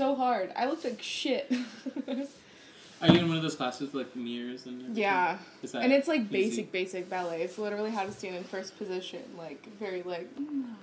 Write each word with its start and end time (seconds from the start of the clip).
so 0.00 0.14
hard. 0.14 0.50
I 0.56 0.64
looked 0.66 0.84
like 0.84 1.02
shit. 1.02 1.52
Are 3.02 3.08
you 3.08 3.18
in 3.18 3.28
one 3.28 3.36
of 3.36 3.42
those 3.42 3.54
classes 3.54 3.92
with, 3.92 3.94
like 3.94 4.16
mirrors 4.16 4.64
and 4.66 4.80
everything? 4.80 5.02
yeah. 5.02 5.36
Is 5.62 5.72
that 5.72 5.82
And 5.82 5.92
it's 5.92 6.08
like 6.08 6.20
easy? 6.22 6.30
basic, 6.30 6.72
basic 6.72 7.10
ballet. 7.10 7.42
It's 7.42 7.58
literally 7.58 7.90
how 7.90 8.04
to 8.04 8.12
stand 8.12 8.36
in 8.36 8.44
first 8.44 8.76
position, 8.78 9.20
like 9.36 9.62
very 9.78 10.02
like, 10.02 10.28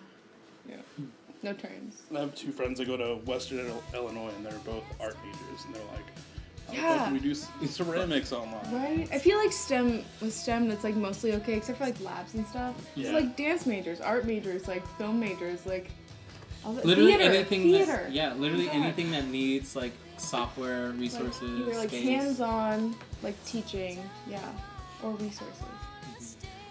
yeah, 0.69 0.75
no 1.41 1.53
turns. 1.53 2.01
I 2.15 2.19
have 2.19 2.35
two 2.35 2.51
friends 2.51 2.77
that 2.77 2.85
go 2.85 2.95
to 2.97 3.15
Western 3.25 3.71
Illinois, 3.95 4.31
and 4.35 4.45
they're 4.45 4.53
both 4.65 4.83
art 4.99 5.15
majors, 5.25 5.65
and 5.65 5.73
they're 5.75 5.81
like, 5.93 6.07
"How 6.67 6.73
the 6.73 6.77
fuck 6.77 6.83
Yeah. 6.97 7.03
can 7.05 7.13
we 7.13 7.19
do 7.19 7.33
ceramics 7.67 8.31
online?" 8.33 8.71
Right? 8.71 9.07
I 9.11 9.17
feel 9.19 9.37
like 9.39 9.51
STEM 9.51 10.03
with 10.21 10.33
STEM 10.33 10.67
that's 10.69 10.83
like 10.83 10.95
mostly 10.95 11.33
okay, 11.35 11.53
except 11.55 11.77
for 11.79 11.85
like 11.85 11.99
labs 12.01 12.33
and 12.35 12.45
stuff. 12.47 12.75
Yeah. 12.95 13.05
It's 13.09 13.13
like 13.13 13.35
dance 13.37 13.65
majors, 13.65 13.99
art 14.01 14.25
majors, 14.25 14.67
like 14.67 14.85
film 14.97 15.19
majors, 15.19 15.65
like 15.65 15.85
all 15.85 15.87
the 15.87 16.06
Literally 16.71 17.15
theater, 17.15 17.23
anything. 17.33 17.61
theater. 17.63 17.85
That, 18.03 18.11
yeah, 18.11 18.33
literally 18.33 18.65
God. 18.67 18.75
anything 18.75 19.11
that 19.11 19.27
needs 19.27 19.75
like 19.75 19.93
software 20.17 20.89
Like, 20.89 20.99
resources. 20.99 21.61
either 21.61 21.77
like 21.77 21.89
space. 21.89 22.03
hands-on, 22.03 22.95
like 23.23 23.35
teaching, 23.45 24.03
yeah, 24.29 24.39
or 25.03 25.11
resources. 25.11 25.63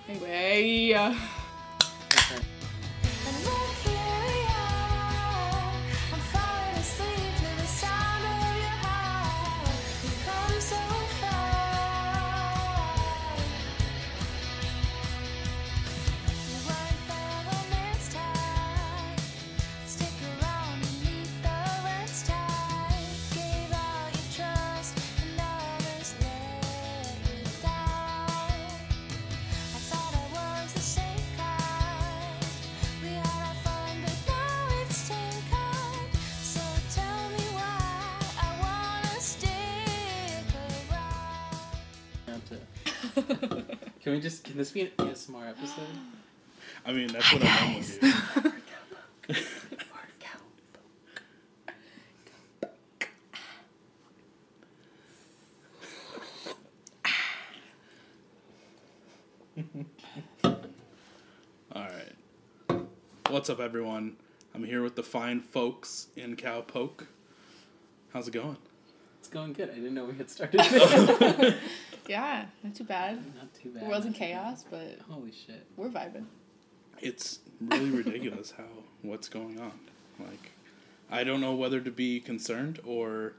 Mm-hmm. 0.08 0.10
Anyway, 0.10 0.92
uh, 0.92 1.14
Okay. 2.12 3.56
We 44.16 44.22
just? 44.22 44.44
Can 44.44 44.56
this 44.56 44.70
be 44.70 44.80
an 44.80 44.90
ASMR 44.98 45.50
episode? 45.50 45.84
I 46.86 46.92
mean, 46.92 47.08
that's 47.08 47.32
what 47.32 47.42
I 47.44 47.66
normally 47.66 47.86
do. 48.00 48.12
Cowpoke. 60.44 60.64
All 61.72 61.82
right. 61.82 62.86
What's 63.28 63.50
up, 63.50 63.60
everyone? 63.60 64.16
I'm 64.54 64.64
here 64.64 64.82
with 64.82 64.96
the 64.96 65.02
fine 65.02 65.42
folks 65.42 66.06
in 66.16 66.36
Cowpoke. 66.36 67.06
How's 68.14 68.28
it 68.28 68.30
going? 68.30 68.56
It's 69.18 69.28
going 69.28 69.52
good. 69.52 69.68
I 69.68 69.74
didn't 69.74 69.92
know 69.92 70.06
we 70.06 70.16
had 70.16 70.30
started. 70.30 70.60
yeah, 72.08 72.46
not 72.62 72.74
too 72.74 72.84
bad. 72.84 73.16
Not 73.36 73.52
too 73.54 73.70
bad. 73.70 73.82
The 73.82 73.86
world's 73.88 74.06
in 74.06 74.12
chaos, 74.12 74.64
but 74.70 74.98
Holy 75.08 75.32
shit. 75.32 75.66
we're 75.76 75.88
vibing. 75.88 76.24
It's 77.00 77.40
really 77.60 77.90
ridiculous 77.90 78.52
how 78.56 78.64
what's 79.02 79.28
going 79.28 79.60
on. 79.60 79.72
Like, 80.18 80.50
I 81.10 81.24
don't 81.24 81.40
know 81.40 81.54
whether 81.54 81.80
to 81.80 81.90
be 81.90 82.20
concerned 82.20 82.80
or 82.84 83.34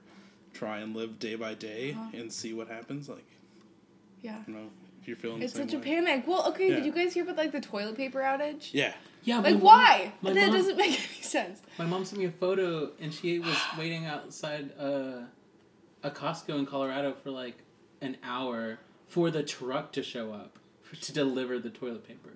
try 0.53 0.79
and 0.79 0.95
live 0.95 1.19
day 1.19 1.35
by 1.35 1.53
day 1.53 1.91
Uh-huh. 1.91 2.09
and 2.17 2.31
see 2.31 2.53
what 2.53 2.67
happens. 2.67 3.09
Like, 3.09 3.25
Yeah. 4.21 4.43
you 4.47 4.53
know, 4.53 4.69
if 5.02 5.07
you're 5.07 5.17
feeling 5.17 5.41
It's 5.41 5.53
the 5.53 5.59
same 5.59 5.69
such 5.69 5.77
a 5.79 5.81
panic. 5.83 6.25
Well, 6.27 6.47
okay, 6.49 6.69
Yeah. 6.69 6.75
did 6.77 6.86
you 6.86 6.92
guys 6.92 7.13
hear 7.13 7.23
about 7.23 7.37
like 7.37 7.52
the 7.52 7.61
toilet 7.61 7.95
paper 7.97 8.19
outage? 8.19 8.69
Yeah. 8.73 8.93
Yeah. 9.23 9.39
Like 9.39 9.59
why? 9.59 10.13
My 10.21 10.33
that 10.33 10.47
mom, 10.47 10.55
doesn't 10.55 10.77
make 10.77 10.92
any 10.92 11.21
sense. 11.21 11.61
my 11.77 11.86
mom 11.86 12.05
sent 12.05 12.19
me 12.19 12.25
a 12.27 12.31
photo, 12.31 12.92
and 12.99 13.13
she 13.13 13.39
was 13.39 13.58
waiting 13.77 14.05
outside 14.05 14.71
uh, 14.80 15.21
a 16.03 16.11
Costco 16.11 16.58
in 16.59 16.65
Colorado 16.65 17.13
for 17.23 17.31
like 17.31 17.58
an 18.02 18.17
hour 18.23 18.80
for 19.08 19.31
the 19.31 19.43
truck 19.43 19.91
to 19.93 20.03
show 20.03 20.33
up 20.33 20.59
to 21.02 21.11
deliver 21.13 21.59
the 21.59 21.69
toilet 21.69 22.08
paper. 22.08 22.31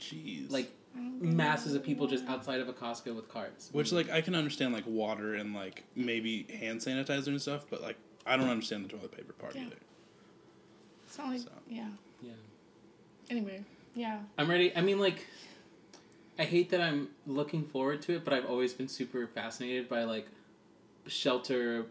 Jeez. 0.00 0.50
Like 0.50 0.70
masses 0.94 1.74
of 1.74 1.82
people 1.82 2.06
just 2.06 2.26
outside 2.26 2.60
of 2.60 2.68
a 2.68 2.72
Costco 2.72 3.14
with 3.14 3.28
carts. 3.28 3.70
Which, 3.72 3.92
like, 3.92 4.10
I 4.10 4.20
can 4.20 4.34
understand, 4.34 4.74
like, 4.74 4.84
water 4.86 5.34
and, 5.34 5.54
like, 5.54 5.84
maybe 5.96 6.42
hand 6.58 6.80
sanitizer 6.80 7.28
and 7.28 7.40
stuff, 7.40 7.64
but, 7.70 7.80
like, 7.80 7.96
I 8.26 8.36
don't 8.36 8.50
understand 8.50 8.84
the 8.84 8.88
toilet 8.90 9.12
paper 9.12 9.32
part 9.32 9.54
Yeah. 9.54 9.62
either. 9.62 9.76
It's 11.06 11.16
not 11.16 11.28
like 11.28 11.40
So. 11.40 11.48
yeah. 11.68 11.88
Yeah. 12.22 12.32
Anyway, 13.30 13.64
yeah. 13.94 14.20
I'm 14.36 14.50
ready. 14.50 14.74
I 14.76 14.82
mean, 14.82 14.98
like, 14.98 15.26
I 16.38 16.44
hate 16.44 16.70
that 16.70 16.80
I'm 16.82 17.08
looking 17.26 17.64
forward 17.64 18.02
to 18.02 18.16
it, 18.16 18.24
but 18.24 18.34
I've 18.34 18.46
always 18.46 18.72
been 18.74 18.88
super 18.88 19.26
fascinated 19.26 19.88
by 19.88 20.04
like 20.04 20.26
shelter 21.06 21.86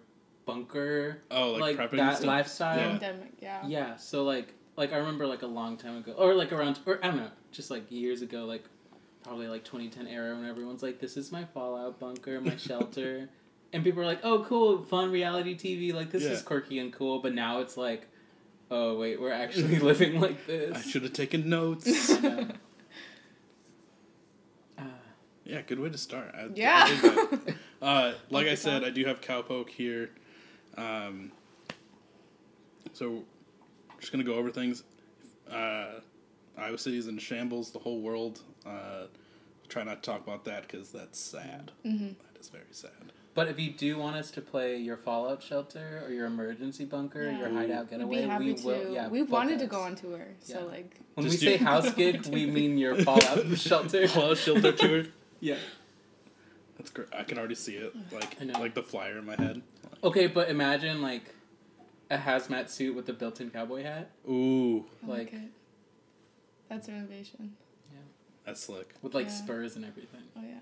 bunker 0.54 1.18
Oh, 1.32 1.52
like, 1.52 1.78
like 1.78 1.92
prepping 1.92 1.98
that 1.98 2.18
stuff? 2.18 2.28
lifestyle. 2.28 2.78
Yeah. 2.78 2.90
Pandemic, 2.92 3.34
yeah. 3.42 3.68
Yeah. 3.68 3.96
So 3.98 4.24
like, 4.24 4.54
like 4.78 4.94
I 4.94 4.98
remember 4.98 5.26
like 5.28 5.42
a 5.44 5.48
long 5.48 5.78
time 5.78 5.98
ago, 5.98 6.14
or 6.14 6.34
like 6.34 6.52
around, 6.52 6.80
or 6.86 7.00
I 7.04 7.08
don't 7.08 7.18
know, 7.18 7.32
just 7.52 7.70
like 7.72 7.90
years 7.92 8.22
ago, 8.22 8.46
like 8.46 8.64
probably 9.24 9.48
like 9.48 9.64
2010 9.64 10.08
era 10.08 10.36
when 10.36 10.48
everyone's 10.50 10.82
like, 10.84 11.00
"This 11.00 11.18
is 11.18 11.32
my 11.32 11.46
Fallout 11.46 12.00
bunker, 12.00 12.40
my 12.42 12.56
shelter," 12.68 13.30
and 13.74 13.84
people 13.84 14.02
are 14.02 14.06
like, 14.06 14.20
"Oh, 14.24 14.44
cool, 14.48 14.84
fun 14.84 15.12
reality 15.12 15.56
TV. 15.56 15.94
Like 15.94 16.12
this 16.12 16.24
Yeah. 16.24 16.30
is 16.32 16.42
quirky 16.42 16.80
and 16.80 16.92
cool." 16.92 17.20
But 17.20 17.34
now 17.36 17.60
it's 17.60 17.78
like, 17.78 18.08
"Oh 18.72 18.98
wait, 18.98 19.20
we're 19.22 19.32
actually 19.32 19.78
living 19.92 20.20
like 20.20 20.46
this." 20.48 20.76
I 20.78 20.82
should 20.82 21.04
have 21.04 21.14
taken 21.14 21.50
notes. 21.50 21.88
Yeah. 22.24 22.46
Uh, 24.78 24.84
yeah, 25.44 25.62
good 25.62 25.80
way 25.80 25.90
to 25.90 25.98
start. 25.98 26.34
I, 26.36 26.48
Yeah. 26.54 26.86
I. 26.88 27.56
Uh, 27.82 28.14
like 28.30 28.48
I 28.48 28.56
said, 28.56 28.84
I 28.84 28.90
do 28.92 29.06
have 29.06 29.22
Cowpoke 29.22 29.70
here. 29.70 30.12
Um, 30.78 31.32
so, 32.94 33.24
just 34.00 34.12
gonna 34.12 34.24
go 34.24 34.36
over 34.36 34.50
things. 34.50 34.84
Uh, 35.50 36.00
Iowa 36.58 36.78
City 36.78 36.98
is 36.98 37.08
in 37.08 37.18
shambles. 37.18 37.72
The 37.72 37.80
whole 37.80 38.02
world. 38.02 38.42
Uh, 38.66 39.06
try 39.70 39.84
not 39.84 40.04
to 40.04 40.12
talk 40.12 40.22
about 40.22 40.44
that 40.46 40.64
because 40.68 40.92
that's 40.92 41.20
sad. 41.20 41.72
Mm-hmm. 41.86 42.08
That 42.08 42.40
is 42.42 42.50
very 42.50 42.64
sad. 42.72 42.92
But 43.34 43.48
if 43.48 43.58
you 43.58 43.72
do 43.72 43.98
want 43.98 44.18
us 44.18 44.30
to 44.32 44.42
play 44.42 44.76
your 44.78 44.98
Fallout 44.98 45.42
shelter 45.42 46.04
or 46.06 46.12
your 46.12 46.26
emergency 46.26 46.84
bunker, 46.84 47.24
Yeah. 47.24 47.40
your 47.40 47.50
hideout 47.50 47.90
We'd 47.90 47.98
getaway, 47.98 48.38
be 48.40 48.46
we 48.46 48.54
to. 48.56 48.66
will. 48.68 48.94
Yeah, 48.94 49.08
we 49.08 49.22
book 49.22 49.32
wanted 49.32 49.60
to 49.60 49.68
go 49.68 49.80
on 49.80 49.96
tour, 49.96 50.28
so 50.42 50.60
Yeah. 50.60 50.66
like 50.66 51.00
When 51.14 51.26
Just 51.26 51.40
we 51.42 51.48
say 51.48 51.58
house 51.72 51.94
gig, 51.94 52.26
we 52.28 52.46
mean 52.58 52.78
your 52.78 52.96
Fallout 52.98 53.46
shelter. 53.58 54.06
Fallout 54.10 54.38
shelter 54.38 54.74
tour. 54.74 55.04
Yeah. 55.40 55.56
That's 56.78 56.90
great. 56.90 57.08
I 57.18 57.24
can 57.24 57.38
already 57.38 57.56
see 57.56 57.76
it, 57.76 57.96
like 58.12 58.36
I 58.42 58.44
know. 58.46 58.60
like 58.60 58.74
the 58.76 58.84
flyer 58.84 59.18
in 59.20 59.26
my 59.26 59.36
head. 59.38 59.62
Okay, 60.04 60.28
but 60.28 60.50
imagine 60.50 61.02
like 61.02 61.34
a 62.10 62.18
hazmat 62.18 62.70
suit 62.70 62.96
with 62.96 63.08
a 63.10 63.14
built-in 63.14 63.50
cowboy 63.52 63.84
hat, 63.84 64.10
Ooh, 64.28 64.86
I 65.04 65.08
like, 65.08 65.20
Like- 65.32 65.34
it. 65.34 65.50
That's 66.70 66.88
innovation. 66.88 67.56
Yeah. 67.92 68.00
That's 68.46 68.62
slick. 68.62 68.94
with 69.02 69.14
like 69.14 69.26
Yeah. 69.28 69.32
spurs 69.34 69.76
and 69.76 69.84
everything. 69.86 70.24
Oh 70.38 70.42
yeah. 70.42 70.60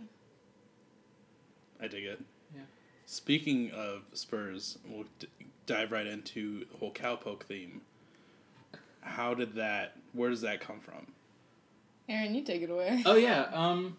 I 1.82 1.88
dig 1.88 2.04
it. 2.04 2.20
Yeah. 2.54 2.62
Speaking 3.06 3.72
of 3.72 4.04
Spurs, 4.14 4.80
we'll 4.88 5.06
d- 5.20 5.28
dive 5.66 5.92
right 5.92 6.06
into 6.08 6.66
the 6.72 6.78
whole 6.78 6.92
cowpoke 6.92 7.44
theme. 7.44 7.82
How 9.02 9.34
did 9.34 9.54
that? 9.56 9.96
Where 10.14 10.30
does 10.30 10.42
that 10.42 10.60
come 10.62 10.80
from? 10.80 11.08
Aaron, 12.10 12.34
you 12.36 12.44
take 12.44 12.64
it 12.64 12.70
away. 12.72 13.04
Oh 13.06 13.16
yeah. 13.16 13.44
Um. 13.54 13.98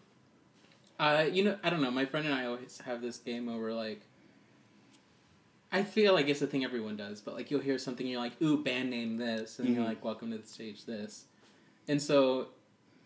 Uh, 0.99 1.27
you 1.33 1.43
know, 1.45 1.57
I 1.63 1.71
don't 1.71 1.81
know. 1.81 1.91
My 1.91 2.05
friend 2.05 2.27
and 2.27 2.35
I 2.35 2.45
always 2.47 2.81
have 2.85 3.01
this 3.01 3.17
game 3.19 3.47
where 3.47 3.57
we're 3.57 3.73
like. 3.73 4.03
I 5.73 5.83
feel 5.85 6.15
like 6.15 6.29
it's 6.29 6.43
a 6.43 6.47
thing 6.47 6.65
everyone 6.65 6.97
does, 6.97 7.21
but 7.21 7.35
like 7.35 7.51
you'll 7.51 7.61
hear 7.61 7.79
something, 7.79 8.07
you're 8.07 8.21
like, 8.21 8.41
"Ooh, 8.43 8.63
band 8.63 8.91
name 8.91 9.17
this," 9.17 9.59
and 9.59 9.69
you're 9.73 9.83
Mhm. 9.85 9.89
like, 9.89 10.05
"Welcome 10.05 10.31
to 10.33 10.39
the 10.39 10.47
stage 10.47 10.85
this," 10.85 11.27
and 11.87 12.03
so 12.03 12.49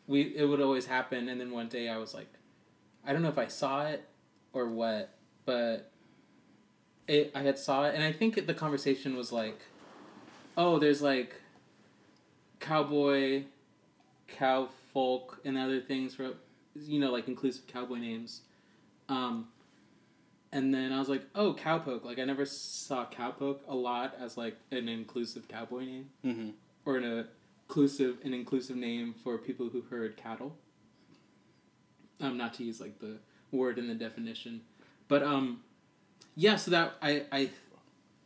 we 0.06 0.34
it 0.36 0.44
would 0.46 0.60
always 0.60 0.86
happen. 0.86 1.28
And 1.28 1.40
then 1.40 1.50
one 1.50 1.68
day 1.68 1.88
I 1.88 1.98
was 1.98 2.14
like, 2.14 2.28
I 3.04 3.12
don't 3.12 3.22
know 3.22 3.28
if 3.28 3.38
I 3.38 3.48
saw 3.48 3.86
it 3.86 4.08
or 4.52 4.66
what, 4.68 5.10
but 5.44 5.90
it 7.06 7.30
I 7.34 7.42
had 7.42 7.58
saw 7.58 7.84
it, 7.84 7.94
and 7.94 8.02
I 8.02 8.12
think 8.12 8.46
the 8.46 8.54
conversation 8.54 9.14
was 9.14 9.30
like, 9.30 9.60
"Oh, 10.56 10.78
there's 10.78 11.02
like 11.02 11.34
cowboy, 12.60 13.44
cow 14.28 14.68
folk, 14.92 15.40
and 15.44 15.58
other 15.58 15.80
things 15.80 16.14
for 16.14 16.32
you 16.74 16.98
know 16.98 17.12
like 17.12 17.28
inclusive 17.28 17.66
cowboy 17.66 17.98
names." 17.98 18.40
Um, 19.08 19.48
and 20.54 20.72
then 20.72 20.90
I 20.92 20.98
was 20.98 21.08
like, 21.10 21.24
"Oh, 21.34 21.52
cowpoke!" 21.52 22.04
Like 22.04 22.18
I 22.18 22.24
never 22.24 22.46
saw 22.46 23.04
cowpoke 23.04 23.58
a 23.68 23.74
lot 23.74 24.14
as 24.18 24.36
like 24.38 24.56
an 24.70 24.88
inclusive 24.88 25.46
cowboy 25.48 25.84
name 25.84 26.06
Mm-hmm. 26.24 26.50
or 26.86 26.96
an 26.96 27.26
inclusive 27.68 28.18
an 28.24 28.32
inclusive 28.32 28.76
name 28.76 29.14
for 29.22 29.36
people 29.36 29.68
who 29.68 29.82
herd 29.90 30.16
cattle. 30.16 30.56
Um, 32.20 32.36
not 32.38 32.54
to 32.54 32.64
use 32.64 32.80
like 32.80 33.00
the 33.00 33.18
word 33.50 33.78
in 33.78 33.88
the 33.88 33.94
definition, 33.94 34.62
but 35.08 35.22
um, 35.22 35.60
yeah, 36.36 36.56
so 36.56 36.70
that 36.70 36.94
I, 37.02 37.24
I 37.32 37.50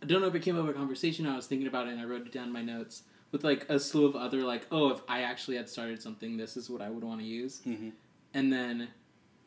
I 0.03 0.07
don't 0.07 0.21
know 0.21 0.29
if 0.29 0.35
it 0.35 0.43
came 0.43 0.57
up 0.59 0.65
in 0.65 0.71
a 0.71 0.75
conversation. 0.75 1.27
I 1.27 1.35
was 1.35 1.47
thinking 1.47 1.67
about 1.67 1.87
it 1.89 1.93
and 1.93 2.01
I 2.01 2.05
wrote 2.05 2.27
it 2.27 2.33
down 2.33 2.49
in 2.49 2.53
my 2.53 2.63
notes 2.63 3.03
with 3.33 3.45
like 3.45 3.69
a 3.69 3.81
slew 3.81 4.07
of 4.07 4.15
other 4.15 4.43
like, 4.43 4.67
oh, 4.71 4.91
if 4.91 5.01
I 5.09 5.23
actually 5.23 5.57
had 5.57 5.69
started 5.69 6.01
something, 6.03 6.37
this 6.37 6.57
is 6.57 6.69
what 6.71 6.81
I 6.83 6.91
would 6.91 7.03
want 7.03 7.21
to 7.21 7.27
use. 7.27 7.61
Mhm. 7.67 7.93
And 8.35 8.53
then 8.53 8.89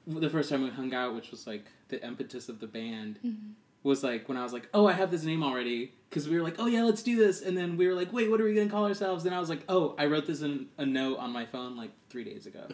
the 0.07 0.29
first 0.29 0.49
time 0.49 0.63
we 0.63 0.69
hung 0.69 0.93
out, 0.93 1.13
which 1.15 1.31
was 1.31 1.45
like 1.47 1.65
the 1.89 2.03
impetus 2.05 2.49
of 2.49 2.59
the 2.59 2.67
band, 2.67 3.19
Mm-hmm. 3.25 3.51
was 3.83 4.03
like 4.03 4.27
when 4.29 4.37
I 4.37 4.43
was 4.43 4.53
like, 4.53 4.67
oh, 4.73 4.87
I 4.87 4.93
have 4.93 5.11
this 5.11 5.23
name 5.23 5.43
already 5.43 5.93
because 6.09 6.27
we 6.29 6.37
were 6.37 6.43
like, 6.43 6.55
oh 6.59 6.67
yeah, 6.67 6.83
let's 6.83 7.03
do 7.03 7.15
this. 7.15 7.41
And 7.41 7.57
then 7.57 7.77
we 7.77 7.87
were 7.87 7.93
like, 7.95 8.11
wait, 8.13 8.29
what 8.29 8.39
are 8.41 8.43
we 8.45 8.53
gonna 8.53 8.69
call 8.69 8.85
ourselves? 8.85 9.25
And 9.25 9.33
I 9.33 9.39
was 9.39 9.49
like, 9.49 9.63
oh, 9.69 9.95
I 9.97 10.05
wrote 10.07 10.25
this 10.25 10.41
in 10.41 10.67
a 10.77 10.85
note 10.85 11.17
on 11.19 11.31
my 11.31 11.45
phone 11.45 11.75
like 11.77 11.91
three 12.09 12.23
days 12.23 12.45
ago. 12.45 12.65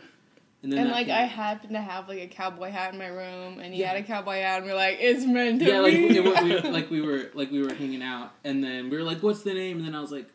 And 0.64 0.72
then 0.72 0.80
And 0.80 0.90
like 0.92 1.06
came- 1.08 1.16
I 1.16 1.22
happened 1.26 1.74
to 1.74 1.82
have 1.82 2.08
like 2.10 2.20
a 2.20 2.28
cowboy 2.28 2.72
hat 2.72 2.92
in 2.94 3.00
my 3.00 3.08
room, 3.08 3.60
and 3.60 3.74
he 3.74 3.82
Yeah. 3.82 3.90
had 3.94 3.98
a 4.04 4.08
cowboy 4.08 4.42
hat, 4.42 4.58
and 4.62 4.66
we're 4.66 4.76
like, 4.76 4.98
it's 5.00 5.24
meant 5.26 5.60
to 5.60 5.66
yeah, 5.66 5.80
like 5.80 5.94
be. 5.94 6.18
it, 6.18 6.24
wa- 6.26 6.42
we, 6.44 6.62
like 6.72 6.90
we 6.90 7.00
were 7.02 7.30
like 7.36 7.52
we 7.52 7.62
were 7.62 7.74
hanging 7.74 8.02
out, 8.02 8.32
and 8.44 8.64
then 8.64 8.90
we 8.90 8.98
were 8.98 9.04
like, 9.04 9.22
"What's 9.22 9.44
the 9.44 9.54
name?" 9.54 9.78
And 9.78 9.86
then 9.88 9.94
I 9.96 10.02
was 10.02 10.12
like, 10.12 10.28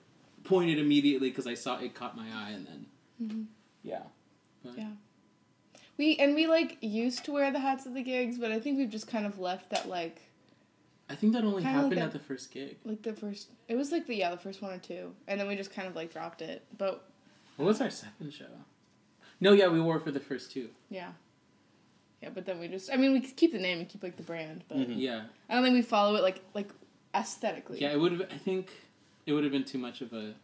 pointed 0.44 0.78
immediately 0.78 1.28
because 1.30 1.46
I 1.48 1.54
saw 1.54 1.78
it 1.80 1.94
caught 1.94 2.16
my 2.16 2.26
eye, 2.32 2.50
and 2.50 2.66
then 2.66 2.86
Mhm. 3.22 3.46
yeah, 3.82 4.02
But- 4.64 4.78
Yeah. 4.78 4.90
We 5.98 6.16
and 6.16 6.34
we 6.34 6.46
like 6.46 6.78
used 6.80 7.24
to 7.26 7.32
wear 7.32 7.50
the 7.52 7.60
hats 7.60 7.86
at 7.86 7.94
the 7.94 8.02
gigs, 8.02 8.38
but 8.38 8.50
I 8.52 8.58
think 8.60 8.78
we've 8.78 8.90
just 8.90 9.06
kind 9.08 9.26
of 9.26 9.38
left 9.38 9.70
that 9.70 9.88
like 9.88 10.20
I 11.10 11.14
think 11.14 11.32
that 11.34 11.44
only 11.44 11.62
Kinda 11.62 11.76
like 11.78 11.82
happened 11.84 12.00
at 12.02 12.12
the 12.12 12.18
first 12.18 12.50
gig. 12.50 12.76
like 12.84 13.02
the 13.02 13.12
first. 13.12 13.48
It 13.68 13.76
was 13.76 13.92
like 13.92 14.06
the 14.06 14.14
yeah 14.16 14.30
the 14.30 14.36
first 14.38 14.62
one 14.62 14.72
or 14.72 14.78
two, 14.78 15.12
and 15.28 15.38
then 15.38 15.46
we 15.48 15.56
just 15.56 15.72
kind 15.72 15.86
of 15.88 15.94
like 15.94 16.12
dropped 16.12 16.40
it. 16.42 16.64
But 16.78 17.04
What 17.56 17.66
was 17.66 17.80
our 17.80 17.90
second 17.90 18.32
show? 18.32 18.46
No, 19.40 19.52
yeah, 19.52 19.68
we 19.68 19.80
wore 19.80 19.96
it 19.96 20.04
for 20.04 20.10
the 20.12 20.20
first 20.20 20.52
two. 20.52 20.68
yeah, 20.88 21.12
yeah. 22.22 22.30
But 22.32 22.46
then 22.46 22.58
we 22.60 22.68
just 22.68 22.90
I 22.92 22.96
mean 22.96 23.12
we 23.12 23.20
could 23.20 23.36
keep 23.36 23.52
the 23.52 23.58
name 23.58 23.78
and 23.80 23.88
keep 23.88 24.02
like 24.02 24.16
the 24.16 24.22
brand, 24.22 24.64
but 24.68 24.78
Mhm. 24.78 24.94
Yeah, 24.98 25.24
I 25.50 25.54
don't 25.54 25.62
think 25.64 25.74
we 25.74 25.82
follow 25.82 26.14
it 26.16 26.22
like 26.22 26.40
like 26.54 26.70
aesthetically. 27.14 27.80
yeah, 27.80 27.92
it 27.92 28.00
would 28.00 28.12
have. 28.12 28.22
I 28.32 28.38
think 28.38 28.70
it 29.26 29.32
would 29.32 29.44
have 29.44 29.52
been 29.52 29.64
too 29.64 29.78
much 29.78 30.00
of 30.00 30.12
a. 30.14 30.34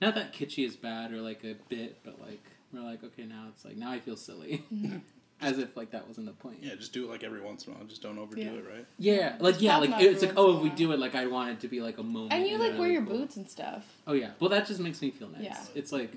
Not 0.00 0.14
that 0.16 0.32
kitschy 0.32 0.66
is 0.66 0.76
bad 0.76 1.12
or 1.12 1.20
like 1.20 1.44
a 1.44 1.54
bit, 1.68 1.98
but 2.04 2.20
like 2.20 2.42
we're 2.74 2.82
like 2.82 3.02
okay 3.04 3.24
now 3.24 3.46
it's 3.50 3.64
like 3.64 3.76
now 3.76 3.90
I 3.90 4.00
feel 4.00 4.16
silly, 4.16 4.64
Mm-hmm. 4.74 4.98
as 5.40 5.58
if 5.58 5.76
like 5.76 5.90
that 5.92 6.06
wasn't 6.08 6.26
the 6.26 6.32
point. 6.32 6.58
Yeah, 6.62 6.74
just 6.74 6.92
do 6.92 7.04
it 7.04 7.10
like 7.10 7.24
every 7.24 7.40
once 7.40 7.66
in 7.66 7.72
a 7.72 7.76
while. 7.76 7.84
Just 7.86 8.02
don't 8.02 8.18
overdo 8.18 8.42
Yeah. 8.42 8.50
it, 8.52 8.64
right? 8.68 8.86
Yeah, 8.98 9.36
like 9.40 9.54
Just 9.54 9.62
yeah, 9.62 9.72
pop 9.72 9.80
like 9.80 9.90
them 9.90 9.98
out 10.00 10.04
it's 10.04 10.22
like 10.22 10.36
once 10.36 10.38
in 10.38 10.44
oh, 10.44 10.52
a 10.52 10.56
if 10.56 10.62
we 10.62 10.68
while. 10.68 10.76
do 10.76 10.92
it, 10.92 10.98
like 11.00 11.14
I 11.14 11.26
want 11.26 11.50
it 11.50 11.60
to 11.60 11.68
be 11.68 11.80
like 11.80 11.98
a 11.98 12.02
moment. 12.02 12.32
And 12.32 12.46
you 12.46 12.58
like 12.58 12.68
really 12.72 12.78
wear 12.80 12.88
your 12.90 13.02
cool. 13.04 13.18
boots 13.18 13.36
and 13.36 13.48
stuff. 13.48 13.84
Oh 14.06 14.12
yeah, 14.14 14.30
well 14.40 14.50
that 14.50 14.66
just 14.66 14.80
makes 14.80 15.00
me 15.02 15.10
feel 15.10 15.28
nice. 15.28 15.42
Yeah. 15.42 15.60
It's 15.74 15.92
like, 15.92 16.12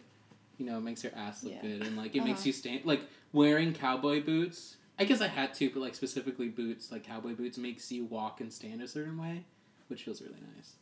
you 0.57 0.65
know, 0.65 0.77
it 0.77 0.81
makes 0.81 1.03
your 1.03 1.13
ass 1.15 1.43
look 1.43 1.53
Yeah. 1.53 1.61
good 1.61 1.81
and 1.85 1.97
like 1.97 2.15
it 2.15 2.23
makes 2.23 2.39
Uh-huh. 2.39 2.47
you 2.47 2.53
stand 2.53 2.81
like 2.85 3.01
wearing 3.33 3.73
cowboy 3.73 4.23
boots. 4.23 4.75
I 4.99 5.03
guess 5.05 5.21
I 5.21 5.27
had 5.27 5.53
to, 5.55 5.69
but 5.69 5.79
like 5.81 5.93
specifically 5.95 6.47
boots, 6.49 6.91
like 6.91 7.03
cowboy 7.03 7.33
boots, 7.35 7.57
makes 7.59 7.91
you 7.91 8.05
walk 8.05 8.41
and 8.41 8.51
stand 8.51 8.81
a 8.81 8.87
certain 8.87 9.17
way, 9.17 9.43
which 9.89 10.03
feels 10.03 10.21
really 10.21 10.39
nice. 10.55 10.73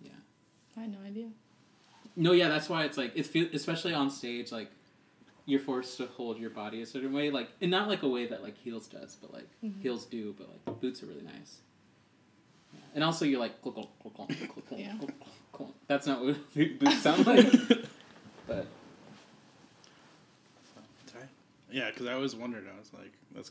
Yeah. 0.00 0.10
I 0.76 0.80
had 0.82 0.92
no 0.92 0.98
idea. 1.06 1.28
No, 2.18 2.32
yeah, 2.32 2.48
that's 2.48 2.68
why 2.68 2.84
it's 2.84 2.98
like 2.98 3.12
it's 3.14 3.28
feel 3.28 3.46
especially 3.52 3.94
on 3.94 4.10
stage 4.10 4.50
like 4.52 4.70
you're 5.46 5.60
forced 5.60 5.96
to 5.98 6.06
hold 6.06 6.38
your 6.38 6.50
body 6.50 6.82
a 6.82 6.86
certain 6.86 7.12
way, 7.12 7.30
like 7.30 7.48
and 7.62 7.70
not 7.70 7.88
like 7.88 8.02
a 8.02 8.08
way 8.08 8.26
that 8.26 8.42
like 8.42 8.56
heels 8.58 8.86
does, 8.88 9.16
but 9.16 9.32
like 9.32 9.48
Mhm. 9.64 9.80
heels 9.80 10.04
do, 10.04 10.34
but 10.36 10.48
like 10.50 10.80
boots 10.80 11.02
are 11.02 11.06
really 11.06 11.22
nice. 11.22 11.60
Yeah. 12.74 12.80
And 12.96 13.04
also 13.04 13.24
you're 13.24 13.40
like. 13.40 13.54
That's 15.86 16.06
not 16.06 16.22
what 16.24 16.36
boots 16.54 16.98
sound 17.02 17.26
like. 17.26 17.50
but 18.46 18.66
Sorry. 21.06 21.24
Yeah, 21.70 21.90
because 21.90 22.06
I 22.06 22.12
always 22.12 22.34
wondered. 22.36 22.66
I 22.74 22.78
was 22.78 22.92
like, 22.92 23.12
that's. 23.34 23.50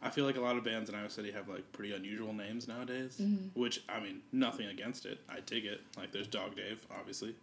I 0.00 0.10
feel 0.10 0.24
like 0.24 0.36
a 0.36 0.40
lot 0.40 0.56
of 0.56 0.62
bands 0.64 0.88
in 0.88 0.94
Iowa 0.94 1.10
City 1.10 1.32
have 1.32 1.48
like 1.48 1.70
pretty 1.72 1.92
unusual 1.94 2.32
names 2.32 2.68
nowadays. 2.68 3.18
Mhm. 3.20 3.50
Which 3.54 3.82
I 3.88 3.98
mean, 4.00 4.22
nothing 4.32 4.68
against 4.68 5.06
it. 5.06 5.18
I 5.28 5.40
dig 5.40 5.64
it. 5.64 5.80
Like 5.96 6.12
there's 6.12 6.28
Dog 6.28 6.54
Dave, 6.56 6.84
obviously. 6.96 7.34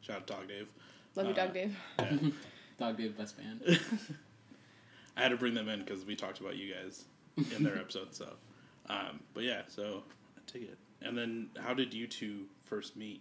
Shout 0.00 0.16
out 0.18 0.26
Dog 0.26 0.48
Dave. 0.48 0.68
Love 1.16 1.26
you, 1.26 1.32
Uh, 1.32 1.36
Dog 1.36 1.52
Dave. 1.54 1.76
Yeah. 1.98 2.18
Dog 2.78 2.96
Dave 2.96 3.16
best 3.18 3.36
band. 3.36 3.80
I 5.16 5.22
had 5.22 5.30
to 5.30 5.36
bring 5.36 5.54
them 5.54 5.68
in 5.68 5.80
because 5.80 6.04
we 6.04 6.14
talked 6.14 6.40
about 6.40 6.56
you 6.56 6.72
guys 6.72 7.04
in 7.56 7.62
their 7.64 7.76
episode. 7.80 8.14
So, 8.14 8.32
um, 8.88 9.20
but 9.34 9.42
yeah, 9.44 9.62
so 9.68 10.02
I 10.36 10.40
dig 10.52 10.62
it. 10.62 10.78
And 11.02 11.16
then, 11.18 11.50
how 11.60 11.74
did 11.74 11.92
you 11.92 12.06
two 12.06 12.46
first 12.62 12.96
meet? 12.96 13.20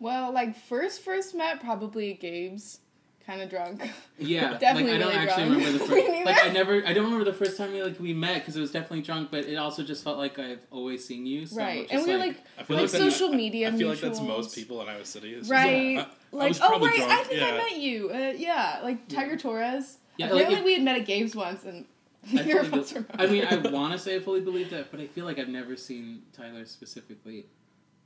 Well, 0.00 0.32
like 0.32 0.56
first 0.56 1.02
first 1.02 1.34
met 1.34 1.60
probably 1.60 2.12
at 2.12 2.20
Gabe's, 2.20 2.80
kind 3.28 3.42
of 3.42 3.50
drunk. 3.50 3.82
Yeah, 4.18 4.56
Definitely 4.58 4.92
like 4.92 4.94
I 4.94 4.98
don't 4.98 5.08
really 5.08 5.14
actually 5.28 5.44
drunk. 5.44 5.58
remember 5.58 5.72
the 5.78 5.84
first. 5.84 6.08
neither. 6.08 6.24
like 6.24 6.44
I 6.44 6.48
never, 6.50 6.86
I 6.86 6.92
don't 6.94 7.04
remember 7.04 7.24
the 7.24 7.32
first 7.36 7.56
time 7.58 7.72
we 7.72 7.82
like 7.82 8.00
we 8.00 8.14
met 8.14 8.36
because 8.40 8.56
it 8.56 8.60
was 8.60 8.72
definitely 8.72 9.02
drunk, 9.02 9.30
but 9.30 9.44
it 9.44 9.56
also 9.56 9.82
just 9.84 10.02
felt 10.02 10.16
like 10.18 10.38
I've 10.38 10.60
always 10.70 11.04
seen 11.04 11.26
you. 11.26 11.44
So 11.46 11.56
right, 11.58 11.82
it's 11.82 11.92
and 11.92 12.04
we 12.04 12.12
were 12.12 12.18
like, 12.18 12.36
I 12.58 12.62
feel 12.64 12.76
like 12.76 12.82
like 12.84 12.90
that's- 12.92 13.12
social 13.14 13.28
media. 13.28 13.68
I 13.68 13.76
feel 13.76 13.88
like 13.88 14.00
that's 14.00 14.20
most 14.20 14.54
people 14.54 14.80
in 14.82 14.88
Iowa 14.88 15.04
City. 15.04 15.34
It's 15.34 15.48
just 15.48 15.50
Right, 15.52 15.96
like, 15.98 16.06
I- 16.06 16.10
I 16.10 16.36
like 16.36 16.48
was 16.48 16.60
oh 16.60 16.68
probably 16.68 16.88
right, 16.88 17.00
I 17.02 17.22
think 17.24 17.40
yeah. 17.40 17.46
I 17.46 17.56
met 17.58 17.76
you. 17.76 18.10
Uh, 18.10 18.16
yeah, 18.36 18.80
like 18.82 19.08
Tiger 19.08 19.36
Torres. 19.36 19.98
Yeah, 20.16 20.26
like, 20.26 20.46
Apparently 20.46 20.58
if- 20.58 20.64
we 20.64 20.72
had 20.74 20.82
met 20.82 20.98
at 21.00 21.06
Gabe's 21.06 21.36
once, 21.36 21.64
and 21.64 21.84
I, 22.30 22.34
neither 22.34 22.64
fully 22.64 22.66
of 22.66 22.74
us 22.74 22.92
be- 22.92 22.98
remember. 22.98 23.22
I 23.22 23.26
mean, 23.26 23.44
I 23.66 23.70
want 23.70 23.92
to 23.92 23.98
say 23.98 24.16
I 24.16 24.20
fully 24.20 24.40
believe 24.40 24.70
that, 24.70 24.90
but 24.90 25.00
I 25.00 25.06
feel 25.06 25.24
like 25.26 25.38
I've 25.38 25.48
never 25.48 25.76
seen 25.76 26.22
Tyler 26.32 26.64
specifically 26.66 27.46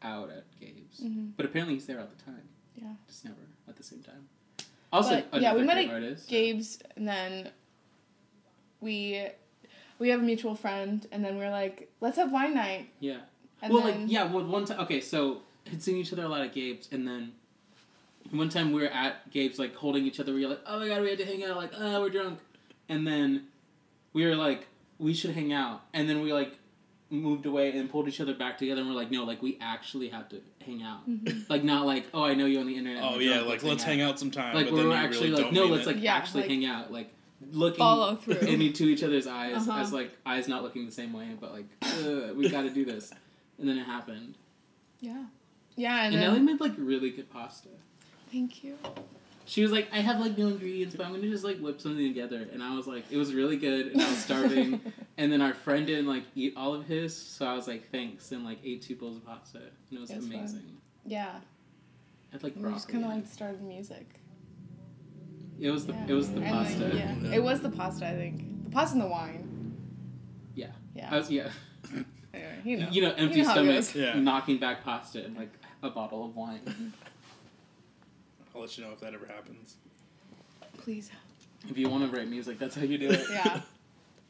out 0.03 0.31
at 0.31 0.45
Gabe's. 0.61 1.01
Mhm. 1.01 1.31
But 1.37 1.47
apparently 1.47 1.75
he's 1.75 1.87
there 1.87 2.01
all 2.01 2.09
the 2.15 2.23
time. 2.25 2.43
Yeah. 2.75 2.95
just 3.07 3.25
never 3.25 3.37
at 3.69 3.77
the 3.77 3.83
same 3.85 4.03
time. 4.03 4.27
Also, 4.93 5.23
But, 5.31 5.41
yeah, 5.41 5.55
we 5.55 5.63
met 5.63 5.79
at 5.79 5.91
artist. 5.91 6.29
Gabe's, 6.29 6.79
and 6.97 7.09
then 7.09 7.51
we 8.81 9.27
we 9.99 10.11
have 10.11 10.21
a 10.21 10.23
mutual 10.23 10.55
friend, 10.55 11.07
and 11.11 11.25
then 11.25 11.39
we're 11.39 11.51
like, 11.51 11.91
let's 12.01 12.17
have 12.17 12.31
wine 12.31 12.55
night. 12.55 12.91
Yeah. 13.01 13.19
And 13.63 13.73
well, 13.73 13.85
then, 13.85 14.03
like 14.03 14.13
yeah, 14.13 14.25
well, 14.25 14.45
one 14.45 14.65
time. 14.65 14.81
Okay, 14.81 15.01
so 15.01 15.43
had 15.71 15.83
seen 15.83 15.97
each 15.97 16.13
other 16.13 16.25
a 16.25 16.29
lot 16.29 16.43
at 16.43 16.53
Gabe's, 16.53 16.89
and 16.93 17.07
then 17.07 17.33
one 18.31 18.49
time 18.49 18.73
we 18.73 18.83
were 18.83 18.89
at 18.89 19.31
Gabe's, 19.31 19.59
like 19.59 19.75
holding 19.77 20.05
each 20.05 20.21
other. 20.21 20.35
We 20.35 20.45
were 20.45 20.51
like, 20.51 20.63
"Oh 20.67 20.81
my 20.81 20.89
god, 20.89 21.03
we 21.03 21.09
had 21.09 21.19
to 21.19 21.25
hang 21.25 21.45
out." 21.45 21.57
Like, 21.57 21.73
"Oh, 21.77 22.03
we're 22.03 22.11
drunk," 22.11 22.41
and 22.89 23.07
then 23.07 23.47
we 24.13 24.27
were 24.27 24.35
like, 24.35 24.67
"We 24.99 25.15
should 25.15 25.31
hang 25.31 25.53
out," 25.53 25.83
and 25.95 26.09
then 26.09 26.21
we 26.21 26.33
like 26.33 26.59
moved 27.13 27.47
away 27.47 27.71
and 27.77 27.91
pulled 27.91 28.09
each 28.09 28.21
other 28.21 28.35
back 28.35 28.59
together, 28.59 28.81
and 28.81 28.89
we're 28.91 28.97
like, 28.97 29.11
"No, 29.11 29.25
like 29.25 29.43
we 29.43 29.59
actually 29.61 30.09
have 30.09 30.29
to 30.31 30.41
hang 30.65 30.83
out." 30.83 31.09
Mhm. 31.09 31.49
Like 31.49 31.63
not 31.63 31.87
like, 31.87 32.07
"Oh, 32.15 32.25
I 32.25 32.35
know 32.35 32.47
you 32.47 32.59
on 32.61 32.67
the 32.67 32.77
internet." 32.77 33.03
Oh 33.05 33.19
yeah, 33.19 33.41
like 33.43 33.63
let's 33.63 33.83
hang 33.83 34.01
out 34.01 34.19
sometime. 34.19 34.55
Like 34.55 34.67
but 34.67 34.73
we 34.75 34.79
then 34.81 34.89
were 34.89 34.95
you 34.95 35.01
actually 35.01 35.31
really 35.31 35.43
like, 35.45 35.53
no, 35.53 35.65
let's 35.67 35.87
it. 35.87 35.95
like 35.95 36.03
Yeah, 36.03 36.15
actually 36.17 36.43
like, 36.43 36.51
hang 36.51 36.65
out, 36.67 36.91
like 36.93 37.13
looking 37.51 37.79
follow 37.79 38.17
through. 38.17 38.37
into 38.39 38.85
each 38.85 39.03
other's 39.03 39.27
eyes 39.27 39.69
Uh-huh. 39.69 39.81
as 39.81 39.93
like 39.93 40.17
eyes 40.25 40.49
not 40.49 40.63
looking 40.63 40.87
the 40.87 40.93
same 40.93 41.13
way, 41.13 41.29
but 41.41 41.53
like 41.53 41.67
"Ugh, 41.83 42.35
we 42.37 42.49
got 42.49 42.63
to 42.63 42.71
do 42.71 42.85
this, 42.85 43.13
and 43.59 43.69
then 43.69 43.77
it 43.79 43.85
happened. 43.85 44.37
yeah, 45.01 45.25
yeah, 45.77 46.05
and, 46.05 46.15
And, 46.15 46.23
then 46.23 46.31
Ellie 46.31 46.41
made 46.41 46.61
like 46.61 46.73
really 46.79 47.11
good 47.11 47.31
pasta. 47.31 47.69
thank 48.31 48.65
you. 48.65 48.79
She 49.53 49.61
was 49.61 49.71
like, 49.71 49.89
I 49.93 49.99
have 49.99 50.19
like 50.19 50.39
no 50.39 50.47
ingredients, 50.49 50.95
but 50.97 51.05
I'm 51.05 51.13
gonna 51.13 51.29
just 51.29 51.45
like 51.45 51.59
whip 51.59 51.79
something 51.79 52.09
together. 52.09 52.49
And 52.55 52.63
I 52.63 52.75
was 52.75 52.87
like, 52.87 53.05
it 53.11 53.19
was 53.19 53.35
really 53.35 53.59
good, 53.59 53.89
and 53.89 54.01
I 54.01 54.09
was 54.09 54.17
starving. 54.17 54.81
and 55.19 55.31
then 55.31 55.43
our 55.43 55.53
friend 55.53 55.87
didn't 55.87 56.07
like 56.07 56.23
eat 56.35 56.55
all 56.57 56.73
of 56.73 56.87
his, 56.87 57.15
so 57.15 57.45
I 57.45 57.53
was 57.53 57.69
like, 57.69 57.91
thanks, 57.91 58.33
and 58.33 58.47
like 58.47 58.61
ate 58.65 58.81
two 58.81 58.97
bowls 58.97 59.19
of 59.19 59.27
pasta, 59.27 59.59
and 59.59 59.99
it 59.99 60.01
was 60.01 60.11
It 60.11 60.17
was 60.17 60.27
fun. 60.27 60.37
amazing. 60.37 60.77
yeah, 61.05 61.33
I 62.31 62.33
had 62.33 62.43
like 62.43 62.57
and 62.57 62.65
we 62.65 62.73
just 62.73 62.89
kind 62.89 63.05
of 63.05 63.11
like 63.11 63.27
started 63.27 63.61
music. 63.63 64.07
it. 65.61 65.67
it 65.67 65.71
was 65.71 65.85
the 65.85 65.93
yeah. 65.93 66.07
it 66.09 66.13
was 66.15 66.31
the 66.31 66.41
And, 66.41 66.57
like, 66.57 66.67
pasta. 66.69 66.91
yeah, 66.97 67.15
Yeah. 67.21 67.35
it 67.35 67.43
was 67.43 67.61
the 67.61 67.69
pasta. 67.69 68.09
I 68.09 68.15
think 68.15 68.65
the 68.65 68.71
pasta 68.71 68.95
and 68.95 69.03
the 69.03 69.09
wine. 69.09 69.77
Yeah. 70.55 70.69
Yeah. 70.95 71.09
I 71.13 71.19
was 71.19 71.31
yeah. 71.31 71.51
anyway, 72.33 72.59
you 72.65 72.79
know. 72.79 72.89
You 72.91 73.03
know, 73.03 73.13
empty 73.19 73.43
know 73.43 73.51
stomach. 73.51 73.95
Yeah. 73.95 74.19
knocking 74.19 74.57
back 74.57 74.83
pasta 74.83 75.23
and 75.23 75.37
like 75.37 75.53
a 75.83 75.91
bottle 75.91 76.25
of 76.25 76.35
wine. 76.35 76.95
I'll 78.55 78.61
let 78.63 78.77
you 78.77 78.85
know 78.85 78.93
if 78.93 79.01
that 79.01 79.15
ever 79.15 79.27
happens. 79.27 79.77
Please. 80.79 81.11
if 81.69 81.79
you 81.79 81.89
want 81.89 82.11
to 82.11 82.17
write 82.17 82.29
music, 82.29 82.59
that's 82.59 82.75
how 82.75 82.83
you 82.83 82.99
do 82.99 83.11
it. 83.11 83.27
Yeah. 83.31 83.61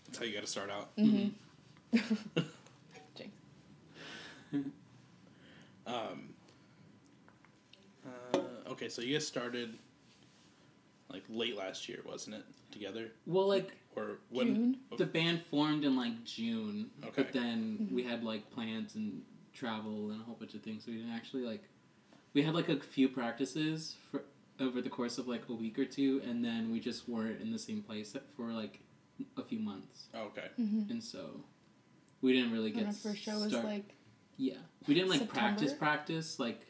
That's 0.07 0.19
how 0.19 0.25
you 0.27 0.35
got 0.35 0.43
to 0.43 0.47
start 0.47 0.71
out. 0.71 0.91
hmm 0.99 1.29
Um, 5.85 6.33
uh, 8.07 8.39
okay, 8.71 8.89
so 8.89 9.03
you 9.03 9.15
guys 9.15 9.27
started 9.27 9.77
like 11.11 11.25
late 11.29 11.57
last 11.57 11.89
year, 11.89 12.01
wasn't 12.07 12.37
it? 12.37 12.45
Together 12.71 13.09
Well, 13.27 13.49
like 13.49 13.73
or 13.97 14.19
when? 14.31 14.55
June. 14.55 14.77
the 14.99 15.07
band 15.07 15.43
formed 15.51 15.85
in 15.85 15.97
like 15.97 16.25
June, 16.25 16.91
Okay. 17.05 17.23
but 17.23 17.33
then 17.33 17.79
Mm-hmm. 17.83 17.95
we 17.95 18.03
had 18.05 18.23
like 18.25 18.49
plans 18.51 18.95
and 18.95 19.23
travel 19.53 20.11
and 20.11 20.21
a 20.21 20.25
whole 20.25 20.37
bunch 20.37 20.55
of 20.55 20.63
things. 20.63 20.85
So 20.85 20.93
we 20.93 20.99
didn't 20.99 21.13
actually 21.13 21.43
like. 21.45 21.65
We 22.35 22.43
had 22.43 22.55
like 22.55 22.69
a 22.69 22.77
few 22.81 23.09
practices 23.09 23.97
for 24.11 24.23
over 24.61 24.81
the 24.81 24.89
course 24.89 25.19
of 25.19 25.29
like 25.29 25.49
a 25.49 25.53
week 25.55 25.79
or 25.79 25.85
two, 25.85 26.23
and 26.27 26.45
then 26.45 26.71
we 26.71 26.81
just 26.81 27.09
weren't 27.09 27.41
in 27.41 27.53
the 27.53 27.59
same 27.59 27.83
place 27.83 28.15
for 28.37 28.53
like 28.53 28.81
a 29.37 29.43
few 29.43 29.59
months, 29.59 30.07
Oh, 30.15 30.23
okay. 30.25 30.49
hmm 30.57 30.83
and 30.91 31.03
so 31.03 31.45
we 32.23 32.33
didn't 32.33 32.53
really 32.53 32.71
get 32.71 32.81
And 32.81 32.87
our 32.89 32.93
first 32.95 33.23
show 33.23 33.39
was 33.39 33.53
like. 33.53 33.95
yeah 34.37 34.55
we 34.89 34.95
didn't 34.95 35.11
like 35.11 35.19
September? 35.21 35.41
practice 35.49 35.73
practice 35.75 36.39
like 36.39 36.61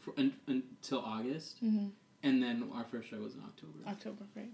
for, 0.00 0.14
un, 0.18 0.32
until 0.46 1.00
August, 1.00 1.58
hmm 1.60 1.86
and 2.24 2.40
then 2.42 2.70
our 2.74 2.84
first 2.84 3.08
show 3.08 3.18
was 3.18 3.34
in 3.34 3.40
October. 3.40 3.78
October, 3.88 4.24
right? 4.36 4.50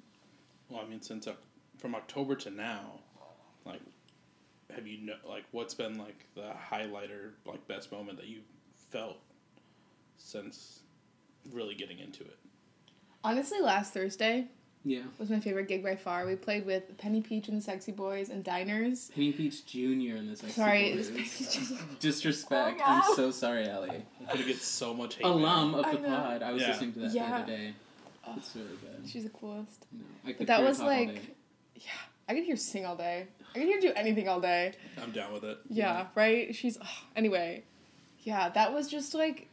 Well, 0.70 0.80
I 0.84 0.88
mean, 0.88 1.02
since 1.02 1.26
Oc- 1.28 1.36
from 1.78 1.94
October 1.94 2.34
to 2.36 2.50
now, 2.50 3.00
like, 3.66 3.80
have 4.74 4.86
you 4.86 4.98
know 5.06 5.16
like 5.28 5.44
what's 5.52 5.74
been 5.74 5.98
like 5.98 6.24
the 6.34 6.50
highlight 6.54 7.10
or 7.10 7.34
like 7.46 7.66
best 7.68 7.92
moment 7.92 8.16
that 8.18 8.26
you 8.26 8.40
felt 8.90 9.18
since 10.18 10.80
really 11.52 11.74
getting 11.74 11.98
into 11.98 12.24
it? 12.24 12.36
Honestly, 13.24 13.60
last 13.60 13.92
Thursday 13.92 14.46
Yeah. 14.84 15.02
was 15.18 15.30
my 15.30 15.40
favorite 15.40 15.68
gig 15.68 15.82
by 15.82 15.96
far. 15.96 16.26
We 16.26 16.36
played 16.36 16.66
with 16.66 16.96
Penny 16.98 17.20
Peach 17.20 17.48
and 17.48 17.56
the 17.56 17.62
Sexy 17.62 17.92
Boys 17.92 18.28
and 18.28 18.44
Diners. 18.44 19.10
Penny 19.14 19.32
Peach 19.32 19.64
Jr. 19.66 20.16
in 20.16 20.28
this. 20.28 20.40
Sorry, 20.54 20.94
Boys. 20.94 21.08
it's 21.10 21.72
Disrespect. 22.00 22.80
Oh, 22.80 22.84
I'm 23.08 23.14
so 23.14 23.30
sorry, 23.30 23.66
Ellie. 23.68 24.02
I'm 24.20 24.26
gonna 24.26 24.44
get 24.46 24.58
so 24.58 24.94
much 24.94 25.16
hate. 25.16 25.24
Alum 25.26 25.74
of 25.74 25.84
the 25.84 25.98
know. 26.00 26.08
pod. 26.08 26.42
I 26.42 26.52
was 26.52 26.62
Yeah. 26.62 26.68
listening 26.68 26.92
to 26.94 26.98
that 27.00 27.12
Yeah. 27.12 27.28
the 27.28 27.34
other 27.36 27.46
day. 27.46 27.74
Oh, 28.26 28.34
It's 28.36 28.54
really 28.54 28.68
good. 28.76 29.08
she's 29.08 29.24
the 29.24 29.30
coolest. 29.30 29.86
No, 29.92 30.04
I 30.24 30.28
could 30.28 30.38
But 30.38 30.46
that 30.48 30.56
hear 30.58 30.64
her 30.64 30.68
was 30.68 30.80
all 30.80 30.86
like, 30.86 31.14
day. 31.14 31.20
yeah, 31.76 31.90
I 32.28 32.34
could 32.34 32.44
hear 32.44 32.56
sing 32.56 32.84
all 32.84 32.96
day. 32.96 33.26
I 33.54 33.58
could 33.58 33.68
hear 33.68 33.80
do 33.80 33.92
anything 33.96 34.28
all 34.28 34.40
day. 34.40 34.74
I'm 35.02 35.10
down 35.12 35.32
with 35.32 35.44
it. 35.44 35.58
Yeah, 35.70 36.08
right? 36.14 36.54
She's, 36.54 36.76
oh, 36.80 37.04
anyway, 37.16 37.64
yeah, 38.20 38.50
that 38.50 38.72
was 38.74 38.88
just 38.88 39.14
like 39.14 39.47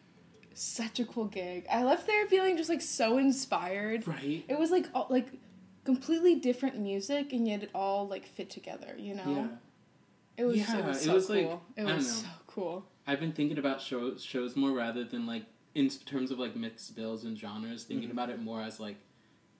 such 0.55 0.99
a 0.99 1.05
cool 1.05 1.25
gig. 1.25 1.65
I 1.71 1.83
left 1.83 2.07
there 2.07 2.25
feeling 2.27 2.57
just 2.57 2.69
like 2.69 2.81
so 2.81 3.17
inspired. 3.17 4.07
right. 4.07 4.43
It 4.47 4.57
was 4.57 4.71
like, 4.71 4.87
all, 4.93 5.07
like, 5.09 5.27
completely 5.83 6.35
different 6.35 6.79
music 6.79 7.31
and 7.33 7.47
yet 7.47 7.61
it 7.61 7.69
all 7.75 8.07
like 8.07 8.25
fit 8.27 8.49
together, 8.49 8.95
you 8.97 9.13
know? 9.15 9.23
Yeah. 9.27 9.47
It 10.37 10.45
was, 10.45 10.57
Yeah, 10.57 10.77
it 10.79 10.85
was 10.85 10.97
it 10.97 11.03
so 11.03 11.13
was, 11.13 11.27
cool. 11.27 11.35
like, 11.35 11.45
it 11.77 11.81
I 11.81 11.83
don't 11.85 11.95
was 11.97 12.23
know. 12.23 12.29
so 12.29 12.35
cool. 12.47 12.85
I've 13.07 13.19
been 13.19 13.33
thinking 13.33 13.57
about 13.59 13.81
shows 13.81 14.23
shows 14.23 14.55
more 14.55 14.71
rather 14.71 15.03
than 15.03 15.27
like 15.27 15.43
in 15.75 15.89
terms 15.89 16.31
of 16.31 16.39
like 16.39 16.55
mixed 16.55 16.95
bills 16.95 17.23
and 17.23 17.37
genres. 17.37 17.83
Thinking 17.83 18.09
Mhm. 18.09 18.13
about 18.13 18.29
it 18.31 18.41
more 18.41 18.61
as 18.61 18.79
like 18.79 18.95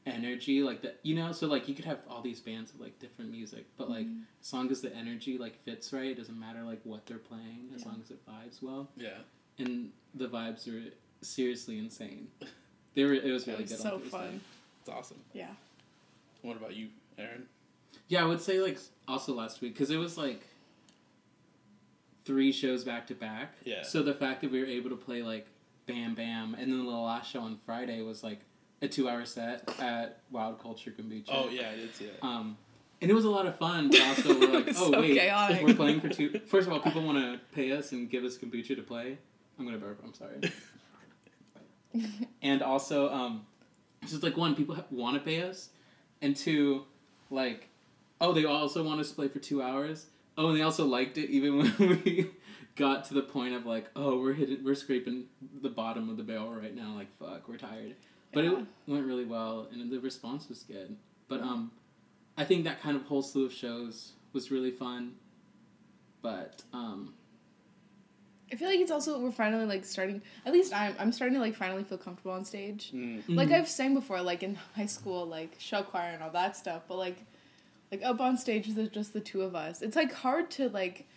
energy, 0.07 0.61
like 0.63 0.81
the 0.81 0.95
you 1.03 1.13
know. 1.15 1.31
So 1.31 1.45
like 1.47 1.67
you 1.69 1.75
could 1.75 1.85
have 1.85 1.99
all 2.09 2.21
these 2.21 2.39
bands 2.39 2.73
of 2.73 2.79
like 2.81 2.97
different 2.99 3.29
music, 3.31 3.65
but 3.77 3.89
like 3.89 4.07
Mhm. 4.07 4.23
as 4.41 4.51
long 4.53 4.71
as 4.71 4.81
the 4.81 4.93
energy 4.95 5.37
like 5.37 5.63
fits 5.63 5.93
right, 5.93 6.07
it 6.11 6.15
doesn't 6.17 6.39
matter 6.39 6.63
like 6.63 6.81
what 6.83 7.05
they're 7.05 7.17
playing 7.19 7.69
as 7.75 7.81
Yeah. 7.83 7.89
long 7.89 8.01
as 8.01 8.09
it 8.11 8.25
vibes 8.25 8.61
well. 8.63 8.89
Yeah. 8.97 9.19
And 9.57 9.91
the 10.13 10.27
vibes 10.27 10.67
were 10.71 10.89
seriously 11.21 11.77
insane. 11.79 12.27
They 12.93 13.03
were. 13.03 13.13
It 13.13 13.31
was 13.31 13.47
It 13.47 13.51
really 13.51 13.63
was 13.63 13.71
good. 13.71 13.79
so 13.81 13.93
on 13.95 14.01
fun. 14.01 14.41
It's 14.81 14.89
awesome. 14.89 15.19
Yeah. 15.33 15.47
What 16.41 16.57
about 16.57 16.75
you, 16.75 16.89
Aaron? 17.17 17.45
Yeah, 18.07 18.21
I 18.23 18.25
would 18.25 18.41
say 18.41 18.59
like 18.61 18.77
also 19.07 19.33
last 19.33 19.61
week 19.61 19.73
because 19.73 19.89
it 19.89 19.97
was 19.97 20.17
like 20.17 20.41
three 22.25 22.51
shows 22.51 22.83
back 22.83 23.07
to 23.07 23.15
back. 23.15 23.53
Yeah. 23.63 23.83
So 23.83 24.03
the 24.03 24.13
fact 24.13 24.41
that 24.41 24.51
we 24.51 24.59
were 24.59 24.65
able 24.67 24.89
to 24.89 24.95
play 24.95 25.21
like 25.23 25.47
Bam 25.87 26.15
Bam 26.15 26.55
and 26.55 26.71
then 26.71 26.85
the 26.85 26.91
last 26.91 27.31
show 27.31 27.41
on 27.41 27.59
Friday 27.65 28.01
was 28.01 28.23
like 28.23 28.39
a 28.81 28.87
two-hour 28.87 29.25
set 29.25 29.67
at 29.79 30.19
Wild 30.31 30.61
Culture 30.61 30.91
Kombucha. 30.91 31.25
Oh 31.29 31.49
yeah, 31.49 31.69
I 31.71 31.75
did 31.75 31.95
see 31.95 32.05
it. 32.05 32.19
Um, 32.21 32.57
and 33.01 33.11
it 33.11 33.13
was 33.13 33.25
a 33.25 33.29
lot 33.29 33.45
of 33.45 33.57
fun, 33.57 33.89
but 33.89 34.01
also 34.01 34.39
we're 34.39 34.47
like, 34.53 34.67
oh 34.69 34.91
So 34.91 35.01
wait, 35.01 35.17
chaotic. 35.17 35.63
we're 35.65 35.75
playing 35.75 36.01
for 36.01 36.09
two. 36.09 36.39
First 36.47 36.67
of 36.67 36.73
all, 36.73 36.79
people 36.79 37.03
want 37.03 37.17
to 37.17 37.39
pay 37.53 37.71
us 37.71 37.91
and 37.91 38.09
give 38.09 38.23
us 38.23 38.37
kombucha 38.37 38.75
to 38.75 38.81
play. 38.83 39.17
I'm 39.57 39.65
gonna 39.65 39.77
burp. 39.77 39.99
I'm 40.03 40.13
sorry. 40.13 40.51
and 42.41 42.61
also, 42.61 43.09
um, 43.11 43.45
so 44.05 44.15
it's 44.15 44.23
like 44.23 44.37
one, 44.37 44.55
people 44.55 44.77
want 44.91 45.15
to 45.17 45.21
pay 45.23 45.41
us, 45.41 45.69
and 46.21 46.35
two, 46.35 46.83
like, 47.29 47.69
oh, 48.19 48.33
they 48.33 48.45
also 48.45 48.83
want 48.83 48.99
us 48.99 49.09
to 49.09 49.15
play 49.15 49.27
for 49.27 49.39
two 49.39 49.61
hours. 49.61 50.07
Oh, 50.37 50.49
and 50.49 50.57
they 50.57 50.61
also 50.61 50.85
liked 50.85 51.17
it 51.17 51.29
even 51.29 51.57
when 51.77 52.01
we 52.03 52.29
got 52.75 53.05
to 53.05 53.13
the 53.13 53.21
point 53.21 53.53
of 53.55 53.65
like, 53.65 53.89
oh, 53.95 54.19
we're 54.19 54.33
hitting, 54.33 54.63
we're 54.63 54.75
scraping 54.75 55.25
the 55.61 55.69
bottom 55.69 56.09
of 56.09 56.17
the 56.17 56.23
barrel 56.23 56.51
right 56.53 56.75
now. 56.75 56.93
Like, 56.95 57.07
fuck, 57.17 57.47
we're 57.47 57.57
tired. 57.57 57.95
But 58.33 58.43
Yeah. 58.43 58.59
it 58.59 58.65
went 58.87 59.05
really 59.05 59.23
well, 59.25 59.67
and 59.71 59.89
the 59.89 59.99
response 59.99 60.49
was 60.49 60.63
good. 60.63 60.97
But 61.29 61.41
um, 61.41 61.71
I 62.37 62.43
think 62.43 62.65
that 62.65 62.81
kind 62.81 62.97
of 62.97 63.03
whole 63.03 63.21
slew 63.23 63.45
of 63.45 63.53
shows 63.53 64.11
was 64.33 64.51
really 64.51 64.71
fun. 64.71 65.15
But 66.21 66.63
um, 66.73 67.13
I 68.51 68.55
feel 68.57 68.67
like 68.69 68.79
it's 68.79 68.91
also 68.91 69.19
we're 69.19 69.31
finally 69.31 69.65
like 69.65 69.83
starting. 69.85 70.21
At 70.45 70.53
least 70.53 70.73
I'm 70.73 70.95
I'm 70.99 71.11
starting 71.11 71.35
to 71.35 71.41
like 71.41 71.55
finally 71.55 71.83
feel 71.83 71.97
comfortable 71.97 72.31
on 72.31 72.45
stage. 72.45 72.91
Mm. 72.93 73.23
Like 73.27 73.49
mhm. 73.49 73.53
I've 73.55 73.67
sang 73.67 73.93
before, 73.93 74.21
like 74.21 74.43
in 74.43 74.55
high 74.75 74.85
school, 74.85 75.25
like 75.25 75.55
show 75.59 75.81
choir 75.83 76.11
and 76.13 76.21
all 76.21 76.29
that 76.31 76.55
stuff. 76.55 76.83
But 76.87 76.97
like, 76.97 77.17
like 77.91 78.03
up 78.03 78.21
on 78.21 78.37
stage, 78.37 78.67
there's 78.69 78.89
just 78.89 79.13
the 79.13 79.19
two 79.19 79.41
of 79.41 79.55
us. 79.55 79.81
It's 79.81 79.95
like 79.95 80.13
hard 80.13 80.51
to 80.51 80.69
like, 80.69 81.07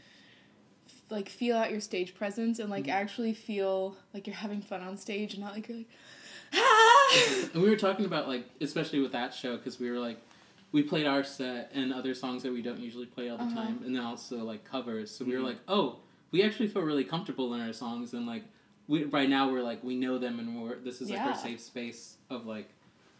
f- 0.89 1.03
like 1.11 1.29
feel 1.29 1.57
out 1.57 1.71
your 1.71 1.81
stage 1.81 2.15
presence 2.15 2.59
and 2.61 2.71
like 2.71 2.85
Mhm. 2.87 2.93
actually 2.93 3.35
feel 3.35 3.97
like 4.15 4.27
you're 4.27 4.37
having 4.37 4.63
fun 4.63 4.81
on 4.83 4.97
stage 4.97 5.35
and 5.35 5.43
not 5.43 5.53
like 5.55 5.69
you're 5.69 5.79
like, 5.79 5.89
ah. 6.55 7.51
And 7.53 7.63
we 7.63 7.69
were 7.69 7.77
talking 7.77 8.07
about 8.07 8.27
like, 8.27 8.47
especially 8.63 9.01
with 9.01 9.13
that 9.13 9.35
show, 9.35 9.57
because 9.59 9.79
we 9.79 9.91
were 9.91 9.99
like, 9.99 10.19
we 10.73 10.83
played 10.83 11.07
our 11.07 11.25
set 11.25 11.71
and 11.75 11.93
other 11.93 12.15
songs 12.15 12.43
that 12.43 12.53
we 12.53 12.63
don't 12.63 12.79
usually 12.81 13.07
play 13.07 13.29
all 13.29 13.37
the 13.39 13.45
Uh-huh. 13.45 13.55
time, 13.55 13.83
and 13.85 13.95
then 13.95 14.03
also 14.03 14.45
like 14.45 14.65
covers. 14.65 15.11
So 15.11 15.25
we 15.27 15.33
were 15.35 15.41
Mhm. 15.41 15.45
like, 15.45 15.59
oh, 15.69 15.97
we 16.31 16.43
actually 16.43 16.69
feel 16.69 16.83
really 16.83 17.05
comfortable 17.05 17.55
in 17.55 17.61
our 17.61 17.73
songs, 17.73 18.13
and 18.13 18.27
like, 18.27 18.45
we 18.87 19.05
right 19.05 19.29
now 19.29 19.51
we're 19.51 19.63
like 19.63 19.83
we 19.85 19.97
know 19.97 20.19
them, 20.19 20.39
and 20.39 20.63
we're 20.63 20.77
this 20.77 21.01
is 21.01 21.11
like 21.11 21.19
Yeah. 21.19 21.29
our 21.29 21.37
safe 21.37 21.61
space 21.61 22.17
of 22.31 22.47
like 22.47 22.71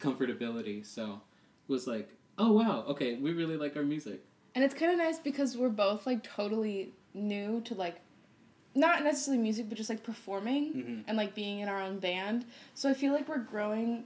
comfortability. 0.01 0.85
So 0.87 1.21
it 1.69 1.73
was 1.73 1.87
like, 1.87 2.11
oh 2.39 2.53
wow, 2.53 2.85
okay, 2.89 3.17
we 3.17 3.33
really 3.33 3.57
like 3.57 3.77
our 3.77 3.83
music. 3.83 4.25
And 4.55 4.65
it's 4.65 4.75
kind 4.75 4.91
of 4.93 4.99
nice 4.99 5.19
because 5.19 5.57
we're 5.57 5.69
both 5.69 6.07
like 6.07 6.23
totally 6.23 6.93
new 7.15 7.61
to 7.63 7.75
like, 7.75 8.01
not 8.75 9.03
necessarily 9.05 9.43
music, 9.43 9.69
but 9.69 9.77
just 9.77 9.91
like 9.91 10.03
performing. 10.03 10.73
Mhm. 10.75 11.05
and 11.07 11.17
like 11.17 11.35
being 11.35 11.61
in 11.61 11.69
our 11.69 11.81
own 11.81 11.99
band. 11.99 12.45
So 12.75 12.89
I 12.89 12.95
feel 12.95 13.13
like 13.13 13.29
we're 13.29 13.39
growing 13.39 14.05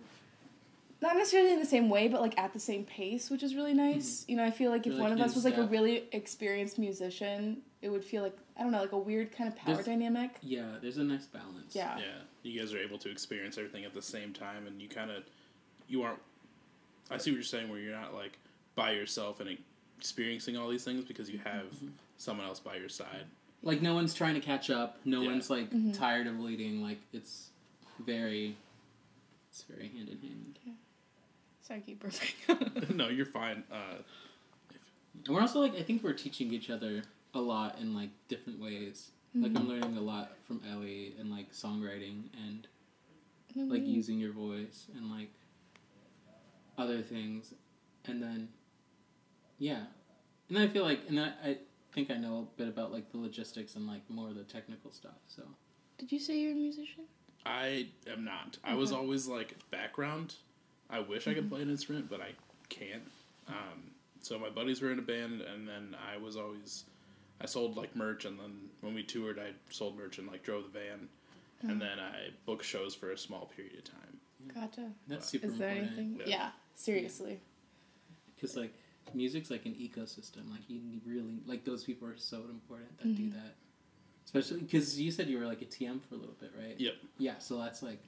not 1.02 1.16
necessarily 1.16 1.52
in 1.52 1.58
the 1.58 1.66
same 1.66 1.90
way, 1.90 2.08
but 2.08 2.20
like 2.20 2.38
at 2.38 2.52
the 2.52 2.60
same 2.60 2.84
pace, 2.84 3.28
which 3.28 3.42
is 3.42 3.54
really 3.54 3.74
nice. 3.74 4.24
You 4.28 4.36
know, 4.36 4.44
I 4.44 4.50
feel 4.50 4.70
like 4.70 4.86
if 4.86 4.92
You're, 4.94 5.02
one 5.02 5.12
of 5.12 5.20
us 5.20 5.34
was 5.34 5.44
like 5.44 5.58
a 5.58 5.64
really 5.64 6.04
experienced 6.12 6.78
musician, 6.78 7.58
it 7.82 7.88
would 7.90 8.04
feel 8.04 8.22
like 8.22 8.36
I 8.56 8.62
don't 8.62 8.70
know, 8.72 8.80
like 8.80 8.92
a 8.92 8.98
weird 8.98 9.32
kind 9.36 9.48
of 9.48 9.56
power 9.56 9.74
There's- 9.74 9.86
dynamic. 9.86 10.30
Yeah, 10.42 10.76
there's 10.80 10.98
a 10.98 11.04
nice 11.04 11.26
balance. 11.26 11.74
Yeah. 11.74 11.98
Yeah, 11.98 12.04
you 12.42 12.58
guys 12.60 12.72
are 12.72 12.78
able 12.78 12.98
to 12.98 13.10
experience 13.10 13.58
everything 13.58 13.84
at 13.84 13.92
the 13.94 14.02
same 14.02 14.32
time, 14.32 14.66
and 14.66 14.80
you 14.80 14.88
kind 14.88 15.10
of, 15.10 15.24
you 15.88 16.02
aren't. 16.02 16.20
I 17.10 17.18
see 17.18 17.30
what 17.30 17.34
you're 17.36 17.42
saying, 17.42 17.68
where 17.68 17.80
you're 17.80 17.98
not 17.98 18.14
like 18.14 18.38
by 18.76 18.92
yourself 18.92 19.40
and 19.40 19.58
experiencing 19.98 20.56
all 20.56 20.68
these 20.68 20.84
things 20.84 21.04
because 21.04 21.28
you 21.30 21.38
have 21.44 21.64
Mm-hmm. 21.74 21.88
someone 22.16 22.46
else 22.46 22.60
by 22.60 22.76
your 22.76 22.88
side. 22.88 23.24
Like 23.64 23.82
no 23.82 23.94
one's 23.94 24.14
trying 24.14 24.34
to 24.34 24.40
catch 24.40 24.70
up. 24.70 24.98
No 25.04 25.20
Yeah. 25.22 25.28
one's 25.30 25.50
like 25.50 25.70
Mhm. 25.70 25.96
tired 25.96 26.26
of 26.26 26.38
leading. 26.40 26.82
Like 26.82 26.98
it's 27.12 27.48
very, 27.98 28.56
it's 29.50 29.62
very 29.64 29.88
hand 29.88 30.08
in 30.08 30.18
hand. 30.18 30.58
Sorry, 31.62 31.80
keep 31.80 32.00
perfect. 32.00 32.90
no, 32.94 33.08
you're 33.08 33.26
fine. 33.26 33.62
Uh, 33.72 34.02
And 35.26 35.34
we're 35.34 35.40
also 35.40 35.60
like 35.60 35.74
I 35.76 35.82
think 35.82 36.02
we're 36.02 36.12
teaching 36.12 36.52
each 36.52 36.70
other 36.70 37.02
a 37.34 37.40
lot 37.40 37.78
in 37.80 37.94
like 37.94 38.10
different 38.28 38.60
ways. 38.60 39.10
Like 39.34 39.56
I'm 39.56 39.66
learning 39.66 39.96
a 39.96 40.00
lot 40.00 40.32
from 40.46 40.60
Ellie 40.70 41.14
and 41.18 41.30
like 41.30 41.52
songwriting 41.52 42.24
and 42.46 42.66
like 43.70 43.86
using 43.86 44.18
your 44.18 44.32
voice 44.32 44.86
and 44.94 45.10
like 45.10 45.30
other 46.76 47.00
things, 47.00 47.54
and 48.04 48.22
then 48.22 48.48
yeah, 49.58 49.84
and 50.48 50.56
then 50.56 50.68
I 50.68 50.68
feel 50.68 50.82
like 50.84 51.00
and 51.08 51.16
then 51.16 51.32
I 51.44 51.56
think 51.94 52.10
I 52.10 52.16
know 52.16 52.48
a 52.54 52.58
bit 52.58 52.68
about 52.68 52.92
like 52.92 53.10
the 53.12 53.18
logistics 53.18 53.74
and 53.76 53.86
like 53.86 54.02
more 54.10 54.28
of 54.28 54.34
the 54.34 54.42
technical 54.44 54.90
stuff. 54.90 55.16
So 55.28 55.42
Did 55.98 56.12
you 56.12 56.18
say 56.18 56.38
you're 56.38 56.52
a 56.52 56.54
musician? 56.54 57.04
I 57.46 57.88
am 58.10 58.24
not. 58.24 58.58
I 58.62 58.74
was 58.74 58.92
always 58.92 59.26
like 59.26 59.54
background. 59.70 60.34
I 60.92 61.00
wish 61.00 61.26
I 61.26 61.34
could 61.34 61.48
play 61.50 61.62
an 61.62 61.70
instrument, 61.70 62.08
but 62.10 62.20
I 62.20 62.28
can't. 62.68 63.02
Um, 63.48 63.90
so 64.20 64.38
my 64.38 64.50
buddies 64.50 64.80
were 64.82 64.92
in 64.92 64.98
a 64.98 65.02
band, 65.02 65.40
and 65.40 65.66
then 65.66 65.96
I 66.12 66.18
was 66.18 66.36
always 66.36 66.84
I 67.40 67.46
sold 67.46 67.76
like 67.76 67.96
merch, 67.96 68.24
and 68.26 68.38
then 68.38 68.52
when 68.82 68.94
we 68.94 69.02
toured, 69.02 69.38
I 69.38 69.52
sold 69.70 69.96
merch 69.98 70.18
and 70.18 70.28
like 70.28 70.44
drove 70.44 70.64
the 70.72 70.78
van, 70.78 71.08
and 71.62 71.80
then 71.80 71.98
I 71.98 72.28
booked 72.46 72.64
shows 72.64 72.94
for 72.94 73.10
a 73.12 73.18
small 73.18 73.50
period 73.56 73.78
of 73.78 73.84
time. 73.84 74.18
Gotcha. 74.54 74.90
that's 75.08 75.28
super 75.28 75.46
Is 75.46 75.56
there 75.56 75.70
important. 75.70 75.98
anything? 75.98 76.16
Yeah. 76.20 76.36
Yeah. 76.36 76.48
seriously. 76.74 77.40
Because 78.34 78.56
like 78.56 78.74
music's 79.14 79.50
like 79.50 79.64
an 79.66 79.72
ecosystem. 79.74 80.50
Like 80.50 80.68
you 80.68 80.80
really 81.06 81.38
like 81.46 81.64
those 81.64 81.84
people 81.84 82.06
are 82.08 82.16
so 82.16 82.38
important 82.50 82.96
that 82.98 83.16
do 83.16 83.22
Mhm. 83.28 83.32
that. 83.34 83.54
Especially 84.24 84.60
because 84.60 85.00
you 85.00 85.10
said 85.12 85.28
you 85.28 85.38
were 85.38 85.46
like 85.46 85.62
a 85.62 85.64
TM 85.66 86.00
for 86.02 86.14
a 86.16 86.18
little 86.18 86.34
bit, 86.40 86.52
right? 86.58 86.78
Yep. 86.78 86.94
Yeah. 87.18 87.38
So 87.38 87.56
that's 87.58 87.82
like, 87.82 88.00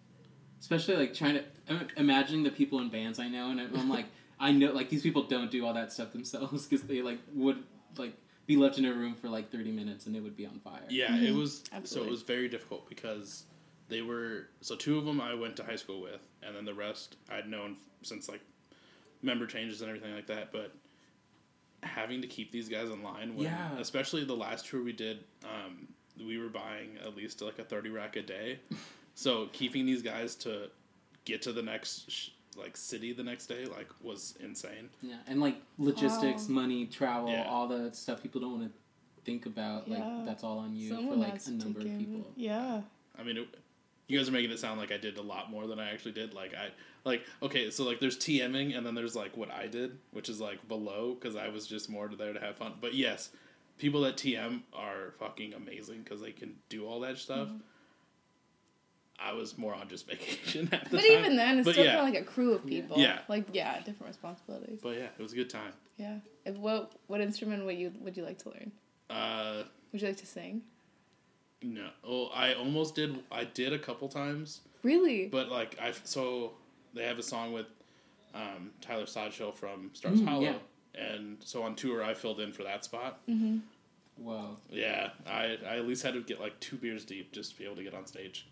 especially 0.64 0.96
like 0.96 1.12
trying 1.12 1.34
to 1.34 1.44
I'm 1.68 1.86
imagining 1.98 2.42
the 2.42 2.50
people 2.50 2.78
in 2.80 2.88
bands 2.88 3.18
I 3.18 3.28
know, 3.28 3.50
and 3.50 3.60
I'm 3.60 3.76
I'm 3.76 3.90
like, 3.90 4.06
I 4.40 4.50
know 4.50 4.72
like 4.72 4.88
these 4.88 5.02
people 5.02 5.24
don't 5.24 5.50
do 5.50 5.66
all 5.66 5.74
that 5.74 5.92
stuff 5.92 6.12
themselves 6.12 6.66
because 6.66 6.86
they 6.86 7.02
like 7.02 7.18
would 7.34 7.62
like 7.98 8.14
be 8.46 8.56
left 8.56 8.78
in 8.78 8.86
a 8.86 8.92
room 8.92 9.14
for 9.14 9.28
like 9.28 9.50
30 9.52 9.70
minutes 9.72 10.06
and 10.06 10.16
it 10.16 10.20
would 10.20 10.36
be 10.36 10.46
on 10.46 10.58
fire. 10.60 10.80
Yeah, 10.88 11.16
it 11.16 11.32
Mhm. 11.34 11.38
was 11.38 11.58
so 11.58 11.76
Absolutely. 11.76 12.08
it 12.08 12.10
was 12.12 12.22
very 12.22 12.48
difficult 12.48 12.88
because 12.88 13.44
they 13.88 14.00
were 14.00 14.48
so 14.62 14.74
two 14.74 14.96
of 14.96 15.04
them 15.04 15.20
I 15.20 15.34
went 15.34 15.56
to 15.56 15.64
high 15.64 15.76
school 15.76 16.00
with, 16.00 16.20
and 16.42 16.56
then 16.56 16.64
the 16.64 16.74
rest 16.74 17.16
I'd 17.30 17.46
known 17.48 17.76
since 18.02 18.26
like 18.28 18.40
member 19.22 19.46
changes 19.46 19.82
and 19.82 19.90
everything 19.90 20.14
like 20.14 20.26
that. 20.28 20.50
But 20.50 20.72
having 21.82 22.22
to 22.22 22.26
keep 22.26 22.50
these 22.52 22.68
guys 22.70 22.88
in 22.88 23.02
line, 23.02 23.34
when, 23.34 23.44
Yeah. 23.46 23.78
especially 23.78 24.24
the 24.24 24.34
last 24.36 24.66
tour 24.66 24.82
we 24.82 24.92
did, 24.92 25.24
um, 25.44 25.88
we 26.18 26.38
were 26.38 26.48
buying 26.48 26.96
at 27.04 27.14
least 27.14 27.42
like 27.42 27.58
a 27.58 27.64
thirty 27.64 27.90
rack 27.90 28.16
a 28.16 28.22
day, 28.22 28.60
so 29.14 29.48
keeping 29.52 29.86
these 29.86 30.02
guys 30.02 30.34
to 30.36 30.70
get 31.24 31.42
to 31.42 31.52
the 31.52 31.62
next 31.62 32.10
sh- 32.10 32.28
like 32.56 32.76
city 32.76 33.12
the 33.12 33.22
next 33.22 33.46
day 33.46 33.64
like 33.66 33.88
was 34.02 34.34
insane. 34.40 34.88
Yeah, 35.02 35.16
and 35.26 35.40
like 35.40 35.56
logistics, 35.78 36.48
Wow. 36.48 36.54
money, 36.54 36.86
travel, 36.86 37.30
Yeah. 37.30 37.48
all 37.48 37.66
the 37.66 37.92
stuff 37.92 38.22
people 38.22 38.40
don't 38.40 38.60
want 38.60 38.72
to 38.72 38.78
think 39.24 39.46
about 39.46 39.88
Yeah. 39.88 39.98
like 40.04 40.26
that's 40.26 40.44
all 40.44 40.58
on 40.58 40.76
you 40.76 40.90
Someone 40.90 41.18
for 41.20 41.26
like 41.26 41.46
a 41.46 41.50
number 41.50 41.80
of 41.80 41.86
people. 41.86 42.14
in- 42.14 42.32
Yeah. 42.36 42.82
I 43.18 43.22
mean, 43.22 43.38
it, 43.38 43.48
you 44.06 44.18
guys 44.18 44.28
are 44.28 44.32
making 44.32 44.50
it 44.50 44.58
sound 44.58 44.78
like 44.78 44.92
I 44.92 44.98
did 44.98 45.16
a 45.18 45.22
lot 45.22 45.50
more 45.50 45.66
than 45.66 45.78
I 45.80 45.90
actually 45.90 46.12
did. 46.12 46.34
Like 46.34 46.54
I 46.54 46.68
like 47.04 47.22
okay, 47.42 47.70
so 47.70 47.84
like 47.84 47.98
there's 48.00 48.16
TMing 48.18 48.76
and 48.76 48.86
then 48.86 48.94
there's 48.94 49.16
like 49.16 49.36
what 49.36 49.50
I 49.50 49.66
did, 49.66 49.98
which 50.12 50.28
is 50.28 50.40
like 50.40 50.66
below 50.68 51.14
because 51.14 51.36
I 51.36 51.48
was 51.48 51.66
just 51.66 51.88
more 51.88 52.08
there 52.08 52.32
to 52.32 52.40
have 52.40 52.56
fun. 52.56 52.74
But 52.80 52.94
yes, 52.94 53.30
people 53.78 54.02
that 54.02 54.16
TM 54.16 54.62
are 54.72 55.14
fucking 55.18 55.54
amazing 55.54 56.02
because 56.02 56.20
they 56.20 56.32
can 56.32 56.54
do 56.68 56.86
all 56.86 57.00
that 57.00 57.18
stuff. 57.18 57.48
Mm-hmm. 57.48 57.56
I 59.18 59.32
was 59.32 59.56
more 59.56 59.74
on 59.74 59.88
just 59.88 60.06
vacation 60.10 60.68
at 60.72 60.84
the 60.84 60.96
But 60.96 61.02
time. 61.02 61.10
even 61.18 61.36
then, 61.36 61.58
it's 61.58 61.66
But 61.66 61.72
still 61.74 61.84
yeah. 61.84 61.98
of 61.98 62.04
like 62.04 62.20
a 62.20 62.24
crew 62.24 62.52
of 62.54 62.66
people. 62.66 62.98
Yeah. 62.98 63.20
Like 63.28 63.46
yeah, 63.52 63.78
different 63.78 64.08
responsibilities. 64.08 64.80
But 64.82 64.96
yeah, 64.96 65.08
it 65.18 65.22
was 65.22 65.32
a 65.32 65.36
good 65.36 65.50
time. 65.50 65.72
Yeah. 65.96 66.16
If, 66.44 66.56
what 66.56 66.92
what 67.06 67.20
instrument 67.20 67.64
would 67.66 67.76
you 67.78 67.92
would 68.00 68.16
you 68.16 68.24
like 68.24 68.38
to 68.38 68.50
learn? 68.50 68.72
Uh, 69.10 69.62
Would 69.92 70.02
you 70.02 70.08
like 70.08 70.16
to 70.18 70.26
sing? 70.26 70.62
no, 71.62 71.88
oh, 72.06 72.26
I 72.34 72.54
almost 72.54 72.94
did. 72.94 73.18
I 73.30 73.44
did 73.44 73.72
a 73.72 73.78
couple 73.78 74.08
times. 74.08 74.60
Really? 74.82 75.26
But 75.28 75.48
like 75.50 75.78
I 75.80 75.92
so 76.04 76.52
they 76.94 77.04
have 77.04 77.18
a 77.18 77.22
song 77.22 77.52
with 77.52 77.66
um, 78.34 78.70
Tyler 78.80 79.04
Sodshill 79.06 79.54
from 79.54 79.90
Stars 79.94 80.20
Mm, 80.20 80.28
Hollow, 80.28 80.42
yeah. 80.42 80.54
and 80.94 81.36
so 81.44 81.62
on 81.62 81.74
tour 81.76 82.02
I 82.02 82.14
filled 82.14 82.40
in 82.40 82.52
for 82.52 82.64
that 82.64 82.84
spot. 82.84 83.20
mm-hmm. 83.28 83.58
Whoa. 84.16 84.56
Yeah, 84.70 85.10
I 85.26 85.56
I 85.66 85.76
at 85.78 85.86
least 85.86 86.02
had 86.02 86.14
to 86.14 86.20
get 86.22 86.40
like 86.40 86.58
two 86.60 86.76
beers 86.76 87.04
deep 87.04 87.32
just 87.32 87.52
to 87.52 87.58
be 87.58 87.64
able 87.64 87.76
to 87.76 87.82
get 87.84 87.94
on 87.94 88.06
stage. 88.06 88.46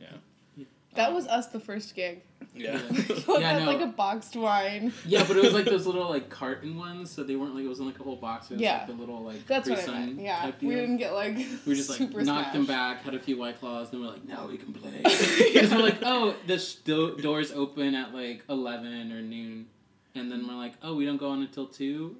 Like, 0.00 0.10
yeah, 0.56 0.64
That 0.94 1.08
Um, 1.10 1.14
was 1.14 1.26
us 1.26 1.48
the 1.48 1.60
first 1.60 1.94
gig. 1.94 2.22
yeah. 2.54 2.80
Look 3.26 3.40
Yeah, 3.40 3.50
I 3.50 3.52
at 3.54 3.58
know. 3.60 3.66
like 3.72 3.80
a 3.82 3.86
boxed 3.86 4.34
wine. 4.34 4.92
Yeah, 5.06 5.24
but 5.28 5.36
it 5.36 5.42
was 5.44 5.52
like 5.52 5.64
those 5.74 5.84
little 5.86 6.08
like 6.08 6.30
carton 6.30 6.76
ones, 6.76 7.10
so 7.10 7.22
they 7.22 7.36
weren't 7.36 7.54
like 7.54 7.64
it 7.64 7.68
wasn't 7.68 7.88
like 7.88 8.00
a 8.00 8.02
whole 8.02 8.16
box. 8.16 8.50
It 8.50 8.54
was 8.54 8.62
Yeah. 8.62 8.78
like 8.78 8.86
the 8.86 8.92
little 8.94 9.22
like 9.22 9.46
That's 9.46 9.68
what 9.68 9.78
I 9.78 9.82
Capri 9.82 9.94
Sun 9.94 10.06
meant. 10.16 10.20
Yeah. 10.22 10.40
type 10.40 10.62
We 10.62 10.68
deal. 10.70 10.78
didn't 10.78 10.96
get 10.96 11.12
like 11.12 11.36
We 11.66 11.74
just 11.74 11.90
like 11.90 11.98
super 11.98 12.22
knocked 12.24 12.54
them 12.54 12.64
smashed. 12.64 13.04
back, 13.04 13.04
had 13.04 13.14
a 13.14 13.18
few 13.20 13.36
white 13.38 13.60
claws, 13.60 13.90
then 13.90 14.00
we're 14.00 14.08
like, 14.08 14.24
now 14.26 14.46
we 14.48 14.56
can 14.56 14.72
play. 14.72 15.00
Because 15.04 15.70
we're 15.70 15.82
like, 15.82 15.98
oh, 16.02 16.34
the 16.46 16.58
sh- 16.58 16.76
do- 16.76 17.16
doors 17.18 17.52
open 17.52 17.94
at 17.94 18.14
like 18.14 18.42
eleven 18.48 19.12
or 19.12 19.20
noon, 19.20 19.66
and 20.14 20.32
then 20.32 20.46
we're 20.48 20.54
like, 20.54 20.72
oh, 20.82 20.94
we 20.96 21.04
don't 21.04 21.18
go 21.18 21.28
on 21.30 21.42
until 21.42 21.66
two. 21.66 22.16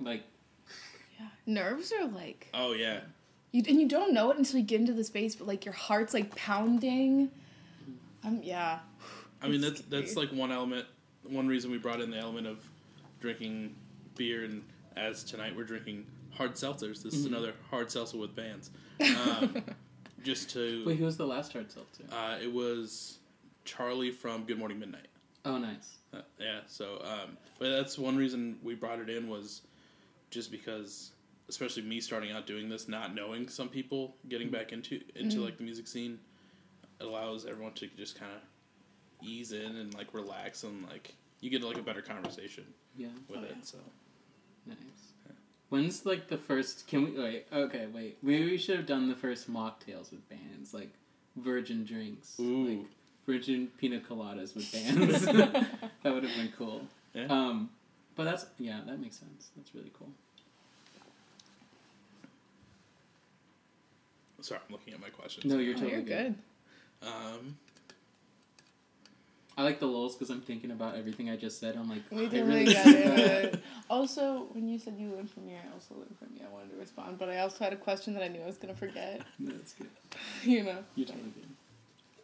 Like, 0.00 0.22
Yeah. 1.18 1.26
Nerves 1.46 1.92
are 1.98 2.06
like 2.06 2.48
Oh 2.52 2.72
yeah, 2.72 3.00
you 3.58 3.64
and 3.68 3.80
you 3.80 3.88
don't 3.88 4.12
know 4.12 4.30
it 4.30 4.38
until 4.38 4.58
you 4.60 4.64
get 4.66 4.80
into 4.80 4.92
the 4.92 5.04
space, 5.04 5.34
but 5.34 5.46
like 5.46 5.64
your 5.64 5.74
heart's 5.74 6.14
like 6.14 6.34
pounding. 6.36 7.30
Um 8.24 8.40
yeah. 8.42 8.78
I 9.42 9.46
mean 9.48 9.62
It's 9.62 9.80
that's 9.80 9.88
that's 9.88 10.10
scary. 10.12 10.26
like 10.26 10.36
one 10.36 10.52
element. 10.52 10.86
One 11.24 11.46
reason 11.46 11.70
we 11.70 11.78
brought 11.78 12.00
in 12.00 12.10
the 12.10 12.16
element 12.18 12.46
of 12.46 12.58
drinking 13.20 13.74
beer, 14.16 14.44
and 14.44 14.62
as 14.96 15.24
tonight 15.24 15.54
we're 15.56 15.64
drinking 15.64 16.06
hard 16.30 16.54
seltzers. 16.54 17.02
This 17.02 17.14
is 17.14 17.24
Mhm. 17.24 17.28
another 17.28 17.54
hard 17.70 17.90
seltzer 17.90 18.16
with 18.16 18.34
bands. 18.34 18.70
Um, 19.00 19.62
just 20.24 20.50
to 20.50 20.84
wait, 20.86 20.98
who 20.98 21.04
was 21.04 21.16
the 21.16 21.26
last 21.26 21.52
hard 21.52 21.70
seltzer? 21.70 22.04
Uh, 22.10 22.38
it 22.42 22.52
was 22.52 23.18
Charlie 23.64 24.10
from 24.10 24.44
Good 24.44 24.58
Morning 24.58 24.78
Midnight. 24.78 25.06
Oh, 25.44 25.58
nice. 25.58 25.96
Uh, 26.12 26.20
yeah, 26.40 26.60
so 26.66 27.00
um, 27.04 27.36
but 27.58 27.70
that's 27.70 27.98
one 27.98 28.16
reason 28.16 28.58
we 28.62 28.74
brought 28.74 28.98
it 28.98 29.08
in 29.10 29.28
was 29.28 29.62
just 30.30 30.50
because, 30.50 31.10
especially 31.48 31.82
me 31.82 32.00
starting 32.00 32.30
out 32.32 32.46
doing 32.46 32.68
this, 32.68 32.88
not 32.88 33.14
knowing 33.14 33.48
some 33.48 33.68
people 33.68 34.14
getting 34.28 34.50
back 34.50 34.72
into 34.72 35.00
into 35.14 35.38
Mhm. 35.38 35.44
like 35.44 35.56
the 35.58 35.64
music 35.64 35.86
scene, 35.86 36.18
it 37.00 37.04
allows 37.04 37.46
everyone 37.46 37.72
to 37.74 37.86
just 37.96 38.16
kind 38.18 38.32
of 38.32 38.40
ease 39.26 39.52
in 39.52 39.76
and 39.76 39.94
like 39.94 40.12
relax 40.14 40.62
and 40.64 40.86
like 40.88 41.14
you 41.40 41.50
get 41.50 41.62
like 41.62 41.78
a 41.78 41.82
better 41.82 42.02
conversation 42.02 42.64
Yeah, 42.96 43.08
with 43.28 43.38
Oh, 43.38 43.42
it. 43.44 43.50
yeah. 43.56 43.62
So 43.62 43.78
nice. 44.66 44.76
When's 45.70 46.06
like 46.06 46.28
the 46.28 46.38
first? 46.38 46.86
Can 46.86 47.04
we 47.04 47.10
wait? 47.22 47.46
Okay, 47.52 47.86
wait. 47.92 48.16
Maybe 48.22 48.46
we 48.46 48.56
should 48.58 48.76
have 48.76 48.86
done 48.86 49.08
the 49.08 49.14
first 49.14 49.50
mocktails 49.52 50.10
with 50.10 50.26
bands, 50.30 50.72
like 50.72 50.90
virgin 51.36 51.84
drinks, 51.84 52.38
Ooh. 52.40 52.66
like 52.68 52.86
virgin 53.26 53.68
pina 53.76 54.00
coladas 54.00 54.54
with 54.54 54.70
bands. 54.72 55.24
that 56.02 56.12
would 56.14 56.24
have 56.24 56.34
been 56.36 56.52
cool. 56.56 56.86
Yeah. 57.14 57.26
Um, 57.26 57.70
but 58.16 58.24
that's 58.24 58.46
yeah, 58.58 58.80
that 58.86 58.98
makes 58.98 59.16
sense. 59.16 59.50
That's 59.56 59.74
really 59.74 59.92
cool. 59.98 60.10
Sorry, 64.40 64.60
I'm 64.68 64.72
looking 64.72 64.94
at 64.94 65.00
my 65.00 65.08
questions. 65.08 65.44
No, 65.46 65.58
you're 65.58 65.74
Oh, 65.74 65.80
totally 65.80 65.92
you're 65.92 66.02
good. 66.02 66.34
good. 67.02 67.08
Um, 67.08 67.56
I 69.56 69.62
like 69.64 69.80
the 69.80 69.86
lulls 69.86 70.14
because 70.14 70.30
I'm 70.30 70.40
thinking 70.40 70.70
about 70.70 70.94
everything 70.96 71.28
I 71.30 71.36
just 71.36 71.58
said. 71.58 71.74
I'm 71.76 71.88
like, 71.88 72.02
We 72.12 72.22
I 72.22 72.24
totally 72.28 72.42
really 72.42 72.72
got 72.72 72.86
it. 72.86 73.62
Also, 73.90 74.46
when 74.52 74.68
you 74.68 74.78
said 74.78 74.94
you 74.98 75.08
learned 75.10 75.30
from 75.30 75.46
me, 75.46 75.54
I 75.54 75.72
also 75.72 75.94
learned 75.94 76.14
from 76.18 76.28
you. 76.36 76.42
I 76.48 76.52
wanted 76.52 76.70
to 76.72 76.76
respond, 76.76 77.18
but 77.18 77.28
I 77.30 77.38
also 77.38 77.64
had 77.64 77.72
a 77.72 77.76
question 77.76 78.12
that 78.14 78.22
I 78.22 78.28
knew 78.28 78.40
I 78.42 78.46
was 78.46 78.56
gonna 78.58 78.74
forget. 78.74 79.22
No, 79.38 79.50
that's 79.52 79.72
good. 79.72 79.88
you 80.44 80.62
know. 80.62 80.76
You're 80.94 81.06
totally 81.06 81.30
good. 81.30 81.48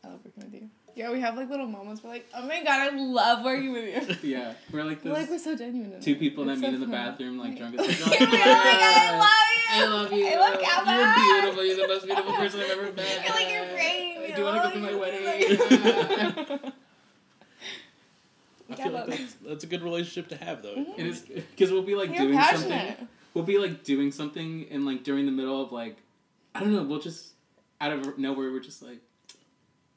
I 0.05 0.09
love 0.09 0.21
working 0.25 0.45
with 0.53 0.63
you. 0.63 0.69
Yeah, 0.95 1.11
we 1.11 1.21
have 1.21 1.37
like 1.37 1.49
little 1.51 1.67
moments 1.67 2.05
where 2.05 2.13
like, 2.13 2.27
oh 2.35 2.47
my 2.47 2.63
god, 2.63 2.93
I 2.93 2.97
love 2.97 3.45
working 3.45 3.73
with 3.73 4.23
you. 4.23 4.31
Yeah, 4.37 4.53
we're 4.71 4.85
like 4.85 5.03
this. 5.03 5.11
We're 5.13 5.19
like 5.19 5.31
we're 5.31 5.39
so 5.39 5.57
genuine. 5.57 6.01
two 6.01 6.13
it. 6.13 6.19
people 6.21 6.45
that 6.45 6.53
It's 6.53 6.61
meet 6.61 6.75
in 6.75 6.81
the 6.81 6.87
bathroom, 6.87 7.39
like 7.39 7.57
drunk 7.57 7.81
as 7.81 7.87
You're 7.87 7.95
fuck. 7.97 8.11
like, 8.11 8.21
oh 8.21 8.27
my 8.27 8.39
god, 8.39 8.97
I 8.97 9.19
love 9.19 9.54
you. 9.77 10.27
I 10.29 10.37
love 10.37 10.61
Calvin. 10.61 10.95
You're 10.95 11.15
beautiful. 11.15 11.65
You're 11.65 11.77
the 11.77 11.89
most 11.89 12.05
beautiful 12.07 12.33
person 12.35 12.61
I've 12.61 12.71
ever 12.71 12.93
met. 12.93 13.25
You're 13.25 13.35
like 13.35 13.53
your 13.53 13.65
brain. 13.75 14.35
Do 14.35 14.41
you 14.41 14.45
want 14.47 14.63
to 14.63 14.69
go 14.69 14.75
to 14.75 14.81
my 14.81 14.95
wedding? 14.95 16.71
I 18.71 18.77
feel 18.77 18.93
like 18.93 19.07
that's, 19.07 19.35
that's 19.47 19.65
a 19.65 19.67
good 19.67 19.83
relationship 19.83 20.29
to 20.29 20.45
have 20.45 20.63
though. 20.63 20.75
it 20.97 21.07
is 21.07 21.21
because 21.21 21.71
we'll 21.71 21.83
be 21.83 21.95
like 21.95 22.11
You're 22.11 22.27
doing 22.27 22.39
passionate. 22.39 22.89
something. 22.89 23.09
We'll 23.35 23.45
be 23.45 23.59
like 23.59 23.85
doing 23.85 24.11
something, 24.13 24.67
and 24.71 24.87
like 24.87 25.05
during 25.05 25.27
the 25.27 25.33
middle 25.33 25.61
of 25.61 25.71
like, 25.73 25.97
I 26.55 26.61
don't 26.61 26.73
know. 26.73 26.83
We'll 26.83 27.01
just 27.01 27.33
out 27.81 27.93
of 27.93 28.17
nowhere, 28.19 28.51
we're 28.51 28.61
just 28.61 28.83
like, 28.83 28.99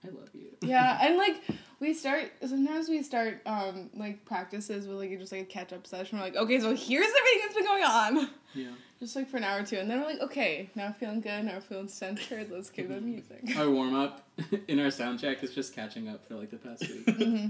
I 0.06 0.10
love 0.10 0.30
you. 0.34 0.48
Yeah, 0.62 0.98
and 1.02 1.18
like 1.18 1.42
we 1.80 1.94
start 1.94 2.32
sometimes 2.46 2.90
we 2.90 3.04
start 3.04 3.42
um 3.46 3.90
like 3.96 4.26
practices 4.26 4.88
with 4.88 4.98
like 4.98 5.18
just 5.18 5.32
like 5.32 5.42
a 5.42 5.46
catch 5.46 5.72
up 5.72 5.88
session. 5.88 6.18
We're 6.18 6.26
like, 6.26 6.36
okay, 6.36 6.60
so 6.60 6.76
here's 6.76 7.08
everything 7.08 7.40
that's 7.44 7.56
been 7.56 7.66
going 7.66 7.84
on. 7.84 8.30
Yeah. 8.54 8.70
Just 9.00 9.16
like 9.16 9.30
for 9.30 9.38
an 9.38 9.44
hour 9.44 9.60
or 9.62 9.64
two, 9.64 9.78
and 9.78 9.90
then 9.90 10.00
we're 10.00 10.08
like, 10.08 10.22
okay, 10.22 10.70
now 10.74 10.88
we're 10.88 10.94
feeling 10.94 11.22
good, 11.22 11.46
now 11.46 11.54
we're 11.54 11.62
feeling 11.62 11.88
centered. 11.88 12.50
Let's 12.50 12.72
give 12.72 12.90
them 12.90 13.06
music. 13.06 13.42
Our 13.58 13.70
warm 13.70 13.94
up 13.96 14.28
in 14.68 14.80
our 14.80 14.90
sound 14.90 15.20
check 15.20 15.44
is 15.44 15.54
just 15.54 15.76
catching 15.76 16.08
up 16.10 16.28
for 16.28 16.34
like 16.36 16.50
the 16.50 16.58
past 16.58 16.82
week. 16.82 17.16
hmm 17.16 17.48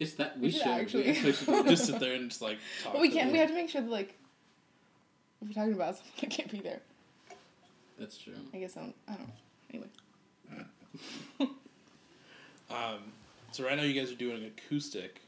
It's 0.00 0.14
that 0.14 0.36
we, 0.38 0.44
We 0.46 0.50
should 0.50 0.62
should 0.62 0.68
actually. 0.70 1.02
We 1.04 1.10
actually 1.10 1.32
should. 1.34 1.66
Just 1.66 1.86
sit 1.86 2.00
there 2.00 2.14
and 2.14 2.30
just 2.30 2.40
like 2.40 2.58
talk. 2.82 2.94
But 2.94 3.02
we 3.02 3.10
can't. 3.10 3.26
them. 3.26 3.32
We 3.32 3.38
have 3.38 3.48
to 3.50 3.54
make 3.54 3.68
sure 3.68 3.82
that 3.82 3.90
like 3.90 4.14
if 5.42 5.48
we're 5.48 5.52
talking 5.54 5.74
about 5.74 5.96
something, 5.96 6.12
I 6.22 6.26
can't 6.34 6.50
be 6.50 6.60
there. 6.60 6.80
That's 7.98 8.16
true. 8.16 8.34
I 8.54 8.58
guess 8.58 8.76
I 8.76 8.80
don't. 8.80 8.94
I 9.08 9.12
don't. 9.12 9.26
know. 9.26 9.32
Anyway, 9.70 9.88
Um, 12.70 13.12
so 13.52 13.64
right 13.64 13.76
now 13.76 13.82
you 13.82 13.98
guys 13.98 14.10
are 14.12 14.16
doing 14.16 14.44
acoustic. 14.44 15.20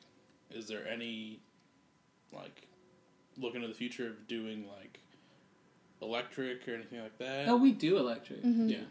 Is 0.50 0.66
there 0.68 0.86
any 0.88 1.40
like 2.32 2.66
look 3.38 3.54
into 3.54 3.66
the 3.68 3.74
future 3.74 4.06
of 4.08 4.26
doing 4.28 4.66
like 4.78 4.99
electric 6.02 6.66
or 6.68 6.74
anything 6.74 7.00
like 7.00 7.18
that? 7.18 7.48
Oh, 7.48 7.56
we 7.56 7.72
do 7.72 7.98
electric. 7.98 8.42
Mhm. 8.42 8.70
Yeah. 8.70 8.84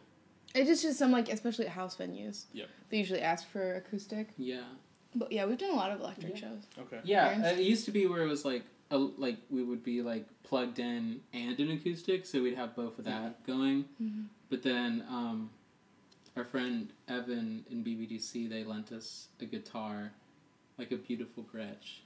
it 0.56 0.68
is 0.68 0.82
just 0.82 0.98
some 0.98 1.12
like 1.12 1.30
especially 1.32 1.66
at 1.68 1.72
house 1.74 1.96
venues. 1.96 2.46
Yep. 2.54 2.68
They 2.90 2.98
usually 2.98 3.22
ask 3.22 3.48
for 3.50 3.76
acoustic, 3.76 4.30
Yeah. 4.38 4.64
but 5.14 5.32
yeah, 5.32 5.46
we've 5.46 5.60
done 5.60 5.70
a 5.70 5.76
lot 5.76 5.92
of 5.92 6.00
electric 6.00 6.34
Yeah. 6.34 6.40
shows. 6.50 6.64
Okay. 6.80 7.00
Yeah, 7.04 7.42
uh, 7.46 7.50
it 7.60 7.60
used 7.66 7.86
to 7.86 7.92
be 7.92 8.08
where 8.08 8.24
it 8.24 8.28
was 8.28 8.46
like 8.46 8.64
a, 8.90 8.98
like 8.98 9.38
we 9.52 9.62
would 9.62 9.84
be 9.84 10.02
like 10.02 10.26
plugged 10.42 10.80
in 10.80 11.22
and 11.34 11.60
an 11.60 11.70
acoustic, 11.70 12.26
so 12.26 12.42
we'd 12.42 12.56
have 12.56 12.76
both 12.76 12.98
of 12.98 13.06
that 13.06 13.46
going. 13.46 13.86
Mhm. 14.02 14.26
But 14.50 14.64
then 14.64 15.04
um, 15.08 15.52
our 16.36 16.46
friend 16.46 16.92
Evan 17.08 17.64
in 17.70 17.84
BBDC 17.84 18.48
they 18.50 18.64
lent 18.64 18.92
us 18.92 19.28
a 19.40 19.46
guitar, 19.46 20.14
like 20.80 20.92
a 20.92 20.98
beautiful 20.98 21.44
Gretsch, 21.44 22.00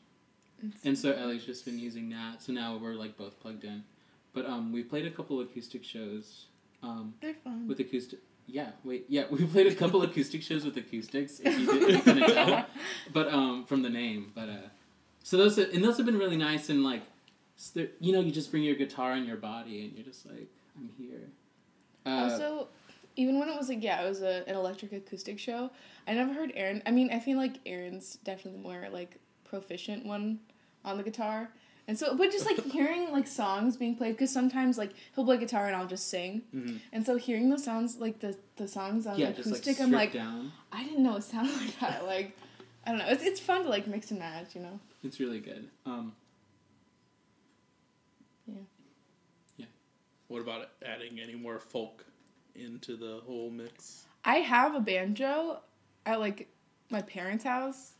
It's- 0.62 0.82
and 0.84 0.98
so 0.98 1.14
Ellie's 1.14 1.46
just 1.46 1.64
been 1.64 1.80
using 1.80 2.10
that. 2.10 2.42
So 2.42 2.52
now 2.52 2.76
we're 2.78 2.96
like 2.96 3.16
both 3.16 3.40
plugged 3.40 3.64
in. 3.64 3.86
But 4.34 4.46
um, 4.46 4.72
we 4.72 4.84
played 4.84 5.06
a 5.06 5.12
couple 5.12 5.40
acoustic 5.42 5.84
shows 5.84 6.48
um, 6.84 7.14
They're 7.22 7.34
fun. 7.34 7.68
with 7.68 7.80
acoustic. 7.80 8.20
Yeah, 8.46 8.72
wait, 8.84 9.06
yeah, 9.08 9.24
we 9.32 9.46
played 9.46 9.68
a 9.68 9.76
couple 9.76 10.02
acoustic 10.04 10.42
shows 10.42 10.66
with 10.66 10.76
acoustics. 10.78 11.40
If 11.40 11.58
you, 11.58 11.66
did, 11.66 11.92
you 11.92 12.02
couldn't 12.02 12.34
tell, 12.34 12.66
but 13.14 13.34
um, 13.34 13.66
from 13.66 13.82
the 13.82 13.90
name, 13.90 14.32
but 14.36 14.50
uh, 14.50 14.68
so 15.24 15.38
those 15.38 15.58
and 15.58 15.84
those 15.84 15.98
have 15.98 16.06
been 16.06 16.20
really 16.20 16.38
nice 16.38 16.70
and 16.70 16.84
like, 16.84 17.04
you 18.00 18.12
know, 18.12 18.20
you 18.20 18.32
just 18.32 18.52
bring 18.52 18.64
your 18.64 18.76
guitar 18.76 19.14
and 19.14 19.26
your 19.26 19.38
body 19.38 19.86
and 19.86 19.94
you're 19.94 20.06
just 20.06 20.26
like, 20.26 20.50
I'm 20.78 20.90
here. 20.98 21.30
Uh, 22.06 22.30
also, 22.30 22.68
even 23.16 23.40
when 23.40 23.48
it 23.48 23.56
was 23.56 23.70
like 23.70 23.82
yeah, 23.82 24.04
it 24.04 24.10
was 24.10 24.22
a, 24.22 24.48
an 24.48 24.56
electric 24.56 24.92
acoustic 24.92 25.40
show. 25.40 25.72
I 26.06 26.14
never 26.14 26.34
heard 26.34 26.52
Aaron. 26.56 26.84
I 26.86 26.92
mean, 26.92 27.10
I 27.12 27.20
feel 27.20 27.38
like 27.38 27.60
Aaron's 27.66 28.18
definitely 28.26 28.62
the 28.62 28.68
more 28.68 28.90
like 28.92 29.18
proficient 29.46 30.06
one 30.06 30.40
on 30.84 30.98
the 30.98 31.04
guitar. 31.04 31.50
And 31.88 32.00
so, 32.00 32.16
but 32.16 32.32
just 32.32 32.46
like 32.46 32.64
hearing 32.72 33.12
like 33.12 33.28
songs 33.28 33.76
being 33.78 33.96
played, 33.98 34.12
because 34.14 34.32
sometimes 34.32 34.78
like 34.78 34.92
he'll 35.16 35.26
play 35.26 35.38
guitar 35.38 35.68
and 35.68 35.76
I'll 35.76 35.88
just 35.88 36.10
sing, 36.10 36.44
Mhm. 36.56 36.80
and 36.94 37.06
so 37.06 37.18
hearing 37.18 37.50
the 37.50 37.58
sounds 37.60 37.98
like 37.98 38.20
the 38.20 38.38
the 38.56 38.68
songs 38.68 39.06
on 39.06 39.18
yeah, 39.20 39.32
the 39.32 39.34
just 39.34 39.52
like 39.52 39.62
acoustic, 39.62 39.84
I'm 39.84 39.92
like, 39.92 40.14
down. 40.14 40.52
I 40.72 40.84
didn't 40.84 41.04
know 41.04 41.18
it 41.18 41.24
sounded 41.24 41.56
like 41.62 41.80
that. 41.82 42.06
Like, 42.06 42.38
I 42.86 42.92
don't 42.92 43.00
know. 43.00 43.08
It's 43.10 43.24
it's 43.24 43.40
fun 43.40 43.64
to 43.64 43.70
like 43.70 43.86
mix 43.88 44.12
and 44.12 44.20
match, 44.20 44.56
you 44.56 44.62
know. 44.62 44.80
It's 45.04 45.20
really 45.20 45.40
good. 45.42 45.70
Um, 45.86 46.14
yeah. 48.48 48.56
Yeah. 49.58 49.66
What 50.30 50.42
about 50.42 50.70
adding 50.86 51.20
any 51.20 51.36
more 51.36 51.60
folk 51.60 52.06
into 52.56 52.96
the 52.96 53.22
whole 53.26 53.50
mix? 53.50 54.06
I 54.24 54.36
have 54.38 54.74
a 54.76 54.80
banjo 54.80 55.60
at 56.06 56.20
like 56.22 56.48
my 56.90 57.02
parents' 57.02 57.44
house. 57.44 57.94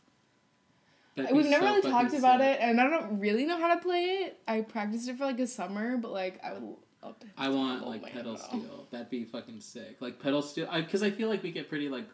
That'd 1.16 1.36
We've 1.36 1.46
never 1.46 1.66
so 1.66 1.74
really 1.74 1.90
talked 1.90 2.14
about 2.14 2.40
it, 2.40 2.58
and 2.60 2.80
I 2.80 2.88
don't 2.90 3.20
really 3.20 3.46
know 3.46 3.56
how 3.58 3.72
to 3.74 3.80
play 3.80 4.02
it. 4.02 4.40
I 4.48 4.62
practiced 4.62 5.08
it 5.08 5.16
for 5.16 5.24
like 5.24 5.38
a 5.38 5.46
summer, 5.46 5.96
but 5.96 6.10
like 6.12 6.42
I 6.44 6.54
would 6.54 6.62
love 7.02 7.18
to. 7.20 7.26
I 7.38 7.48
want 7.50 7.82
Oh 7.84 7.88
like 7.88 8.12
pedal 8.12 8.36
steel. 8.36 8.88
That'd 8.90 9.10
be 9.10 9.24
fucking 9.24 9.60
sick. 9.60 9.98
Like 10.00 10.20
pedal 10.20 10.42
steel, 10.42 10.68
because 10.74 11.02
I, 11.04 11.10
feel 11.12 11.28
like 11.28 11.42
we 11.42 11.52
get 11.52 11.68
pretty 11.68 11.88
like 11.88 12.08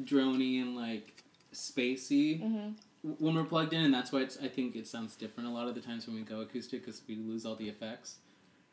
drony 0.00 0.60
and 0.60 0.76
like 0.76 1.22
spacey 1.52 2.40
Mhm. 2.42 2.74
when 3.18 3.34
we're 3.34 3.44
plugged 3.44 3.72
in, 3.72 3.82
and 3.84 3.92
that's 3.94 4.12
why 4.12 4.20
it's. 4.20 4.38
I 4.38 4.48
think 4.48 4.76
it 4.76 4.86
sounds 4.86 5.16
different 5.16 5.48
a 5.48 5.52
lot 5.52 5.66
of 5.68 5.74
the 5.74 5.80
times 5.80 6.06
when 6.06 6.14
we 6.16 6.22
go 6.22 6.40
acoustic 6.40 6.84
because 6.84 7.02
we 7.08 7.16
lose 7.16 7.44
all 7.44 7.56
the 7.56 7.68
effects. 7.68 8.18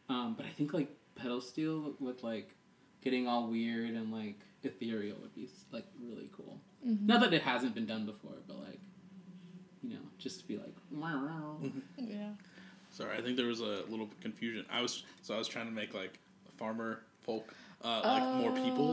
Um, 0.10 0.36
but 0.36 0.46
I 0.46 0.50
think 0.50 0.74
like 0.74 0.96
pedal 1.16 1.42
steel 1.42 1.96
with 2.00 2.24
like 2.24 2.54
getting 3.02 3.28
all 3.28 3.48
weird 3.48 3.92
and 3.92 4.12
like 4.12 4.40
ethereal 4.64 5.18
would 5.22 5.34
be 5.34 5.50
like 5.72 5.86
really 6.00 6.30
cool. 6.36 6.60
Mhm. 6.86 7.02
Not 7.08 7.22
that 7.22 7.34
it 7.34 7.42
hasn't 7.42 7.74
been 7.74 7.86
done 7.88 8.06
before, 8.06 8.38
but 8.48 8.60
like 8.60 8.80
you 9.84 9.94
know, 9.96 10.00
just 10.18 10.40
to 10.42 10.48
be 10.48 10.58
like. 10.58 10.74
Yeah. 11.98 12.30
Sorry, 12.92 13.18
I 13.18 13.22
think 13.22 13.38
there 13.38 13.48
was 13.48 13.62
a 13.62 13.84
little 13.90 14.10
confusion. 14.22 14.66
I 14.72 14.82
was 14.82 15.04
so 15.22 15.34
I 15.34 15.38
was 15.38 15.48
trying 15.48 15.66
to 15.68 15.72
make 15.72 15.94
like 15.94 16.20
farmer 16.58 17.00
folk, 17.22 17.54
uh, 17.84 18.02
like 18.04 18.24
more 18.42 18.52
people, 18.52 18.92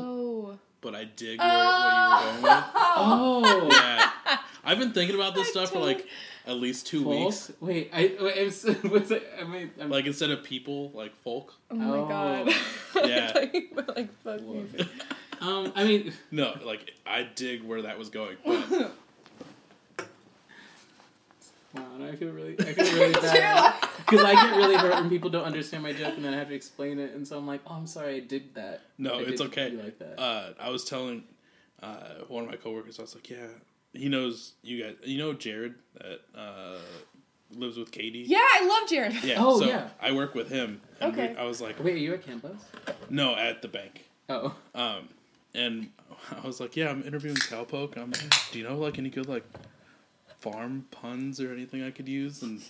Oh. 0.55 0.59
but 0.81 0.95
I 0.95 1.05
dig 1.05 1.39
where, 1.41 1.49
what 1.49 2.35
you 2.37 2.43
were 2.43 2.43
going 2.43 2.43
with. 2.43 2.65
Oh, 2.75 3.69
Yeah, 3.71 4.11
I've 4.65 4.79
been 4.79 4.93
thinking 4.93 5.17
about 5.17 5.35
this 5.35 5.49
stuff 5.51 5.71
for 5.73 5.81
like 5.81 6.07
at 6.47 6.57
least 6.57 6.87
two 6.87 7.03
folk? 7.05 7.27
weeks. 7.27 7.53
Wait, 7.61 7.91
I 7.93 8.17
wait, 8.21 8.39
I'm, 8.39 8.51
so- 8.53 8.73
what's 8.89 9.11
it? 9.11 9.29
I 9.41 9.45
mean, 9.45 9.71
I'm, 9.81 9.91
Like 9.91 10.07
instead 10.07 10.31
of 10.31 10.45
people, 10.45 10.91
like 10.95 11.15
folk. 11.17 11.55
Oh 11.71 11.75
my 11.75 11.97
Oh. 11.99 12.07
god. 12.09 12.55
Yeah. 13.09 13.31
About, 13.73 13.97
like 13.97 14.23
fuck 14.23 14.41
music. 14.43 14.87
um, 15.41 15.73
I 15.77 15.85
mean, 15.85 16.13
No, 16.31 16.57
like 16.65 16.93
I 17.07 17.25
dig 17.35 17.63
where 17.65 17.83
that 17.83 17.99
was 17.99 18.09
going. 18.11 18.37
But 18.45 18.93
wow, 21.75 21.83
now 21.99 22.07
I 22.07 22.17
feel 22.17 22.31
really, 22.31 22.57
I 22.59 22.73
feel 22.73 22.95
really 22.95 23.13
bad 23.21 23.75
because 23.99 24.25
I 24.25 24.35
get 24.35 24.57
really 24.57 24.77
hurt 24.77 24.95
when 24.95 25.09
people 25.11 25.31
don't 25.31 25.45
understand 25.45 25.83
my 25.83 25.93
joke 25.93 26.15
and 26.17 26.25
then 26.25 26.35
I 26.35 26.39
have 26.39 26.49
to 26.49 26.55
explain 26.55 26.99
it, 26.99 27.15
and 27.15 27.27
so 27.27 27.37
I'm 27.39 27.47
like, 27.47 27.61
oh, 27.67 27.75
I'm 27.75 27.87
sorry, 27.87 28.17
I 28.17 28.21
did 28.21 28.55
that. 28.55 28.83
No, 28.99 29.19
I 29.19 29.23
it's 29.23 29.41
okay. 29.41 29.71
like 29.71 29.99
that. 29.99 30.19
uh, 30.21 30.53
I 30.61 30.71
was 30.71 30.85
telling 30.85 31.25
uh, 31.83 32.25
one 32.29 32.45
of 32.45 32.51
my 32.51 32.57
coworkers, 32.57 32.99
I 32.99 33.03
was 33.03 33.15
like, 33.15 33.29
yeah, 33.31 33.47
he 33.93 34.09
knows 34.09 34.53
you 34.63 34.83
guys. 34.85 34.95
You 35.05 35.19
know 35.19 35.33
Jared 35.33 35.75
that 35.95 36.21
uh, 36.37 36.79
lives 37.57 37.77
with 37.79 37.91
Katie. 37.91 38.25
Yeah, 38.27 38.39
I 38.39 38.67
love 38.67 38.89
Jared. 38.89 39.15
Yeah. 39.25 39.37
Oh, 39.39 39.59
so 39.61 39.67
yeah. 39.67 39.89
I 40.01 40.13
work 40.13 40.35
with 40.35 40.49
him. 40.51 40.81
And 41.01 41.15
we- 41.17 41.23
Okay. 41.23 41.37
I 41.37 41.45
was 41.45 41.61
like, 41.61 41.83
Wait, 41.83 41.95
are 41.95 41.99
you 41.99 42.15
at 42.15 42.25
campus? 42.25 42.61
no, 43.11 43.35
at 43.37 43.63
the 43.63 43.69
bank. 43.69 44.05
Oh, 44.29 44.55
Um, 44.75 45.09
and 45.55 45.89
I 46.43 46.47
was 46.47 46.61
like, 46.61 46.77
yeah, 46.77 46.91
I'm 46.91 47.03
interviewing 47.05 47.37
Cowpoke. 47.37 47.97
I'm, 47.97 48.13
do 48.53 48.59
you 48.59 48.65
know 48.69 48.77
like 48.77 48.99
any 48.99 49.09
good 49.09 49.29
like 49.29 49.45
farm 50.41 50.87
puns 50.91 51.41
or 51.41 51.53
anything 51.53 51.83
I 51.83 51.91
could 51.91 52.09
use? 52.09 52.43
And 52.43 52.63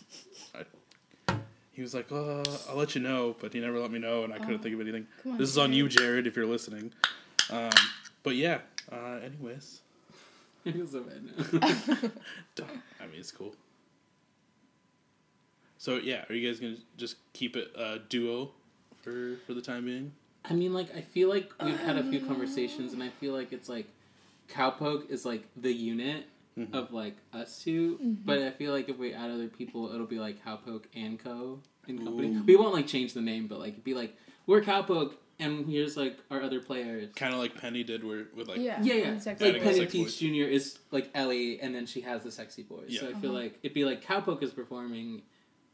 I, 0.55 1.35
he 1.73 1.83
was 1.83 1.95
like, 1.95 2.11
uh, 2.11 2.43
I'll 2.69 2.77
let 2.77 2.95
you 2.95 3.01
know, 3.01 3.37
but 3.41 3.53
he 3.53 3.61
never 3.61 3.79
let 3.79 3.91
me 3.91 3.99
know, 3.99 4.25
and 4.25 4.33
I 4.33 4.39
couldn't 4.39 4.57
Oh. 4.57 4.63
think 4.63 4.75
of 4.75 4.81
anything. 4.81 5.07
On, 5.27 5.39
This 5.39 5.51
is 5.51 5.59
on 5.59 5.73
you, 5.73 5.89
Jared. 5.89 5.99
Jared, 6.09 6.27
if 6.27 6.37
you're 6.37 6.47
listening. 6.47 6.93
Um, 7.51 7.71
but 8.23 8.35
yeah. 8.37 8.59
Uh, 8.91 9.21
anyways, 9.25 9.81
I 10.67 10.73
feel 10.73 10.87
so 10.87 11.03
bad 11.03 11.23
now. 11.25 12.67
I 13.01 13.07
mean, 13.07 13.21
it's 13.21 13.31
cool. 13.33 13.55
So 15.77 15.97
yeah, 15.97 16.25
are 16.29 16.35
you 16.35 16.49
guys 16.49 16.59
gonna 16.59 16.77
just 16.97 17.17
keep 17.33 17.57
it 17.57 17.71
uh, 17.79 17.99
duo 18.09 18.51
for 19.03 19.37
for 19.47 19.55
the 19.55 19.61
time 19.63 19.85
being? 19.85 20.13
I 20.45 20.55
mean, 20.55 20.73
like, 20.73 20.95
I 20.97 21.03
feel 21.03 21.29
like 21.29 21.53
we've 21.63 21.79
had 21.79 21.99
a 21.99 22.03
few 22.11 22.21
conversations, 22.21 22.95
and 22.95 23.03
I 23.03 23.11
feel 23.11 23.35
like 23.35 23.53
it's 23.53 23.69
like 23.69 23.87
Cowpoke 24.51 25.11
is 25.11 25.25
like 25.27 25.45
the 25.57 25.73
unit 25.73 26.25
Mhm. 26.59 26.75
of 26.75 26.92
like 26.92 27.16
us 27.33 27.62
2 27.62 27.99
Mhm. 28.03 28.25
but 28.25 28.38
I 28.38 28.51
feel 28.51 28.73
like 28.73 28.88
if 28.88 28.99
we 28.99 29.12
add 29.14 29.31
other 29.31 29.49
people, 29.49 29.92
it'll 29.94 30.07
be 30.07 30.18
like 30.18 30.44
Cowpoke 30.44 30.85
and 30.94 31.18
Co. 31.18 31.61
in 31.87 31.99
company. 32.05 32.35
Ooh. 32.37 32.42
We 32.44 32.57
won't 32.57 32.75
like 32.75 32.87
change 32.87 33.14
the 33.14 33.21
name, 33.23 33.47
but 33.47 33.59
like 33.61 33.73
it'd 33.75 33.85
be 33.85 33.94
like 33.94 34.14
we're 34.47 34.61
Cowpoke, 34.61 35.14
and 35.38 35.66
here's 35.66 35.97
like 35.97 36.18
our 36.31 36.42
other 36.42 36.61
players. 36.61 37.11
Kind 37.14 37.33
of 37.33 37.40
like 37.40 37.55
Penny 37.55 37.83
did, 37.85 38.03
where 38.05 38.27
with 38.37 38.49
like 38.49 38.59
yeah. 38.59 38.83
Yeah, 38.83 38.94
yeah. 38.94 39.12
Exactly. 39.14 39.53
Like 39.53 39.62
Penny 39.62 39.87
Peach. 39.87 40.18
Jr. 40.18 40.27
is 40.51 40.79
like 40.90 41.11
Ellie, 41.14 41.61
and 41.61 41.75
then 41.75 41.87
she 41.87 42.01
has 42.03 42.23
the 42.25 42.31
Sexy 42.31 42.62
Boys. 42.62 42.99
So 42.99 43.09
I 43.09 43.14
feel 43.14 43.31
Uh-huh. 43.31 43.40
like 43.44 43.59
it'd 43.62 43.75
be 43.75 43.85
like 43.85 44.03
Cowpoke 44.05 44.42
is 44.42 44.51
performing 44.53 45.23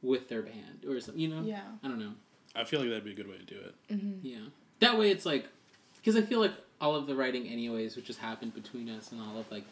with 0.02 0.28
their 0.28 0.42
band 0.42 0.84
or 0.86 1.00
something. 1.00 1.20
You 1.20 1.28
know? 1.28 1.42
Yeah. 1.42 1.62
I 1.82 1.88
don't 1.88 1.98
know. 1.98 2.12
I 2.54 2.64
feel 2.64 2.78
like 2.80 2.90
that'd 2.90 3.04
be 3.04 3.12
a 3.12 3.14
good 3.14 3.28
way 3.28 3.38
to 3.38 3.44
do 3.44 3.58
it. 3.58 3.74
hmm 3.94 4.12
Yeah. 4.22 4.38
That 4.80 4.98
way, 4.98 5.10
it's 5.10 5.24
like 5.26 5.46
because 5.96 6.14
I 6.16 6.22
feel 6.22 6.40
like 6.40 6.52
all 6.80 6.94
of 6.94 7.06
the 7.06 7.14
writing, 7.16 7.48
anyways, 7.48 7.96
which 7.96 8.06
has 8.08 8.18
happened 8.18 8.54
between 8.54 8.88
us 8.90 9.10
and 9.12 9.20
all 9.20 9.38
of 9.38 9.50
like 9.50 9.64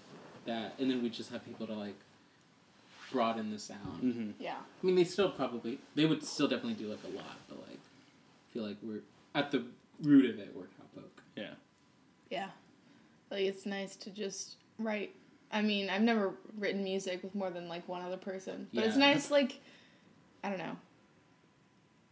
that, 0.47 0.75
and 0.79 0.91
then 0.91 1.03
we 1.03 1.11
just 1.11 1.31
have 1.31 1.45
people 1.45 1.67
to 1.67 1.75
like 1.75 1.97
broaden 3.11 3.51
the 3.51 3.59
sound. 3.59 4.03
Mm-hmm. 4.03 4.31
Yeah. 4.39 4.55
I 4.83 4.87
mean, 4.87 4.95
they 4.97 5.05
still 5.05 5.31
probably 5.31 5.79
they 5.95 6.05
would 6.07 6.25
still 6.25 6.49
definitely 6.49 6.75
do 6.75 6.89
like 6.89 7.01
a 7.05 7.17
lot, 7.17 7.37
but 7.49 7.59
like 7.59 7.79
I 7.79 8.53
feel 8.55 8.63
like 8.65 8.77
we're 8.83 9.03
at 9.35 9.51
the 9.51 9.65
root 10.03 10.29
of 10.29 10.39
it. 10.39 10.53
We're 10.55 10.63
Cowpoke. 10.65 11.23
Yeah. 11.37 11.51
Yeah. 12.31 12.49
Like 13.31 13.43
it's 13.43 13.67
nice 13.67 13.97
to 13.97 14.11
just 14.11 14.57
write. 14.79 15.15
I 15.51 15.61
mean, 15.61 15.91
I've 15.91 16.03
never 16.03 16.33
written 16.59 16.83
music 16.83 17.23
with 17.23 17.35
more 17.35 17.51
than 17.51 17.69
like 17.69 17.87
one 17.89 18.03
other 18.03 18.17
person, 18.17 18.69
but 18.73 18.85
it's 18.85 18.97
nice. 18.97 19.31
Like, 19.31 19.61
I 20.43 20.49
don't 20.49 20.59
know. 20.59 20.77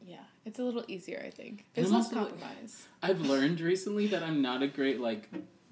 Yeah, 0.06 0.16
it's 0.44 0.58
a 0.58 0.62
little 0.62 0.84
easier. 0.88 1.22
I 1.26 1.30
think 1.30 1.64
And 1.76 1.84
there's 1.84 1.90
less 1.92 2.06
also, 2.06 2.20
like- 2.20 2.28
compromise. 2.40 2.86
I've 3.02 3.20
learned 3.22 3.60
recently 3.60 4.06
that 4.08 4.22
I'm 4.22 4.42
not 4.42 4.62
a 4.62 4.66
great 4.66 5.00
like 5.00 5.28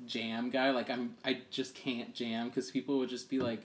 jam 0.06 0.50
guy. 0.50 0.70
Like 0.70 0.90
I'm, 0.90 1.14
I 1.24 1.38
just 1.50 1.74
can't 1.74 2.14
jam 2.14 2.48
because 2.48 2.70
people 2.70 2.98
would 2.98 3.08
just 3.08 3.28
be 3.30 3.38
like, 3.40 3.62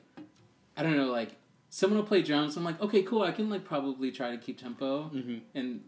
I 0.78 0.84
don't 0.84 0.98
know, 0.98 1.12
like 1.12 1.36
someone 1.69 2.00
will 2.00 2.08
play 2.08 2.22
drums. 2.22 2.56
I'm 2.58 2.63
like, 2.63 2.82
okay, 2.82 3.04
cool. 3.04 3.22
I 3.24 3.32
can 3.32 3.50
like 3.50 3.65
probably 3.65 4.12
try 4.12 4.32
to 4.32 4.38
keep 4.38 4.60
tempo 4.60 5.10
Mm-hmm. 5.13 5.38
and 5.56 5.82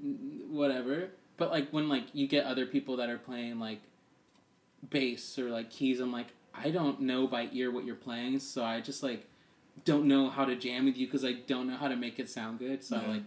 whatever. 0.49 1.09
But 1.37 1.51
like 1.51 1.69
when 1.71 1.89
like 1.89 2.05
you 2.13 2.27
get 2.27 2.45
other 2.45 2.65
people 2.65 2.97
that 2.97 3.09
are 3.09 3.17
playing 3.17 3.59
like 3.59 3.81
bass 4.89 5.37
or 5.39 5.49
like 5.49 5.69
keys, 5.69 5.99
I'm 5.99 6.11
like, 6.11 6.27
I 6.53 6.69
don't 6.71 7.01
know 7.01 7.27
by 7.27 7.49
ear 7.51 7.71
what 7.71 7.85
you're 7.85 7.95
playing, 7.95 8.39
so 8.39 8.63
I 8.63 8.79
just 8.81 9.03
like 9.03 9.25
don't 9.83 10.05
know 10.05 10.29
how 10.29 10.45
to 10.45 10.55
jam 10.55 10.85
with 10.85 10.95
you 10.97 11.05
because 11.07 11.25
I 11.25 11.33
don't 11.33 11.67
know 11.67 11.75
how 11.75 11.89
to 11.89 11.95
make 11.97 12.17
it 12.19 12.29
sound 12.29 12.59
good. 12.59 12.83
So 12.83 12.95
Yeah. 12.97 13.07
like. 13.13 13.23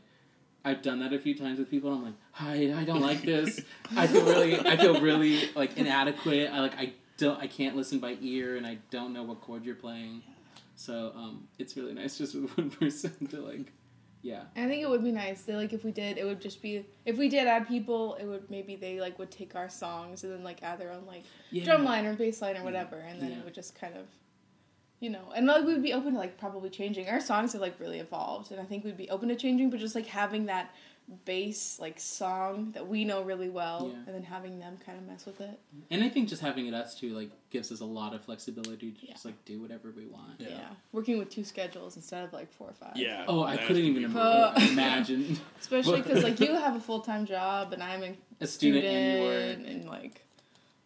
I've 0.65 0.83
done 0.83 0.99
that 1.01 1.13
a 1.13 1.19
few 1.21 1.35
times 1.39 1.61
with 1.61 1.71
people. 1.71 1.91
And 1.93 1.99
I'm 2.01 2.05
like, 2.07 2.15
hi, 2.33 2.75
I 2.79 2.85
don't 2.85 3.01
like 3.01 3.23
this. 3.23 3.61
I 3.97 4.07
feel 4.09 4.25
really, 4.27 4.59
I 4.59 4.77
feel 4.77 5.01
really 5.01 5.49
like 5.55 5.79
inadequate. 5.79 6.51
I 6.53 6.61
like, 6.61 6.75
I 6.77 6.93
don't, 7.19 7.39
I 7.39 7.47
can't 7.47 7.77
listen 7.77 7.99
by 7.99 8.17
ear, 8.23 8.57
and 8.57 8.67
I 8.67 8.79
don't 8.91 9.13
know 9.13 9.23
what 9.25 9.43
chord 9.43 9.67
you're 9.67 9.75
playing. 9.75 10.23
So 10.77 11.13
um, 11.15 11.49
it's 11.59 11.77
really 11.77 11.93
nice 11.93 12.17
just 12.19 12.35
with 12.35 12.57
one 12.57 12.71
person 12.71 13.27
to 13.29 13.41
like, 13.41 13.73
yeah, 14.23 14.43
I 14.57 14.67
think 14.67 14.83
it 14.83 14.89
would 14.89 15.05
be 15.05 15.13
nice. 15.13 15.43
That, 15.43 15.57
like 15.57 15.73
if 15.73 15.85
we 15.85 15.93
did, 15.93 16.19
it 16.19 16.25
would 16.25 16.41
just 16.41 16.63
be 16.63 16.87
if 17.05 17.19
we 17.19 17.29
did 17.29 17.47
add 17.47 17.69
people, 17.69 18.15
it 18.15 18.25
would 18.25 18.51
maybe 18.51 18.75
they 18.77 19.01
like 19.01 19.19
would 19.19 19.31
take 19.31 19.55
our 19.55 19.69
songs 19.69 20.25
and 20.25 20.33
then 20.33 20.43
like 20.43 20.63
add 20.63 20.81
their 20.81 20.93
own 20.93 21.05
like 21.07 21.25
yeah. 21.51 21.65
drum 21.65 21.85
line 21.85 22.07
or 22.07 22.15
bass 22.15 22.41
line 22.41 22.57
or 22.57 22.63
whatever, 22.65 22.97
and 22.97 23.21
then 23.21 23.31
Yeah. 23.31 23.39
it 23.39 23.45
would 23.45 23.55
just 23.55 23.75
kind 23.81 23.97
of, 23.97 24.07
you 25.01 25.11
know, 25.11 25.33
and 25.37 25.47
like 25.47 25.65
we'd 25.65 25.83
be 25.83 25.93
open 25.93 26.13
to 26.15 26.19
like 26.19 26.37
probably 26.39 26.71
changing. 26.71 27.09
Our 27.09 27.21
songs 27.21 27.53
have 27.53 27.61
like 27.63 27.79
really 27.79 27.99
evolved, 28.01 28.51
and 28.51 28.61
I 28.61 28.65
think 28.65 28.85
we'd 28.85 28.97
be 28.97 29.11
open 29.11 29.29
to 29.29 29.37
changing, 29.37 29.71
but 29.71 29.79
just 29.79 29.95
like 29.95 30.07
having 30.07 30.47
that 30.47 30.75
bass 31.25 31.79
like 31.81 31.99
song 31.99 32.73
that 32.73 32.87
we 32.87 33.05
know 33.05 33.23
really 33.23 33.49
well, 33.49 33.89
Yeah. 33.91 33.99
and 34.07 34.15
then 34.15 34.23
having 34.23 34.59
them 34.59 34.77
kind 34.85 34.99
of 34.99 35.07
mess 35.07 35.25
with 35.25 35.41
it. 35.41 35.59
And 35.91 36.03
I 36.05 36.09
think 36.11 36.29
just 36.29 36.43
having 36.43 36.67
it 36.67 36.75
us 36.75 36.95
two 36.99 37.15
like 37.15 37.31
gives 37.51 37.73
us 37.73 37.81
a 37.81 37.85
lot 37.85 38.15
of 38.15 38.23
flexibility 38.25 38.93
to 38.93 39.07
Yeah. 39.07 39.13
just 39.13 39.25
like 39.25 39.43
do 39.47 39.61
whatever 39.61 39.91
we 39.97 40.07
want. 40.07 40.39
Yeah. 40.39 40.49
Yeah. 40.51 40.69
working 40.93 41.19
with 41.19 41.31
two 41.31 41.45
schedules 41.45 41.97
instead 41.97 42.25
of 42.25 42.33
like 42.35 42.53
four 42.53 42.69
or 42.69 42.75
five. 42.75 42.97
Yeah. 42.97 43.25
Oh, 43.27 43.43
I 43.43 43.57
couldn't 43.57 43.85
even 43.85 44.03
be 44.03 44.09
brutal. 44.09 44.53
imagine 44.73 45.39
especially 45.61 46.03
because 46.03 46.23
like 46.23 46.41
you 46.41 46.55
have 46.55 46.77
a 46.77 46.81
full 46.81 47.01
time 47.01 47.25
job 47.25 47.73
and 47.73 47.83
I'm 47.83 48.03
a 48.03 48.15
a 48.41 48.47
student, 48.47 48.85
student, 48.85 49.59
and 49.59 49.67
and 49.67 49.89
like 49.89 50.25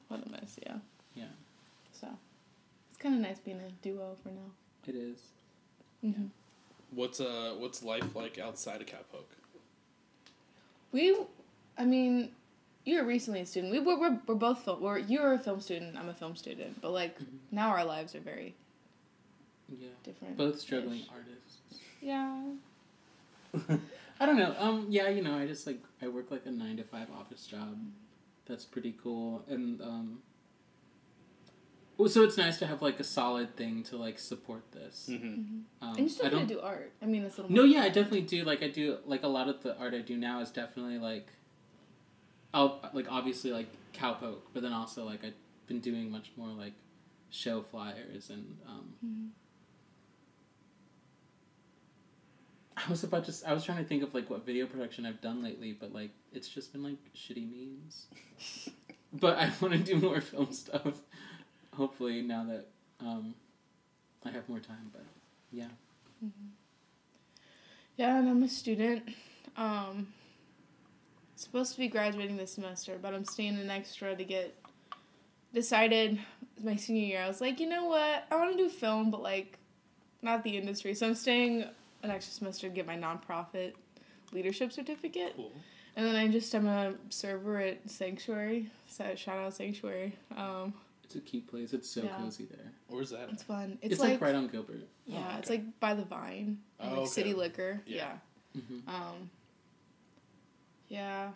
what 0.08 0.24
a 0.24 0.30
mess. 0.30 0.56
Yeah. 0.64 0.76
Yeah. 1.16 1.24
So 1.92 2.08
it's 2.90 2.98
kind 2.98 3.14
of 3.16 3.20
nice 3.20 3.38
being 3.40 3.60
a 3.60 3.70
duo 3.82 4.16
for 4.22 4.28
now. 4.28 4.52
It 4.86 4.94
is. 4.94 5.18
hmm 6.00 6.26
What's 6.92 7.20
uh 7.20 7.54
what's 7.58 7.82
life 7.82 8.14
like 8.14 8.38
outside 8.38 8.80
of 8.80 8.86
Cowpoke? 8.86 9.34
We, 10.92 11.16
I 11.78 11.84
mean, 11.84 12.30
you're 12.84 13.04
recently 13.04 13.40
a 13.40 13.46
student. 13.46 13.72
We 13.72 13.80
we're, 13.80 13.98
we're, 13.98 14.20
we're 14.26 14.34
both 14.34 14.64
film. 14.64 14.80
We're 14.82 14.98
you're 14.98 15.32
a 15.34 15.38
film 15.38 15.60
student. 15.60 15.96
I'm 15.96 16.08
a 16.08 16.14
film 16.14 16.36
student. 16.36 16.80
But 16.80 16.90
like 16.92 17.18
Mhm. 17.18 17.26
now, 17.50 17.70
our 17.70 17.84
lives 17.84 18.14
are 18.14 18.20
very 18.20 18.54
Yeah. 19.68 19.88
different. 20.04 20.36
Both 20.36 20.60
struggling 20.60 21.02
artists. 21.10 21.80
Yeah. 22.00 22.52
I 24.20 24.26
don't 24.26 24.36
know. 24.38 24.54
Um, 24.58 24.86
yeah, 24.88 25.08
you 25.08 25.22
know, 25.22 25.36
I 25.36 25.46
just 25.46 25.66
like 25.66 25.80
I 26.00 26.08
work 26.08 26.30
like 26.30 26.46
a 26.46 26.50
nine 26.50 26.76
to 26.76 26.84
five 26.84 27.08
office 27.18 27.46
job. 27.46 27.76
That's 28.46 28.64
pretty 28.64 28.94
cool, 29.02 29.44
and 29.48 29.80
um, 29.80 30.18
well, 31.98 32.08
so 32.08 32.22
it's 32.24 32.36
nice 32.36 32.58
to 32.58 32.66
have 32.66 32.82
like 32.82 32.98
a 33.00 33.04
solid 33.04 33.56
thing 33.56 33.82
to 33.84 33.96
like 33.96 34.18
support 34.18 34.62
this. 34.72 35.08
Mm-hmm. 35.10 35.28
Um, 35.80 35.96
And 35.96 35.98
you 36.00 36.08
still 36.08 36.26
I 36.26 36.30
gonna 36.30 36.46
don't. 36.46 36.56
do 36.58 36.60
art. 36.60 36.92
I 37.02 37.06
mean, 37.06 37.24
it's 37.24 37.38
a 37.38 37.42
little. 37.42 37.54
No, 37.56 37.62
more 37.62 37.70
yeah, 37.74 37.82
I 37.82 37.88
definitely 37.88 38.22
do. 38.22 38.44
Like 38.44 38.62
I 38.62 38.68
do. 38.68 38.98
Like 39.06 39.22
a 39.22 39.28
lot 39.28 39.48
of 39.48 39.62
the 39.62 39.76
art 39.78 39.94
I 39.94 40.00
do 40.00 40.16
now 40.16 40.40
is 40.40 40.50
definitely 40.50 40.98
like 40.98 41.28
I'll 42.54 42.80
like 42.92 43.06
obviously 43.10 43.52
like 43.52 43.68
cowpoke, 43.94 44.40
but 44.52 44.62
then 44.62 44.72
also 44.72 45.04
like 45.04 45.24
I've 45.24 45.34
been 45.66 45.80
doing 45.80 46.10
much 46.10 46.32
more 46.36 46.48
like 46.48 46.72
show 47.30 47.62
flyers 47.62 48.30
and 48.30 48.56
um. 48.68 48.94
Mhm. 49.04 49.28
I 52.74 52.90
was 52.90 53.04
about 53.04 53.26
to. 53.26 53.32
I 53.48 53.52
was 53.52 53.64
trying 53.64 53.78
to 53.78 53.84
think 53.84 54.02
of 54.02 54.14
like 54.14 54.28
what 54.30 54.44
video 54.46 54.66
production 54.66 55.06
I've 55.06 55.20
done 55.20 55.42
lately, 55.42 55.72
but 55.72 55.92
like 55.92 56.10
it's 56.32 56.48
just 56.48 56.72
been 56.72 56.82
like 56.82 56.96
shitty 57.14 57.48
memes. 57.48 58.06
but 59.12 59.36
I 59.38 59.52
want 59.60 59.74
to 59.74 59.78
do 59.78 59.96
more 59.96 60.20
film 60.32 60.52
stuff. 60.52 60.94
Hopefully 61.76 62.22
now 62.22 62.44
that 62.44 62.66
um, 63.00 63.34
I 64.24 64.30
have 64.30 64.48
more 64.48 64.60
time. 64.60 64.90
But 64.92 65.04
yeah, 65.50 65.68
Yeah, 67.96 68.18
and 68.18 68.28
I'm 68.28 68.42
a 68.42 68.48
student. 68.48 69.02
Um, 69.56 70.08
supposed 71.36 71.72
to 71.72 71.78
be 71.78 71.88
graduating 71.88 72.36
this 72.36 72.52
semester, 72.52 72.98
but 73.00 73.14
I'm 73.14 73.24
staying 73.24 73.58
an 73.58 73.70
extra 73.70 74.14
to 74.14 74.24
get 74.24 74.54
decided 75.52 76.18
my 76.62 76.76
senior 76.76 77.04
year. 77.04 77.22
I 77.22 77.28
was 77.28 77.40
like, 77.40 77.60
you 77.60 77.68
know 77.68 77.84
what? 77.84 78.24
I 78.30 78.36
want 78.36 78.56
to 78.56 78.56
do 78.56 78.68
film, 78.68 79.10
but 79.10 79.22
like 79.22 79.58
not 80.22 80.44
the 80.44 80.56
industry. 80.56 80.94
So 80.94 81.08
I'm 81.08 81.14
staying 81.14 81.64
an 82.02 82.10
extra 82.10 82.32
semester 82.32 82.68
to 82.68 82.74
get 82.74 82.86
my 82.86 82.96
nonprofit 82.96 83.72
leadership 84.32 84.72
certificate. 84.72 85.34
Cool. 85.36 85.52
And 85.94 86.06
then 86.06 86.16
I 86.16 86.28
just 86.28 86.54
am 86.54 86.66
a 86.66 86.94
server 87.10 87.58
at 87.58 87.90
Sanctuary. 87.90 88.70
So 88.86 89.14
shout 89.14 89.38
out 89.38 89.54
Sanctuary. 89.54 90.16
Um, 90.36 90.72
it's 91.14 91.26
a 91.26 91.30
cute 91.30 91.46
place. 91.46 91.72
It's 91.72 91.88
so 91.90 92.04
Yeah. 92.04 92.16
cozy 92.16 92.46
there. 92.46 92.72
Where's 92.88 93.10
that? 93.10 93.28
it's 93.30 93.42
fun. 93.42 93.78
It's, 93.82 93.92
It's, 93.94 94.00
like, 94.00 94.12
like, 94.12 94.20
right 94.20 94.34
on 94.34 94.48
Gilbert. 94.48 94.88
yeah, 95.06 95.32
Oh, 95.34 95.38
it's 95.38 95.50
okay. 95.50 95.60
like 95.60 95.80
by 95.80 95.94
the 95.94 96.04
Vine, 96.04 96.58
and, 96.78 96.88
Oh, 96.88 96.90
like 96.90 96.98
okay. 97.00 97.06
City 97.08 97.34
Liquor. 97.34 97.82
Yeah. 97.86 98.16
yeah. 98.54 98.60
hmm 98.62 98.88
Um, 98.88 99.30
yeah. 100.88 101.30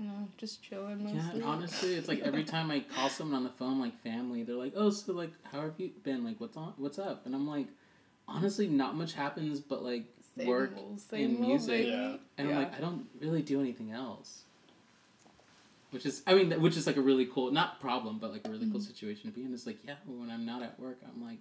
I 0.00 0.04
don't 0.04 0.12
know, 0.12 0.28
just 0.36 0.62
chilling 0.62 1.08
Yeah, 1.08 1.32
and 1.32 1.42
honestly, 1.42 1.94
it's 1.94 2.06
like 2.06 2.20
every 2.20 2.44
time 2.54 2.70
I 2.70 2.80
call 2.80 3.08
someone 3.08 3.36
on 3.36 3.42
the 3.42 3.50
phone, 3.50 3.80
like 3.80 4.00
family, 4.00 4.44
they're 4.44 4.54
like, 4.54 4.74
"Oh, 4.76 4.90
so 4.90 5.12
like, 5.12 5.32
how 5.50 5.62
have 5.62 5.74
you 5.78 5.90
been? 6.04 6.22
Like, 6.24 6.40
what's 6.40 6.56
on? 6.56 6.74
What's 6.76 7.00
up?" 7.00 7.26
And 7.26 7.34
I'm 7.34 7.48
like, 7.48 7.66
honestly, 8.28 8.68
not 8.68 8.94
much 8.94 9.14
happens, 9.14 9.58
but 9.58 9.82
like 9.82 10.04
Same 10.36 10.46
work, 10.46 10.72
old, 10.76 11.00
same 11.00 11.30
in 11.30 11.36
old, 11.38 11.46
music. 11.48 11.68
baby. 11.86 11.90
Yeah. 11.90 12.16
and 12.38 12.48
yeah. 12.48 12.54
I'm 12.58 12.62
like, 12.62 12.76
I 12.76 12.80
don't 12.80 13.06
really 13.20 13.42
do 13.42 13.60
anything 13.60 13.90
else. 13.90 14.42
Which 15.90 16.04
is, 16.04 16.22
I 16.26 16.34
mean, 16.34 16.60
which 16.60 16.76
is 16.76 16.86
like 16.86 16.96
a 16.98 17.00
really 17.00 17.26
cool, 17.26 17.50
not 17.50 17.80
problem, 17.80 18.18
but 18.18 18.30
like 18.30 18.46
a 18.46 18.50
really 18.50 18.70
cool 18.70 18.80
Mhm. 18.80 18.86
situation 18.86 19.30
to 19.30 19.34
be 19.34 19.42
in. 19.44 19.54
It's 19.54 19.66
like, 19.66 19.78
yeah, 19.86 19.96
when 20.06 20.30
I'm 20.30 20.44
not 20.44 20.62
at 20.62 20.78
work, 20.78 20.98
I'm 21.02 21.24
like 21.24 21.38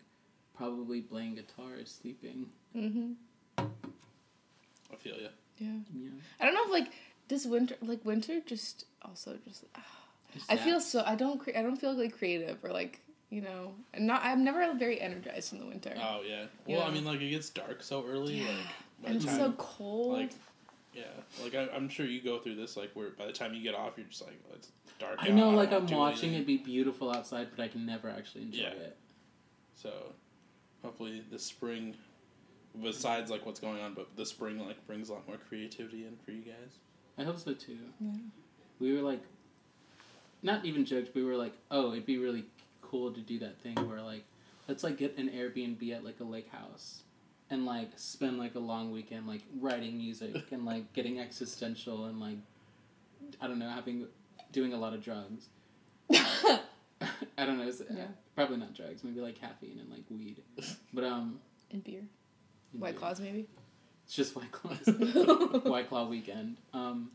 probably 0.56 1.02
playing 1.02 1.36
guitar, 1.36 1.74
or 1.80 1.86
sleeping. 1.86 2.50
hmm 2.74 3.14
I 3.58 4.96
feel 4.96 5.16
you. 5.18 5.30
Yeah. 5.58 5.68
Yeah, 5.94 6.10
I 6.40 6.46
don't 6.46 6.54
know 6.54 6.64
if 6.66 6.72
like 6.72 6.92
this 7.28 7.46
winter, 7.46 7.76
like 7.82 8.04
winter, 8.06 8.40
just 8.46 8.86
also 9.02 9.38
just. 9.48 9.66
ah. 9.76 9.82
Just 10.34 10.52
I 10.52 10.58
feel 10.58 10.80
so. 10.82 11.04
I 11.06 11.16
don't. 11.16 11.40
Cre- 11.40 11.52
I 11.58 11.62
don't 11.62 11.78
feel 11.78 11.94
like 11.94 12.18
creative 12.18 12.64
or 12.64 12.72
like 12.72 13.00
you 13.30 13.42
know. 13.42 13.74
I'm 13.94 14.06
not. 14.06 14.22
I'm 14.24 14.44
never 14.44 14.74
very 14.76 15.00
energized 15.02 15.54
in 15.54 15.60
the 15.60 15.66
winter. 15.66 15.94
Oh 15.98 16.22
yeah. 16.28 16.46
Well, 16.68 16.84
I 16.84 16.92
mean, 16.92 17.06
like 17.06 17.22
it 17.22 17.30
gets 17.30 17.50
dark 17.50 17.82
so 17.84 18.06
early. 18.06 18.36
Yeah. 18.36 18.46
Like 19.02 19.08
and 19.08 19.16
it's 19.16 19.26
time, 19.26 19.38
so 19.38 19.52
cold. 19.58 20.14
like, 20.14 20.32
yeah, 20.98 21.44
like 21.44 21.54
I, 21.56 21.68
I'm 21.76 21.88
sure 21.90 22.06
you 22.06 22.22
go 22.22 22.40
through 22.40 22.56
this. 22.56 22.76
Like 22.76 22.92
where 22.94 23.10
by 23.12 23.26
the 23.26 23.32
time 23.34 23.54
you 23.54 23.62
get 23.62 23.76
off, 23.76 23.94
you're 23.98 24.08
just 24.08 24.26
like, 24.26 24.40
it's 24.54 24.70
dark. 25.00 25.18
I 25.20 25.30
know, 25.30 25.46
don't 25.46 25.56
like 25.56 25.72
wanna 25.72 25.86
I'm 25.86 25.98
watching 25.98 26.30
anything. 26.34 26.42
it 26.42 26.48
be 26.48 26.58
beautiful 26.58 27.12
outside, 27.12 27.48
but 27.56 27.64
I 27.64 27.68
can 27.68 27.86
never 27.86 28.10
actually 28.10 28.44
enjoy 28.44 28.62
Yeah. 28.64 28.70
it. 28.70 28.98
So, 29.76 29.92
hopefully 30.84 31.24
this 31.32 31.44
spring, 31.44 31.96
besides 32.82 33.30
like 33.30 33.46
what's 33.46 33.60
going 33.60 33.82
on, 33.82 33.94
but 33.94 34.16
the 34.16 34.26
spring 34.26 34.60
like 34.66 34.86
brings 34.88 35.10
a 35.10 35.14
lot 35.14 35.28
more 35.28 35.38
creativity 35.38 36.06
in 36.06 36.18
for 36.26 36.32
you 36.32 36.42
guys. 36.42 36.78
I 37.18 37.24
hope 37.24 37.38
so 37.40 37.54
too. 37.54 37.78
yeah. 38.00 38.12
We 38.80 38.94
were 38.96 39.02
like, 39.02 39.22
not 40.44 40.66
even 40.66 40.86
joked. 40.86 41.16
We 41.16 41.24
were 41.24 41.36
like, 41.36 41.54
oh, 41.72 41.92
it'd 41.94 42.06
be 42.06 42.18
really 42.18 42.46
cool 42.82 43.12
to 43.12 43.20
do 43.22 43.40
that 43.40 43.60
thing 43.62 43.76
where 43.88 44.02
like, 44.02 44.24
let's 44.68 44.84
like 44.84 44.98
get 44.98 45.18
an 45.18 45.30
Airbnb 45.30 45.92
at 45.96 46.04
like 46.06 46.20
a 46.20 46.24
lake 46.24 46.50
house, 46.52 47.02
and 47.50 47.66
like 47.66 47.92
spend 47.96 48.38
like 48.38 48.56
a 48.56 48.60
long 48.60 48.92
weekend 48.92 49.28
like 49.28 49.42
writing 49.60 49.98
music 49.98 50.36
and 50.52 50.66
like 50.66 50.94
getting 50.94 51.20
existential 51.20 52.06
and 52.06 52.20
like, 52.20 52.38
I 53.42 53.48
don't 53.48 53.60
know, 53.60 53.70
having 53.70 54.08
doing 54.52 54.74
a 54.74 54.78
lot 54.78 54.94
of 54.94 55.04
drugs. 55.04 55.50
I 56.12 57.46
don't 57.46 57.58
know. 57.58 57.68
It's, 57.68 57.82
Yeah. 57.90 58.06
Probably 58.36 58.58
not 58.58 58.76
drugs. 58.76 59.04
Maybe 59.04 59.20
like 59.20 59.40
caffeine 59.40 59.80
and 59.80 59.90
like 59.90 60.04
weed. 60.10 60.42
But 60.94 61.04
um, 61.04 61.40
and 61.72 61.84
beer. 61.84 62.04
White 62.74 62.96
claws 62.96 63.20
maybe. 63.20 63.48
It's 64.06 64.16
just 64.16 64.36
White 64.36 64.52
Claws. 64.54 64.88
White 65.64 65.90
Claw 65.90 66.08
weekend. 66.08 66.58
Um, 66.74 67.12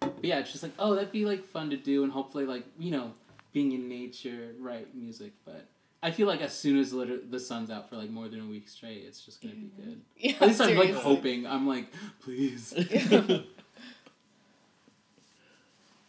but 0.00 0.24
yeah, 0.24 0.38
it's 0.38 0.50
just 0.52 0.62
like, 0.62 0.72
oh, 0.78 0.94
that'd 0.94 1.12
be 1.12 1.24
like 1.24 1.44
fun 1.44 1.70
to 1.70 1.76
do, 1.76 2.04
and 2.04 2.12
hopefully, 2.12 2.44
like 2.44 2.64
you 2.78 2.90
know, 2.90 3.12
being 3.52 3.72
in 3.72 3.88
nature, 3.88 4.54
write 4.58 4.94
music. 4.94 5.32
But 5.44 5.66
I 6.02 6.10
feel 6.12 6.26
like 6.26 6.40
as 6.40 6.56
soon 6.56 6.78
as 6.78 6.92
liter- 6.94 7.20
the 7.28 7.38
sun's 7.40 7.70
out 7.70 7.90
for 7.90 7.96
like 7.96 8.10
more 8.10 8.28
than 8.28 8.40
a 8.40 8.46
week 8.46 8.68
straight, 8.68 9.04
it's 9.06 9.20
just 9.24 9.42
gonna 9.42 9.54
be 9.54 9.70
good. 9.76 10.00
Yeah. 10.16 10.32
At 10.40 10.48
least 10.48 10.60
I'm 10.62 10.76
like 10.76 10.94
hoping. 10.94 11.46
I'm 11.46 11.66
like, 11.66 11.86
please. 12.20 12.72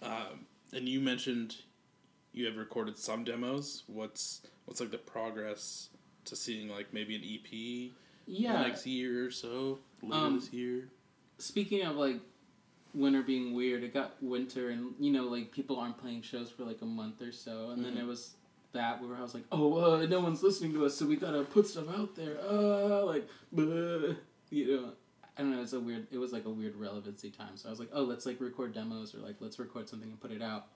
Um, 0.03 0.45
and 0.73 0.89
you 0.89 0.99
mentioned 0.99 1.57
you 2.33 2.45
have 2.47 2.57
recorded 2.57 2.97
some 2.97 3.23
demos. 3.23 3.83
What's 3.87 4.41
what's 4.65 4.79
like 4.79 4.89
the 4.91 4.97
progress 4.97 5.89
to 6.25 6.35
seeing 6.35 6.69
like 6.69 6.91
maybe 6.93 7.15
an 7.15 7.21
EP 7.23 7.49
the 7.51 7.91
Yeah. 8.25 8.61
next 8.61 8.87
year 8.87 9.27
or 9.27 9.31
so 9.31 9.79
later 10.01 10.15
Um, 10.25 10.39
this 10.39 10.51
year? 10.51 10.87
Speaking 11.37 11.83
of 11.85 11.97
like 11.97 12.19
winter 12.95 13.21
being 13.21 13.53
weird, 13.53 13.83
it 13.83 13.93
got 13.93 14.21
winter, 14.23 14.69
and 14.69 14.93
you 14.99 15.11
know, 15.11 15.25
like 15.25 15.51
people 15.51 15.77
aren't 15.77 15.97
playing 15.99 16.23
shows 16.23 16.49
for 16.49 16.63
like 16.63 16.81
a 16.81 16.85
month 16.85 17.21
or 17.21 17.31
so, 17.31 17.69
and 17.69 17.85
then 17.85 17.93
Mhm. 17.95 17.99
it 18.01 18.05
was 18.05 18.33
that 18.73 19.01
where 19.01 19.15
I 19.15 19.21
was 19.21 19.33
like, 19.33 19.43
oh, 19.51 19.93
uh, 19.93 20.05
no 20.05 20.19
one's 20.19 20.43
listening 20.43 20.73
to 20.73 20.85
us, 20.85 20.95
so 20.95 21.05
we 21.05 21.15
gotta 21.15 21.43
put 21.43 21.67
stuff 21.67 21.89
out 21.89 22.15
there. 22.15 22.37
Uh, 22.41 23.05
like, 23.05 23.27
bleh. 23.53 24.15
you 24.49 24.75
know, 24.75 24.89
I 25.37 25.41
don't 25.41 25.55
know. 25.55 25.61
It's 25.61 25.73
a 25.73 25.79
weird. 25.79 26.07
It 26.11 26.17
was 26.17 26.31
like 26.31 26.45
a 26.45 26.49
weird 26.49 26.75
relevancy 26.75 27.29
time. 27.29 27.55
So 27.55 27.67
I 27.67 27.71
was 27.71 27.79
like, 27.79 27.89
oh, 27.93 28.03
let's 28.03 28.25
like 28.25 28.39
record 28.39 28.73
demos 28.73 29.15
or 29.15 29.19
like 29.19 29.35
let's 29.39 29.59
record 29.59 29.89
something 29.89 30.09
and 30.09 30.19
put 30.19 30.31
it 30.31 30.41
out. 30.41 30.67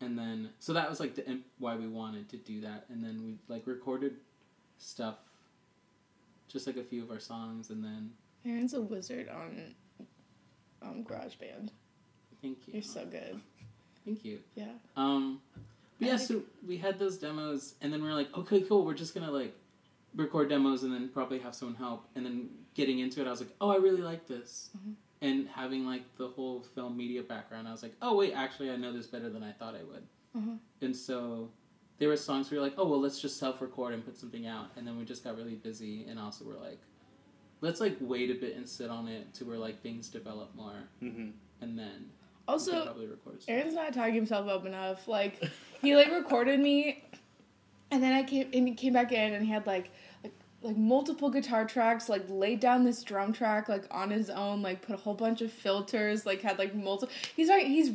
And 0.00 0.18
then 0.18 0.50
so 0.58 0.72
that 0.72 0.88
was 0.90 1.00
like 1.00 1.14
the 1.14 1.40
why 1.58 1.76
we 1.76 1.86
wanted 1.86 2.28
to 2.30 2.36
do 2.36 2.60
that. 2.62 2.86
And 2.88 3.02
then 3.02 3.22
we 3.24 3.36
like 3.54 3.66
recorded 3.66 4.16
stuff, 4.78 5.16
just 6.48 6.66
like 6.66 6.76
a 6.76 6.82
few 6.82 7.02
of 7.02 7.10
our 7.10 7.20
songs, 7.20 7.70
and 7.70 7.84
then 7.84 8.10
Aaron's 8.46 8.74
a 8.74 8.80
wizard 8.80 9.28
on 9.28 9.74
um, 10.82 11.04
GarageBand. 11.04 11.70
thank 12.42 12.66
you. 12.66 12.74
You're 12.74 12.82
so 12.82 13.04
good. 13.06 13.40
Thank 14.04 14.24
you. 14.24 14.40
Yeah. 14.54 14.72
Um, 14.96 15.40
yeah, 16.06 16.16
think- 16.16 16.28
so 16.28 16.42
we 16.66 16.76
had 16.76 16.98
those 16.98 17.16
demos, 17.18 17.74
and 17.80 17.92
then 17.92 18.02
we 18.02 18.08
are 18.08 18.14
like, 18.14 18.34
okay, 18.36 18.60
cool. 18.62 18.84
We're 18.84 18.94
just 18.94 19.14
gonna 19.14 19.30
like 19.30 19.54
record 20.14 20.48
demos, 20.48 20.82
and 20.84 20.92
then 20.92 21.08
probably 21.08 21.38
have 21.40 21.54
someone 21.54 21.76
help. 21.76 22.06
And 22.14 22.24
then 22.24 22.48
getting 22.74 22.98
into 23.00 23.20
it, 23.20 23.26
I 23.26 23.30
was 23.30 23.40
like, 23.40 23.54
oh, 23.60 23.70
I 23.70 23.76
really 23.76 24.02
like 24.02 24.26
this. 24.26 24.70
Mhm. 24.76 24.94
And 25.22 25.48
having 25.48 25.86
like 25.86 26.02
the 26.16 26.28
whole 26.28 26.60
film 26.74 26.96
media 26.96 27.22
background, 27.22 27.66
I 27.66 27.72
was 27.72 27.82
like, 27.82 27.94
oh 28.02 28.14
wait, 28.16 28.32
actually, 28.34 28.70
I 28.70 28.76
know 28.76 28.92
this 28.92 29.06
better 29.06 29.30
than 29.30 29.42
I 29.42 29.52
thought 29.52 29.74
I 29.74 29.82
would. 29.84 30.06
Uh-huh. 30.36 30.56
And 30.82 30.94
so 30.94 31.50
there 31.98 32.08
were 32.08 32.16
songs 32.16 32.50
where 32.50 32.56
we 32.58 32.62
were 32.62 32.68
like, 32.68 32.78
oh 32.78 32.86
well, 32.88 33.00
let's 33.00 33.20
just 33.20 33.38
self-record 33.38 33.94
and 33.94 34.04
put 34.04 34.16
something 34.16 34.46
out. 34.46 34.66
And 34.76 34.86
then 34.86 34.98
we 34.98 35.04
just 35.04 35.24
got 35.24 35.36
really 35.36 35.54
busy, 35.54 36.04
and 36.08 36.18
also 36.18 36.44
we're 36.44 36.58
like, 36.60 36.80
let's 37.60 37.80
like 37.80 37.96
wait 38.00 38.30
a 38.30 38.34
bit 38.34 38.56
and 38.56 38.68
sit 38.68 38.90
on 38.90 39.08
it 39.08 39.32
to 39.34 39.44
where 39.44 39.56
like 39.58 39.80
things 39.82 40.08
develop 40.08 40.54
more, 40.54 40.82
Mm-hmm. 41.02 41.30
and 41.62 41.78
then 41.78 41.88
we 41.88 41.98
can 41.98 42.23
Also, 42.46 42.84
probably 42.84 43.06
record. 43.06 43.42
stuff. 43.42 43.54
Aaron's 43.54 43.74
not 43.74 43.92
talking 43.94 44.14
himself 44.14 44.48
up 44.48 44.66
enough. 44.66 45.08
Like 45.08 45.42
he 45.80 45.96
like 45.96 46.10
recorded 46.12 46.60
me, 46.60 47.02
and 47.90 48.02
then 48.02 48.12
I 48.12 48.22
came 48.22 48.48
and 48.52 48.68
he 48.68 48.74
came 48.74 48.92
back 48.92 49.12
in 49.12 49.32
and 49.34 49.44
he 49.44 49.50
had 49.50 49.66
like 49.66 49.90
like 50.22 50.32
like 50.62 50.76
multiple 50.76 51.30
guitar 51.30 51.64
tracks. 51.64 52.08
Like 52.08 52.24
laid 52.28 52.60
down 52.60 52.84
this 52.84 53.02
drum 53.02 53.32
track 53.32 53.68
like 53.68 53.84
on 53.90 54.10
his 54.10 54.28
own. 54.30 54.60
Like 54.62 54.82
put 54.82 54.94
a 54.94 54.98
whole 54.98 55.14
bunch 55.14 55.40
of 55.40 55.50
filters. 55.52 56.26
Like 56.26 56.42
had 56.42 56.58
like 56.58 56.74
multiple. 56.74 57.14
He's 57.34 57.48
like 57.48 57.66
he's 57.66 57.92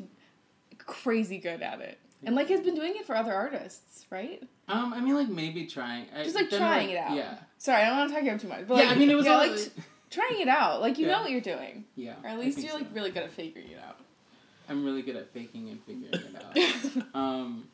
crazy 0.78 1.38
good 1.38 1.62
at 1.62 1.82
it. 1.82 2.00
And 2.24 2.36
like 2.36 2.48
he's 2.48 2.60
been 2.62 2.76
doing 2.76 2.96
it 2.98 3.06
for 3.06 3.16
other 3.16 3.34
artists, 3.34 4.06
right? 4.10 4.44
Um, 4.68 4.94
I 4.94 5.00
mean, 5.00 5.16
like 5.16 5.30
maybe 5.30 5.66
trying. 5.68 6.08
I- 6.16 6.24
Just 6.24 6.36
like 6.36 6.50
trying 6.50 6.90
it 6.90 6.98
out. 6.98 7.16
Yeah, 7.16 7.38
Sorry, 7.58 7.82
I 7.82 7.86
don't 7.90 7.98
want 7.98 8.10
to 8.10 8.16
talk 8.16 8.24
about 8.24 8.40
too 8.42 8.48
much. 8.50 8.68
But 8.68 8.78
yeah. 8.78 8.84
like, 8.86 8.96
I 8.96 9.00
mean, 9.00 9.10
it 9.10 9.16
was 9.16 9.26
yeah, 9.26 9.32
all 9.34 9.48
like 9.48 9.60
trying 10.10 10.42
it 10.42 10.48
out. 10.50 10.82
Like 10.82 10.98
you 10.98 11.06
Yeah. 11.08 11.14
know 11.14 11.22
what 11.22 11.32
you're 11.32 11.40
doing, 11.40 11.86
yeah. 11.96 12.16
or 12.24 12.28
at 12.30 12.40
least 12.40 12.60
you're 12.60 12.74
like 12.74 12.88
really 12.94 13.12
good 13.12 13.24
at 13.24 13.32
figuring 13.32 13.70
it 13.70 13.80
out. 13.80 13.98
I'm 14.70 14.86
really 14.86 15.02
good 15.02 15.16
at 15.16 15.34
faking 15.34 15.70
and 15.70 15.82
figuring 15.84 16.14
it 16.14 17.04
out. 17.04 17.16
um, 17.16 17.68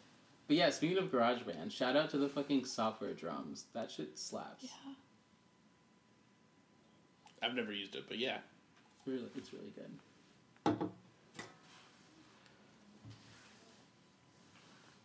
but 0.48 0.56
yeah, 0.56 0.70
speaking 0.70 0.98
of 0.98 1.12
GarageBand, 1.12 1.72
shout 1.72 1.96
out 1.96 2.10
to 2.12 2.18
the 2.18 2.30
fucking 2.30 2.66
software 2.66 3.14
drums. 3.14 3.66
That 3.74 3.92
shit 3.92 4.18
slaps. 4.18 4.64
Yeah. 4.64 4.94
I've 7.44 7.56
never 7.56 7.72
used 7.72 7.96
it, 7.96 8.06
but 8.08 8.18
yeah. 8.18 8.38
Really, 9.06 9.26
it's 9.36 9.52
really 9.54 9.74
good. 9.76 9.92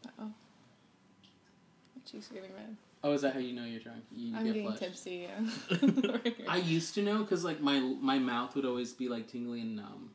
Uh-oh. 0.07 0.25
My 0.25 2.03
cheeks 2.11 2.31
are 2.31 2.35
getting 2.35 2.55
red. 2.55 2.77
Oh, 3.03 3.13
is 3.13 3.23
that 3.23 3.33
how 3.33 3.41
you 3.41 3.55
know 3.55 3.65
you're 3.65 3.81
drunk? 3.81 4.05
You 4.15 4.37
I'm 4.37 4.45
get 4.45 4.55
getting 4.55 4.67
flushed. 4.67 4.83
tipsy. 4.83 5.29
Yeah. 5.29 6.31
I 6.49 6.59
used 6.59 6.95
to 6.95 7.03
know 7.03 7.19
because 7.19 7.45
like 7.45 7.61
my 7.61 7.81
my 7.81 8.19
mouth 8.19 8.55
would 8.55 8.67
always 8.67 8.93
be 8.93 9.09
like 9.09 9.27
tingly 9.27 9.61
and 9.63 9.77
numb, 9.77 10.11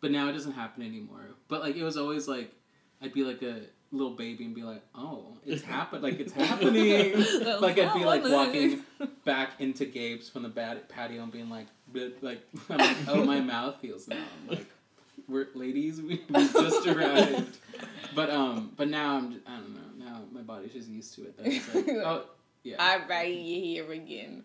but 0.00 0.10
now 0.10 0.28
it 0.28 0.32
doesn't 0.32 0.52
happen 0.52 0.82
anymore. 0.82 1.20
But 1.48 1.60
like 1.60 1.76
it 1.76 1.82
was 1.82 1.96
always 1.96 2.28
like 2.28 2.52
I'd 3.02 3.12
be 3.12 3.24
like 3.24 3.42
a 3.42 3.60
little 3.92 4.14
baby 4.14 4.44
and 4.44 4.54
be 4.54 4.62
like, 4.62 4.82
oh, 4.94 5.36
it's 5.44 5.62
happened, 5.76 6.02
like 6.02 6.20
it's 6.20 6.32
happening. 6.32 7.14
like 7.60 7.78
I'd 7.78 7.94
be 7.94 8.04
like 8.04 8.24
walking 8.24 8.82
back 9.24 9.52
into 9.58 9.84
Gabe's 9.86 10.28
from 10.28 10.42
the 10.42 10.48
bad 10.48 10.88
patio 10.88 11.22
and 11.22 11.32
being 11.32 11.50
like, 11.50 11.66
like, 12.20 12.46
I'm 12.68 12.78
like, 12.78 12.96
oh, 13.08 13.24
my 13.24 13.40
mouth 13.40 13.76
feels 13.80 14.06
numb. 14.08 14.18
Like, 14.48 14.66
we're 15.28 15.48
ladies, 15.54 16.00
we, 16.00 16.22
we 16.28 16.48
just 16.48 16.86
arrived. 16.86 17.58
But 18.14 18.30
um, 18.30 18.72
but 18.76 18.88
now 18.88 19.16
I'm, 19.16 19.40
I 19.46 19.56
don't 19.56 19.74
know. 19.74 20.04
Now 20.04 20.20
my 20.32 20.40
body's 20.40 20.72
just 20.72 20.88
used 20.88 21.14
to 21.14 21.22
it. 21.22 21.36
That 21.36 21.46
it's 21.46 21.74
like, 21.74 21.88
oh, 21.88 22.24
yeah. 22.62 22.76
All 22.78 23.08
right, 23.08 23.32
you 23.32 23.60
here 23.60 23.92
again. 23.92 24.42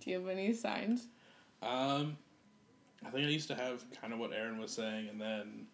Do 0.00 0.10
you 0.10 0.20
have 0.20 0.28
any 0.28 0.52
signs? 0.52 1.06
Um, 1.62 2.16
I 3.06 3.10
think 3.10 3.26
I 3.26 3.30
used 3.30 3.48
to 3.48 3.54
have 3.54 3.84
kind 4.00 4.12
of 4.12 4.18
what 4.18 4.32
Aaron 4.32 4.58
was 4.58 4.72
saying, 4.72 5.08
and 5.08 5.20
then 5.20 5.66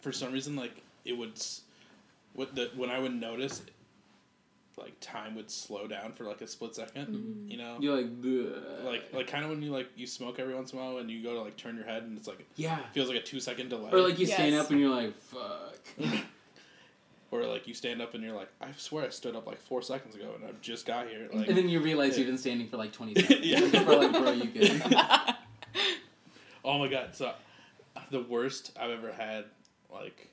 for 0.00 0.12
some 0.12 0.32
reason, 0.32 0.56
like 0.56 0.82
it 1.04 1.16
would, 1.16 1.32
s- 1.32 1.62
what 2.34 2.54
the 2.54 2.70
when 2.74 2.90
I 2.90 2.98
would 2.98 3.14
notice, 3.14 3.62
like 4.78 4.94
time 5.00 5.34
would 5.34 5.50
slow 5.50 5.86
down 5.86 6.12
for 6.12 6.24
like 6.24 6.40
a 6.40 6.46
split 6.46 6.72
2nd 6.72 6.94
mm-hmm. 6.94 7.50
You 7.50 7.58
know, 7.58 7.76
You're 7.80 7.96
like, 7.96 8.22
"Bleh." 8.22 8.84
like 8.84 9.12
like 9.12 9.26
kind 9.26 9.44
of 9.44 9.50
when 9.50 9.62
you 9.62 9.70
like 9.70 9.88
you 9.96 10.06
smoke 10.06 10.38
every 10.38 10.54
once 10.54 10.72
in 10.72 10.78
a 10.78 10.82
while 10.82 10.98
and 10.98 11.10
you 11.10 11.22
go 11.22 11.34
to 11.34 11.42
like 11.42 11.56
turn 11.56 11.76
your 11.76 11.84
head 11.84 12.04
and 12.04 12.16
it's 12.16 12.26
like 12.26 12.44
yeah. 12.56 12.78
it 12.78 12.86
feels 12.92 13.08
like 13.08 13.18
a 13.18 13.22
two 13.22 13.40
second 13.40 13.68
delay. 13.68 13.90
Or 13.92 14.00
like 14.00 14.18
you 14.18 14.26
stand 14.26 14.54
up 14.54 14.70
and 14.70 14.80
you're 14.80 14.94
like, 14.94 15.18
fuck. 15.20 15.78
or 17.30 17.44
like 17.44 17.66
you 17.66 17.74
stand 17.74 18.00
up 18.00 18.14
and 18.14 18.22
you're 18.22 18.34
like, 18.34 18.48
I 18.60 18.68
swear 18.76 19.04
I 19.06 19.08
stood 19.10 19.36
up 19.36 19.46
like 19.46 19.60
four 19.60 19.82
seconds 19.82 20.14
ago 20.14 20.32
and 20.36 20.44
I've 20.44 20.60
just 20.60 20.86
got 20.86 21.08
here. 21.08 21.28
Like 21.32 21.48
and 21.48 21.56
then 21.56 21.68
you 21.68 21.80
realize 21.80 22.12
Yeah. 22.12 22.18
you've 22.20 22.28
been 22.28 22.38
standing 22.38 22.68
for 22.68 22.76
like 22.76 22.92
20 22.92 23.14
seconds. 23.20 23.40
Yeah. 23.46 23.60
Like, 23.60 24.12
bro, 24.12 24.32
you 24.32 24.46
good. 24.46 24.82
Oh 26.64 26.78
my 26.78 26.88
god! 26.88 27.14
So, 27.14 27.32
the 28.10 28.22
worst 28.22 28.76
I've 28.80 28.90
ever 28.90 29.12
had, 29.12 29.46
like, 29.92 30.28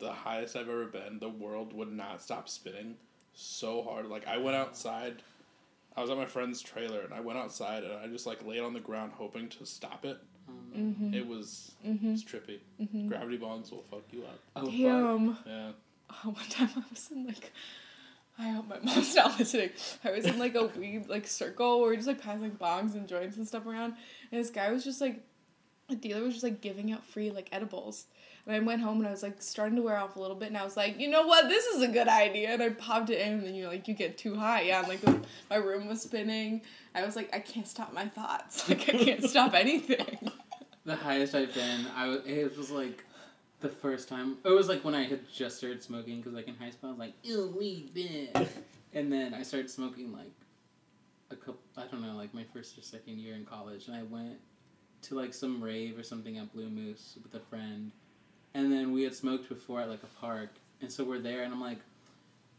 the 0.00 0.12
highest 0.12 0.56
I've 0.56 0.68
ever 0.68 0.86
been. 0.86 1.18
The 1.18 1.28
world 1.28 1.72
would 1.72 1.92
not 1.92 2.22
stop 2.22 2.48
spinning 2.48 2.96
so 3.34 3.82
hard. 3.82 4.06
Like, 4.06 4.26
I 4.26 4.38
went 4.38 4.56
outside. 4.56 5.22
I 5.96 6.00
was 6.00 6.10
at 6.10 6.16
my 6.16 6.26
friend's 6.26 6.62
trailer, 6.62 7.00
and 7.00 7.12
I 7.12 7.20
went 7.20 7.38
outside, 7.38 7.84
and 7.84 7.92
I 7.92 8.06
just 8.06 8.26
like 8.26 8.44
laid 8.46 8.60
on 8.60 8.72
the 8.72 8.80
ground, 8.80 9.12
hoping 9.16 9.48
to 9.50 9.66
stop 9.66 10.04
it. 10.04 10.18
Mm-hmm. 10.76 11.14
It 11.14 11.26
was 11.26 11.72
it 11.84 12.02
was 12.02 12.24
trippy. 12.24 12.60
Gravity 13.08 13.38
bongs 13.38 13.70
will 13.70 13.84
fuck 13.90 14.04
you 14.10 14.22
up. 14.22 14.38
Oh, 14.56 14.64
fuck. 14.64 14.72
Damn. 14.72 15.36
Yeah. 15.46 15.72
Oh, 16.24 16.30
one 16.30 16.48
time 16.48 16.70
I 16.76 16.82
was 16.90 17.10
in 17.10 17.26
like, 17.26 17.52
I 18.38 18.48
hope 18.50 18.68
my 18.68 18.78
mom's 18.82 19.14
not 19.14 19.38
listening. 19.38 19.70
I 20.04 20.10
was 20.10 20.24
in 20.24 20.38
like 20.38 20.54
a 20.54 20.66
weed 20.66 21.08
like 21.08 21.26
circle 21.26 21.80
where 21.80 21.90
we're 21.90 21.96
just 21.96 22.08
like 22.08 22.22
passing 22.22 22.52
bongs 22.52 22.94
and 22.94 23.06
joints 23.06 23.36
and 23.36 23.46
stuff 23.46 23.66
around, 23.66 23.94
and 24.30 24.40
this 24.40 24.50
guy 24.50 24.70
was 24.72 24.84
just 24.84 25.00
like, 25.00 25.22
the 25.88 25.96
dealer 25.96 26.22
was 26.22 26.34
just 26.34 26.44
like 26.44 26.60
giving 26.60 26.92
out 26.92 27.04
free 27.04 27.30
like 27.30 27.48
edibles. 27.52 28.06
And 28.46 28.56
I 28.56 28.58
went 28.58 28.82
home 28.82 28.98
and 28.98 29.06
I 29.06 29.10
was 29.10 29.22
like 29.22 29.40
starting 29.40 29.76
to 29.76 29.82
wear 29.82 29.96
off 29.96 30.16
a 30.16 30.20
little 30.20 30.34
bit, 30.34 30.48
and 30.48 30.58
I 30.58 30.64
was 30.64 30.76
like, 30.76 30.98
you 30.98 31.08
know 31.08 31.26
what, 31.26 31.48
this 31.48 31.64
is 31.66 31.82
a 31.82 31.88
good 31.88 32.08
idea. 32.08 32.50
And 32.50 32.62
I 32.62 32.70
popped 32.70 33.10
it 33.10 33.20
in, 33.20 33.34
and 33.34 33.46
then 33.46 33.54
you 33.54 33.64
know, 33.64 33.68
like 33.68 33.86
you 33.86 33.94
get 33.94 34.18
too 34.18 34.34
high, 34.34 34.62
yeah. 34.62 34.80
And 34.80 34.88
like 34.88 35.00
the, 35.00 35.20
my 35.48 35.56
room 35.56 35.86
was 35.86 36.02
spinning. 36.02 36.62
I 36.94 37.04
was 37.04 37.14
like, 37.14 37.30
I 37.32 37.38
can't 37.38 37.68
stop 37.68 37.92
my 37.92 38.06
thoughts. 38.06 38.68
Like 38.68 38.88
I 38.88 38.92
can't 39.04 39.24
stop 39.30 39.54
anything. 39.54 40.30
The 40.84 40.96
highest 40.96 41.34
I've 41.34 41.54
been, 41.54 41.86
I 41.94 42.08
was, 42.08 42.20
it 42.26 42.56
was 42.56 42.70
like 42.70 43.04
the 43.60 43.68
first 43.68 44.08
time. 44.08 44.38
It 44.44 44.50
was 44.50 44.68
like 44.68 44.84
when 44.84 44.94
I 44.94 45.04
had 45.04 45.20
just 45.32 45.58
started 45.58 45.82
smoking 45.82 46.16
because 46.16 46.32
like 46.32 46.48
in 46.48 46.56
high 46.56 46.70
school 46.70 46.88
I 46.88 46.92
was 46.92 46.98
like, 46.98 47.14
ew, 47.22 47.54
weed, 47.56 47.94
bad. 47.94 48.48
and 48.92 49.12
then 49.12 49.34
I 49.34 49.42
started 49.44 49.70
smoking 49.70 50.12
like 50.12 50.32
a 51.30 51.36
couple. 51.36 51.60
I 51.76 51.84
don't 51.86 52.02
know, 52.02 52.16
like 52.16 52.34
my 52.34 52.44
first 52.52 52.76
or 52.76 52.82
second 52.82 53.18
year 53.20 53.36
in 53.36 53.44
college, 53.44 53.86
and 53.86 53.96
I 53.96 54.02
went 54.02 54.38
to 55.02 55.14
like 55.14 55.34
some 55.34 55.62
rave 55.62 55.98
or 55.98 56.02
something 56.02 56.38
at 56.38 56.52
Blue 56.52 56.68
Moose 56.68 57.16
with 57.22 57.34
a 57.34 57.44
friend, 57.44 57.92
and 58.54 58.72
then 58.72 58.92
we 58.92 59.02
had 59.02 59.14
smoked 59.14 59.48
before 59.48 59.80
at 59.80 59.88
like 59.88 60.02
a 60.02 60.20
park, 60.20 60.50
and 60.80 60.90
so 60.90 61.04
we're 61.04 61.18
there, 61.18 61.42
and 61.42 61.52
I'm 61.52 61.60
like. 61.60 61.78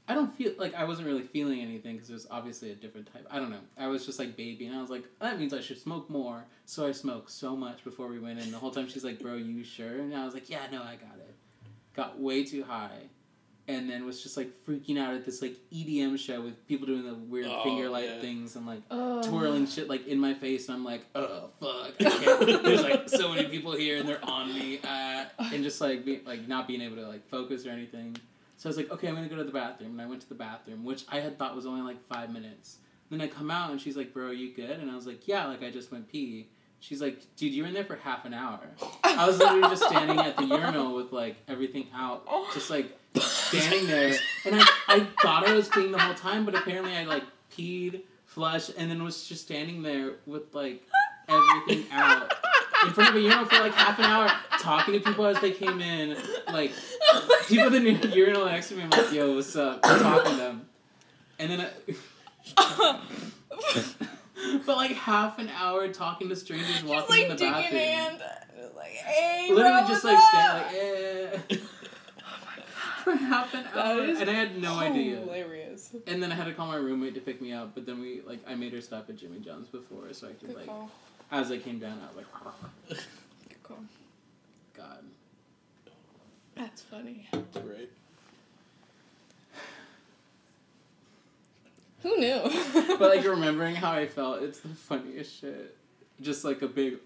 I 0.06 0.16
don't 0.16 0.36
feel 0.36 0.52
like 0.58 0.74
I 0.74 0.84
wasn't 0.84 1.08
really 1.08 1.24
feeling 1.24 1.62
anything 1.62 1.96
because 1.96 2.10
it 2.10 2.14
was 2.14 2.28
obviously 2.30 2.72
a 2.72 2.76
different 2.76 3.12
type. 3.14 3.26
I 3.32 3.40
don't 3.40 3.50
know. 3.50 3.62
I 3.78 3.88
was 3.88 4.06
just 4.06 4.20
like 4.20 4.36
baby, 4.36 4.66
and 4.66 4.76
I 4.76 4.82
was 4.82 4.90
like, 4.90 5.06
that 5.22 5.40
means 5.40 5.54
I 5.54 5.62
should 5.62 5.80
smoke 5.80 6.10
more. 6.10 6.44
So 6.66 6.86
I 6.86 6.92
smoked 6.92 7.32
so 7.32 7.56
much 7.56 7.86
before 7.86 8.08
we 8.08 8.20
went 8.20 8.40
in. 8.40 8.52
The 8.52 8.58
whole 8.58 8.72
time 8.72 8.90
she's 8.90 9.06
like, 9.06 9.20
"Bro, 9.20 9.36
you 9.36 9.64
sure?" 9.64 10.00
And 10.00 10.14
I 10.14 10.26
was 10.26 10.34
like, 10.34 10.50
"Yeah, 10.50 10.68
no, 10.70 10.82
I 10.82 10.96
got 10.98 11.18
it." 11.20 11.34
Got 11.96 12.20
way 12.20 12.44
too 12.44 12.66
high, 12.66 13.08
and 13.68 13.90
then 13.90 14.06
was 14.06 14.22
just 14.22 14.36
like 14.36 14.50
freaking 14.68 14.98
out 15.00 15.14
at 15.14 15.24
this 15.26 15.42
like 15.42 15.56
EDM 15.72 16.20
show 16.20 16.42
with 16.42 16.68
people 16.68 16.86
doing 16.86 17.04
the 17.06 17.14
weird 17.14 17.48
Oh, 17.50 17.64
finger 17.64 17.88
light 17.90 18.10
yeah. 18.10 18.20
things 18.20 18.56
and 18.58 18.66
like 18.66 18.82
Oh. 18.92 19.22
twirling 19.24 19.66
shit 19.68 19.88
like 19.88 20.06
in 20.08 20.20
my 20.20 20.34
face, 20.34 20.68
and 20.68 20.76
I'm 20.78 20.84
like, 20.84 21.06
"Oh 21.16 21.50
fuck!" 21.60 21.94
I 22.00 22.10
can't. 22.10 22.64
There's 22.64 22.84
like 22.84 23.08
so 23.10 23.30
many 23.34 23.48
people 23.48 23.72
here, 23.74 23.98
and 24.00 24.08
they're 24.10 24.24
on 24.26 24.54
me, 24.54 24.80
uh, 24.84 25.26
and 25.40 25.64
just 25.64 25.80
like 25.82 26.04
be, 26.06 26.22
like 26.26 26.48
not 26.48 26.68
being 26.68 26.82
able 26.82 26.98
to 26.98 27.08
like 27.08 27.28
focus 27.30 27.66
or 27.66 27.70
anything. 27.70 28.18
So 28.58 28.68
I 28.68 28.70
was 28.70 28.78
like, 28.78 28.92
okay, 28.92 29.08
I'm 29.08 29.16
gonna 29.16 29.28
go 29.30 29.36
to 29.38 29.44
the 29.44 29.52
bathroom, 29.52 29.92
and 29.92 30.02
I 30.02 30.06
went 30.06 30.22
to 30.22 30.30
the 30.30 30.36
bathroom, 30.36 30.84
which 30.84 31.06
I 31.10 31.20
had 31.20 31.38
thought 31.40 31.56
was 31.56 31.66
only 31.66 31.82
like 31.82 32.02
five 32.08 32.32
minutes. 32.32 32.78
Then 33.10 33.22
I 33.22 33.28
come 33.28 33.52
out, 33.52 33.72
and 33.72 33.80
she's 33.80 33.96
like, 33.98 34.14
"Bro, 34.14 34.28
are 34.28 34.34
you 34.34 34.54
good?" 34.54 34.80
And 34.80 34.90
I 34.92 34.96
was 34.96 35.06
like, 35.08 35.28
"Yeah, 35.28 35.46
like 35.48 35.64
I 35.64 35.70
just 35.70 35.92
went 35.92 36.10
pee." 36.12 36.50
She's 36.80 37.02
like, 37.02 37.22
"Dude, 37.38 37.54
you 37.54 37.62
were 37.64 37.68
in 37.70 37.74
there 37.74 37.86
for 37.86 37.96
half 37.96 38.26
an 38.26 38.34
hour." 38.34 38.60
I 39.04 39.26
was 39.26 39.38
literally 39.38 39.62
just 39.70 39.84
standing 39.86 40.20
at 40.20 40.36
the 40.36 40.44
urinal 40.46 40.96
with 40.96 41.12
like 41.14 41.38
everything 41.48 41.88
out, 41.96 42.26
just 42.54 42.70
like 42.70 42.98
standing 43.22 43.88
there, 43.88 44.16
and 44.46 44.56
I 44.56 44.66
I 44.88 45.08
thought 45.22 45.48
I 45.48 45.54
was 45.54 45.70
peeing 45.70 45.92
the 45.92 46.00
whole 46.00 46.14
time, 46.16 46.46
but 46.46 46.56
apparently 46.56 46.96
I 46.96 47.04
like 47.06 47.24
peed, 47.56 48.02
flushed, 48.26 48.72
and 48.78 48.90
then 48.90 49.04
was 49.04 49.28
just 49.28 49.44
standing 49.44 49.82
there 49.84 50.14
with 50.26 50.54
like 50.54 50.82
everything 51.28 51.86
out 51.92 52.34
in 52.86 52.92
front 52.94 53.10
of 53.12 53.16
a 53.16 53.20
urinal 53.22 53.46
for 53.46 53.60
like 53.60 53.74
half 53.74 53.98
an 54.00 54.06
hour, 54.06 54.30
talking 54.60 54.94
to 54.96 55.00
people 55.00 55.26
as 55.26 55.40
they 55.40 55.52
came 55.52 55.80
in, 55.82 56.18
like 56.52 56.72
people 57.48 57.74
in 57.74 57.84
the 58.02 58.08
urinal 58.10 58.46
next 58.46 58.70
to 58.70 58.76
me. 58.76 58.84
I'm 58.84 58.90
like, 58.90 59.12
"Yo, 59.14 59.36
what's 59.36 59.56
up?" 59.56 59.80
I'm 59.84 60.00
talking 60.00 60.32
to 60.32 60.38
them, 60.38 60.66
and 61.40 61.52
then. 61.52 61.68
I, 62.58 63.00
But 64.66 64.76
like 64.76 64.92
half 64.92 65.40
an 65.40 65.50
hour 65.50 65.88
talking 65.88 66.28
to 66.28 66.36
strangers 66.36 66.68
Just 66.68 66.86
walking 66.86 67.10
like 67.10 67.24
in 67.24 67.30
the 67.30 67.36
bathroom. 67.46 67.80
hand. 67.80 68.22
Just 68.58 68.76
like, 68.76 68.90
hey, 68.92 69.50
Literally 69.54 69.88
just 69.88 70.04
like 70.04 70.18
up? 70.18 70.24
stand 70.30 70.58
like 70.58 70.76
eh. 70.76 71.58
For 73.04 73.16
half 73.16 73.54
an 73.54 73.66
hour. 73.74 74.00
is 74.02 74.20
And 74.22 74.30
I 74.30 74.34
had 74.34 74.62
no 74.62 74.76
idea. 74.80 75.18
Hilarious. 75.18 75.94
And 76.08 76.22
then 76.24 76.32
I 76.32 76.36
had 76.36 76.46
to 76.46 76.54
call 76.54 76.68
my 76.68 76.76
roommate 76.78 77.16
to 77.16 77.22
pick 77.22 77.42
me 77.42 77.52
up, 77.52 77.74
but 77.76 77.86
then 77.86 78.00
we 78.00 78.22
like 78.26 78.40
I 78.48 78.56
made 78.56 78.72
her 78.74 78.82
stop 78.82 79.10
at 79.10 79.18
Jimmy 79.18 79.40
John's 79.40 79.68
before 79.68 80.12
so 80.14 80.28
I 80.28 80.32
could 80.34 80.48
Good 80.50 80.58
like 80.58 80.66
call. 80.68 80.90
as 81.32 81.52
I 81.52 81.58
came 81.58 81.80
down 81.80 82.00
I 82.04 82.08
was 82.08 82.16
like 82.18 83.00
Good 83.50 83.64
call. 83.64 83.78
God. 84.76 85.04
That's 86.56 86.82
funny. 86.84 87.28
Right. 87.56 87.90
Who 92.04 92.18
knew? 92.18 92.42
But 93.00 93.16
like 93.16 93.26
remembering 93.26 93.76
how 93.76 93.92
I 93.92 94.08
felt, 94.08 94.44
it's 94.44 94.60
the 94.60 94.70
funniest 94.70 95.40
shit. 95.40 95.76
Just 96.22 96.44
like 96.44 96.62
a 96.62 96.68
big 96.68 96.98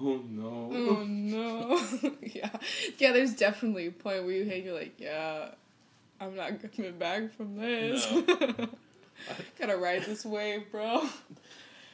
oh 0.00 0.22
no. 0.28 0.70
oh 0.72 1.04
no. 1.04 1.80
yeah. 2.22 2.50
Yeah, 2.98 3.12
there's 3.12 3.34
definitely 3.34 3.86
a 3.86 3.92
point 3.92 4.24
where 4.24 4.32
you 4.32 4.44
hate 4.44 4.64
you're 4.64 4.78
like, 4.78 4.98
yeah, 4.98 5.50
I'm 6.20 6.36
not 6.36 6.52
coming 6.74 6.98
back 6.98 7.34
from 7.34 7.56
this. 7.56 8.06
Gotta 9.58 9.76
ride 9.76 10.04
this 10.04 10.24
wave, 10.24 10.70
bro. 10.70 11.08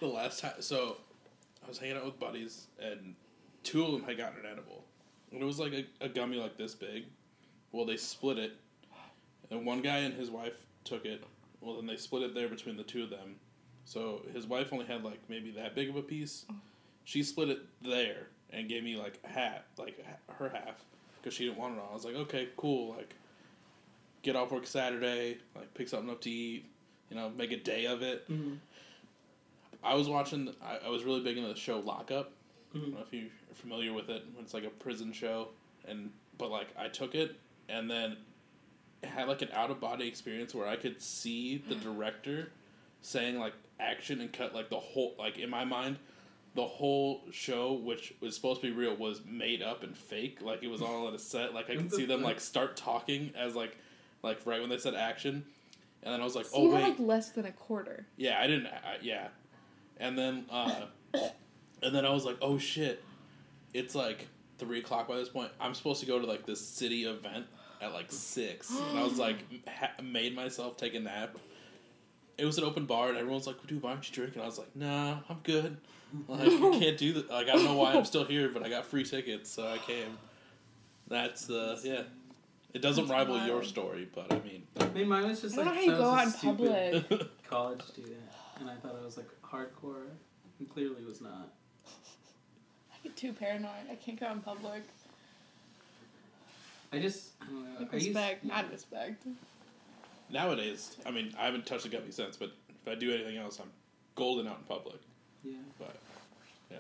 The 0.01 0.09
last 0.09 0.41
time, 0.41 0.55
so 0.59 0.97
I 1.65 1.69
was 1.69 1.79
hanging 1.79 1.97
out 1.97 2.05
with 2.05 2.19
buddies, 2.19 2.67
and 2.81 3.15
two 3.63 3.85
of 3.85 3.93
them 3.93 4.03
had 4.03 4.17
gotten 4.17 4.41
an 4.41 4.51
edible, 4.51 4.85
and 5.31 5.41
it 5.41 5.45
was 5.45 5.61
like 5.61 5.73
a, 5.73 5.85
a 6.01 6.09
gummy 6.09 6.39
like 6.39 6.57
this 6.57 6.75
big. 6.75 7.05
Well, 7.71 7.87
they 7.87 7.97
split 7.97 8.37
it, 8.37 8.57
and 9.49 9.65
one 9.65 9.81
guy 9.81 9.99
and 9.99 10.13
his 10.13 10.29
wife 10.29 10.67
took 10.83 11.05
it. 11.05 11.23
Well, 11.61 11.77
then 11.77 11.87
they 11.87 11.95
split 11.97 12.25
it 12.25 12.35
there 12.35 12.49
between 12.49 12.77
the 12.77 12.83
two 12.83 13.05
of 13.05 13.11
them. 13.11 13.37
So 13.85 14.23
his 14.35 14.45
wife 14.45 14.73
only 14.73 14.87
had 14.87 15.05
like 15.05 15.21
maybe 15.29 15.53
that 15.53 15.77
big 15.77 15.89
of 15.89 15.95
a 15.95 16.03
piece. 16.03 16.47
Oh. 16.51 16.57
She 17.05 17.23
split 17.23 17.49
it 17.49 17.59
there 17.83 18.29
and 18.51 18.69
gave 18.69 18.85
me 18.85 18.97
like 18.97 19.25
half, 19.25 19.63
like 19.79 20.05
her 20.39 20.49
half, 20.49 20.75
because 21.21 21.35
she 21.35 21.45
didn't 21.47 21.59
want 21.59 21.75
it 21.77 21.81
all. 21.81 21.89
I 21.91 21.95
was 21.95 22.05
like, 22.05 22.15
okay, 22.15 22.49
cool. 22.57 22.95
Like, 22.95 23.15
get 24.23 24.37
off 24.37 24.53
work 24.53 24.67
Saturday, 24.67 25.39
like 25.57 25.73
pick 25.75 25.89
something 25.89 26.11
up 26.11 26.21
to 26.23 26.31
eat, 26.31 26.65
you 27.11 27.17
know, 27.17 27.31
make 27.37 27.53
a 27.53 27.57
day 27.57 27.87
of 27.87 28.03
it. 28.03 28.29
Mhm. 28.31 28.59
I 29.83 29.95
was 29.95 30.09
watching. 30.09 30.55
I, 30.63 30.87
I 30.87 30.89
was 30.89 31.03
really 31.05 31.23
big 31.23 31.37
into 31.37 31.49
the 31.53 31.59
show 31.59 31.81
Lockup. 31.81 32.31
I 32.75 32.79
Mhm. 32.79 32.81
don't 32.83 32.95
know 32.95 33.01
if 33.01 33.13
you're 33.13 33.31
familiar 33.55 33.93
with 33.93 34.09
it. 34.11 34.25
It's 34.41 34.55
like 34.55 34.65
a 34.65 34.71
prison 34.71 35.13
show, 35.13 35.49
and 35.87 36.11
but 36.39 36.51
like 36.51 36.69
I 36.79 36.89
took 36.89 37.15
it 37.15 37.37
and 37.69 37.91
then 37.91 38.17
had 39.03 39.27
like 39.27 39.43
an 39.43 39.49
out 39.53 39.71
of 39.71 39.81
body 39.81 40.07
experience 40.07 40.55
where 40.55 40.69
I 40.69 40.77
could 40.77 41.03
see 41.03 41.59
the 41.69 41.75
director 41.75 42.53
saying 43.01 43.39
like 43.41 43.55
action 43.81 44.21
and 44.21 44.33
cut 44.33 44.55
like 44.55 44.71
the 44.71 44.79
whole 44.79 45.17
like 45.19 45.39
in 45.39 45.51
my 45.51 45.65
mind 45.65 45.99
the 46.55 46.65
whole 46.65 47.23
show 47.31 47.73
which 47.73 48.15
was 48.21 48.35
supposed 48.35 48.61
to 48.61 48.67
be 48.67 48.73
real 48.73 48.95
was 48.95 49.23
made 49.25 49.63
up 49.63 49.83
and 49.83 49.97
fake 49.97 50.39
like 50.43 50.63
it 50.63 50.69
was 50.69 50.83
all 50.83 51.09
at 51.09 51.15
a 51.15 51.19
set 51.19 51.55
like 51.55 51.71
I 51.71 51.77
could 51.77 51.93
see 51.93 52.05
them 52.05 52.23
like 52.23 52.41
start 52.41 52.77
talking 52.77 53.33
as 53.37 53.55
like 53.55 53.77
like 54.23 54.41
right 54.45 54.61
when 54.61 54.69
they 54.69 54.77
said 54.79 54.95
action 54.95 55.45
and 56.03 56.13
then 56.13 56.21
I 56.21 56.25
was 56.25 56.35
like 56.35 56.47
So 56.47 56.57
oh 56.57 56.63
you 56.65 56.75
wait 56.75 56.83
like 56.83 56.99
less 56.99 57.31
than 57.31 57.47
a 57.47 57.53
quarter. 57.53 58.07
yeah, 58.17 58.41
I 58.41 58.47
didn't. 58.49 58.67
I, 58.67 58.97
yeah, 59.01 59.29
and 59.99 60.19
then 60.19 60.45
uh, 60.51 60.87
and 61.83 61.95
then 61.95 62.05
I 62.05 62.11
was 62.11 62.25
like, 62.25 62.37
oh 62.43 62.59
shit, 62.59 63.03
it's 63.73 63.95
like 63.95 64.27
three 64.59 64.81
o'clock 64.81 65.07
by 65.09 65.17
this 65.17 65.29
point. 65.29 65.51
I'm 65.61 65.75
supposed 65.75 66.01
to 66.01 66.07
go 66.07 66.19
to 66.19 66.27
like 66.27 66.45
this 66.45 66.61
city 66.61 67.05
event 67.05 67.47
at 67.81 67.93
like 67.93 68.11
six, 68.11 68.69
and 68.71 68.99
I 68.99 69.05
was 69.05 69.17
like, 69.19 69.37
ha- 69.69 69.93
made 70.03 70.35
myself 70.35 70.77
take 70.77 70.95
a 70.97 71.01
nap. 71.01 71.39
It 72.37 72.47
was 72.47 72.59
an 72.59 72.65
open 72.65 72.85
bar, 72.87 73.09
and 73.09 73.17
everyone's 73.17 73.47
like, 73.47 73.65
"Dude, 73.69 73.81
why 73.83 73.93
don't 73.93 74.09
you 74.09 74.13
drink?" 74.15 74.35
And 74.35 74.43
I 74.43 74.47
was 74.47 74.59
like, 74.59 74.75
"Nah, 74.75 75.19
I'm 75.29 75.39
good. 75.45 75.77
Like, 76.29 76.41
I 76.41 76.49
can't 76.79 76.99
do 76.99 77.13
that. 77.15 77.31
Like, 77.31 77.49
I 77.49 77.53
don't 77.53 77.65
know 77.65 77.75
why 77.77 77.93
I'm 77.95 78.05
still 78.05 78.25
here, 78.25 78.51
but 78.51 78.63
I 78.63 78.69
got 78.69 78.85
free 78.85 79.05
tickets, 79.05 79.51
so 79.51 79.67
I 79.67 79.79
came." 79.79 80.19
That's 81.09 81.49
uh, 81.49 81.79
the 81.83 81.89
yeah. 81.89 82.03
It 82.75 82.81
doesn't 82.81 83.07
That's 83.07 83.29
rival 83.29 83.47
your 83.47 83.63
story, 83.63 84.09
but 84.15 84.33
I 84.33 84.41
mean, 84.41 84.63
I 84.81 84.87
mean, 84.89 85.09
mine 85.09 85.29
was 85.29 85.43
just 85.43 85.59
I 85.59 85.65
don't 85.65 85.75
like 85.75 85.87
know 85.87 85.93
how 85.93 85.97
you 85.97 85.99
go 85.99 86.11
out 86.11 86.25
in 86.25 86.31
stupid 86.33 87.09
public. 87.09 87.43
college 87.49 87.83
student, 87.83 88.17
and 88.61 88.71
I 88.71 88.75
thought 88.77 88.97
I 89.01 89.05
was 89.05 89.17
like 89.19 89.29
hardcore, 89.43 90.07
and 90.59 90.69
clearly 90.71 91.05
was 91.05 91.21
not. 91.21 91.49
I 91.87 92.97
get 93.03 93.17
too 93.17 93.33
paranoid. 93.33 93.91
I 93.91 93.95
can't 93.97 94.19
go 94.19 94.27
out 94.27 94.37
in 94.37 94.41
public. 94.41 94.83
I 96.93 96.99
just 96.99 97.31
I 97.41 97.47
don't 97.47 97.65
know. 97.75 97.81
Like 97.81 97.93
I 97.93 97.97
used- 97.97 98.07
respect, 98.09 98.45
yeah. 98.45 98.55
not 98.55 98.71
respect. 98.71 99.27
nowadays, 100.31 100.97
I 101.05 101.11
mean, 101.11 101.35
I 101.39 101.45
haven't 101.45 101.67
touched 101.67 101.85
a 101.87 101.89
guppy 101.89 102.11
since, 102.11 102.37
but 102.37 102.53
if 102.71 102.91
I 102.91 102.95
do 102.95 103.13
anything 103.13 103.37
else, 103.37 103.59
I'm 103.61 103.71
golden 104.15 104.47
out 104.47 104.59
in 104.59 104.65
public. 104.65 105.01
Yeah. 105.45 105.57
But 105.79 105.97
yeah, 106.71 106.77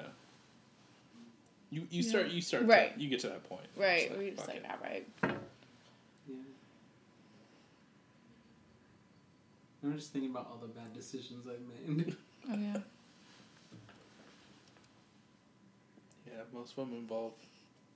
you 1.70 1.86
you 1.90 2.02
Yeah. 2.02 2.08
start 2.10 2.28
you 2.28 2.40
start 2.40 2.64
Right. 2.66 2.94
to, 2.94 3.00
you 3.02 3.08
get 3.08 3.20
to 3.20 3.28
that 3.28 3.44
point. 3.48 3.66
Right, 3.76 4.10
It's 4.10 4.18
we 4.18 4.30
just 4.30 4.48
like 4.48 4.62
that, 4.62 4.80
right? 4.82 5.06
Yeah. 5.22 5.32
I'm 9.84 9.96
just 9.96 10.12
thinking 10.12 10.30
about 10.30 10.46
all 10.50 10.58
the 10.58 10.68
bad 10.68 10.92
decisions 10.94 11.46
I've 11.46 11.96
made. 11.96 12.16
Oh 12.50 12.56
yeah. 12.56 12.76
Yeah, 16.26 16.32
most 16.52 16.70
of 16.76 16.88
them 16.88 16.98
involve 16.98 17.34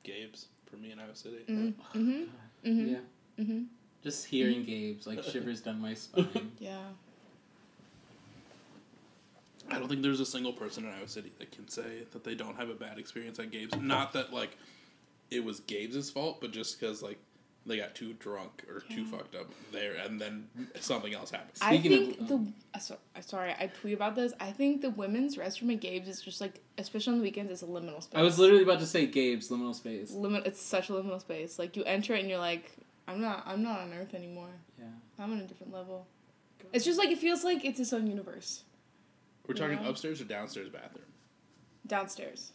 Gabe's 0.04 0.46
for 0.66 0.76
me 0.76 0.92
in 0.92 1.00
Iowa 1.00 1.14
City. 1.16 1.38
Mm-hmm. 1.48 1.98
Mm-hmm. 1.98 2.68
Mm-hmm. 2.70 2.88
Yeah. 2.88 2.98
Mm-hmm. 3.40 3.62
Just 4.04 4.26
hearing 4.26 4.64
Gabe's 4.64 5.06
like 5.06 5.22
shivers 5.24 5.60
down 5.62 5.80
my 5.80 5.94
spine. 6.04 6.52
Yeah. 6.60 6.78
I 9.70 9.78
don't 9.78 9.88
think 9.88 10.02
there's 10.02 10.20
a 10.20 10.26
single 10.26 10.52
person 10.52 10.84
in 10.84 10.92
Iowa 10.92 11.08
City 11.08 11.32
that 11.38 11.52
can 11.52 11.68
say 11.68 12.04
that 12.12 12.24
they 12.24 12.34
don't 12.34 12.56
have 12.56 12.68
a 12.68 12.74
bad 12.74 12.98
experience 12.98 13.38
at 13.38 13.50
Gabe's. 13.50 13.74
Not 13.76 14.12
that 14.12 14.32
like 14.32 14.56
it 15.30 15.44
was 15.44 15.60
Gabe's 15.60 16.10
fault, 16.10 16.40
but 16.40 16.52
just 16.52 16.78
because 16.78 17.02
like 17.02 17.18
they 17.66 17.76
got 17.76 17.94
too 17.94 18.12
drunk 18.14 18.64
or 18.68 18.80
too 18.80 19.04
fucked 19.04 19.34
up 19.34 19.46
there, 19.72 19.94
and 19.94 20.20
then 20.20 20.48
something 20.80 21.12
else 21.12 21.30
happened. 21.30 21.50
I 21.60 21.78
think 21.78 22.20
of, 22.20 22.28
the 22.28 22.34
um, 22.34 22.54
uh, 22.74 22.78
so, 22.78 22.96
uh, 23.16 23.20
sorry, 23.20 23.54
I 23.58 23.66
tweet 23.66 23.94
about 23.94 24.14
this. 24.14 24.32
I 24.38 24.52
think 24.52 24.82
the 24.82 24.90
women's 24.90 25.36
restroom 25.36 25.72
at 25.74 25.80
Gabe's 25.80 26.08
is 26.08 26.22
just 26.22 26.40
like, 26.40 26.60
especially 26.78 27.14
on 27.14 27.18
the 27.18 27.24
weekends, 27.24 27.50
it's 27.50 27.62
a 27.62 27.66
liminal 27.66 28.02
space. 28.02 28.18
I 28.18 28.22
was 28.22 28.38
literally 28.38 28.62
about 28.62 28.78
to 28.80 28.86
say 28.86 29.06
Gabe's 29.06 29.48
liminal 29.48 29.74
space. 29.74 30.12
limit. 30.12 30.46
It's 30.46 30.60
such 30.60 30.90
a 30.90 30.92
liminal 30.92 31.20
space. 31.20 31.58
Like 31.58 31.76
you 31.76 31.82
enter 31.84 32.14
it 32.14 32.20
and 32.20 32.28
you're 32.28 32.38
like, 32.38 32.70
I'm 33.08 33.20
not. 33.20 33.42
I'm 33.46 33.62
not 33.62 33.80
on 33.80 33.92
Earth 33.92 34.14
anymore. 34.14 34.50
Yeah. 34.78 34.84
I'm 35.18 35.32
on 35.32 35.40
a 35.40 35.44
different 35.44 35.72
level. 35.72 36.06
It's 36.72 36.84
just 36.84 36.98
like 36.98 37.10
it 37.10 37.18
feels 37.18 37.44
like 37.44 37.64
it's 37.64 37.80
its 37.80 37.92
own 37.92 38.06
universe 38.06 38.62
We're 39.46 39.54
talking 39.54 39.78
Yeah. 39.82 39.88
upstairs 39.88 40.20
or 40.20 40.24
downstairs 40.24 40.68
bathroom. 40.68 41.04
downstairs. 41.86 42.52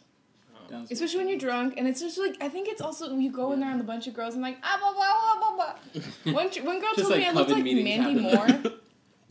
Oh. 0.54 0.68
Downstairs. 0.70 0.90
Especially 1.00 1.18
when 1.18 1.28
you're 1.28 1.38
drunk, 1.38 1.74
and 1.76 1.88
it's 1.88 2.00
just 2.00 2.18
like 2.18 2.36
I 2.42 2.48
think 2.48 2.68
it's 2.68 2.80
also 2.80 3.08
when 3.10 3.20
you 3.22 3.30
go 3.32 3.52
in 3.52 3.60
there 3.60 3.70
and 3.70 3.80
a 3.80 3.84
bunch 3.84 4.06
of 4.06 4.14
girls 4.14 4.34
and 4.34 4.42
like 4.42 4.58
ah 4.62 4.76
blah 4.80 4.92
blah 4.92 5.12
blah 5.54 5.56
blah 5.56 6.02
blah. 6.24 6.32
One 6.32 6.66
one 6.66 6.80
girl 6.80 6.90
Just 6.96 7.08
told 7.08 7.18
me 7.18 7.24
like 7.24 7.28
I 7.28 7.32
looked 7.32 7.50
like 7.50 7.64
Mandy. 7.64 8.20
Moore. 8.20 8.48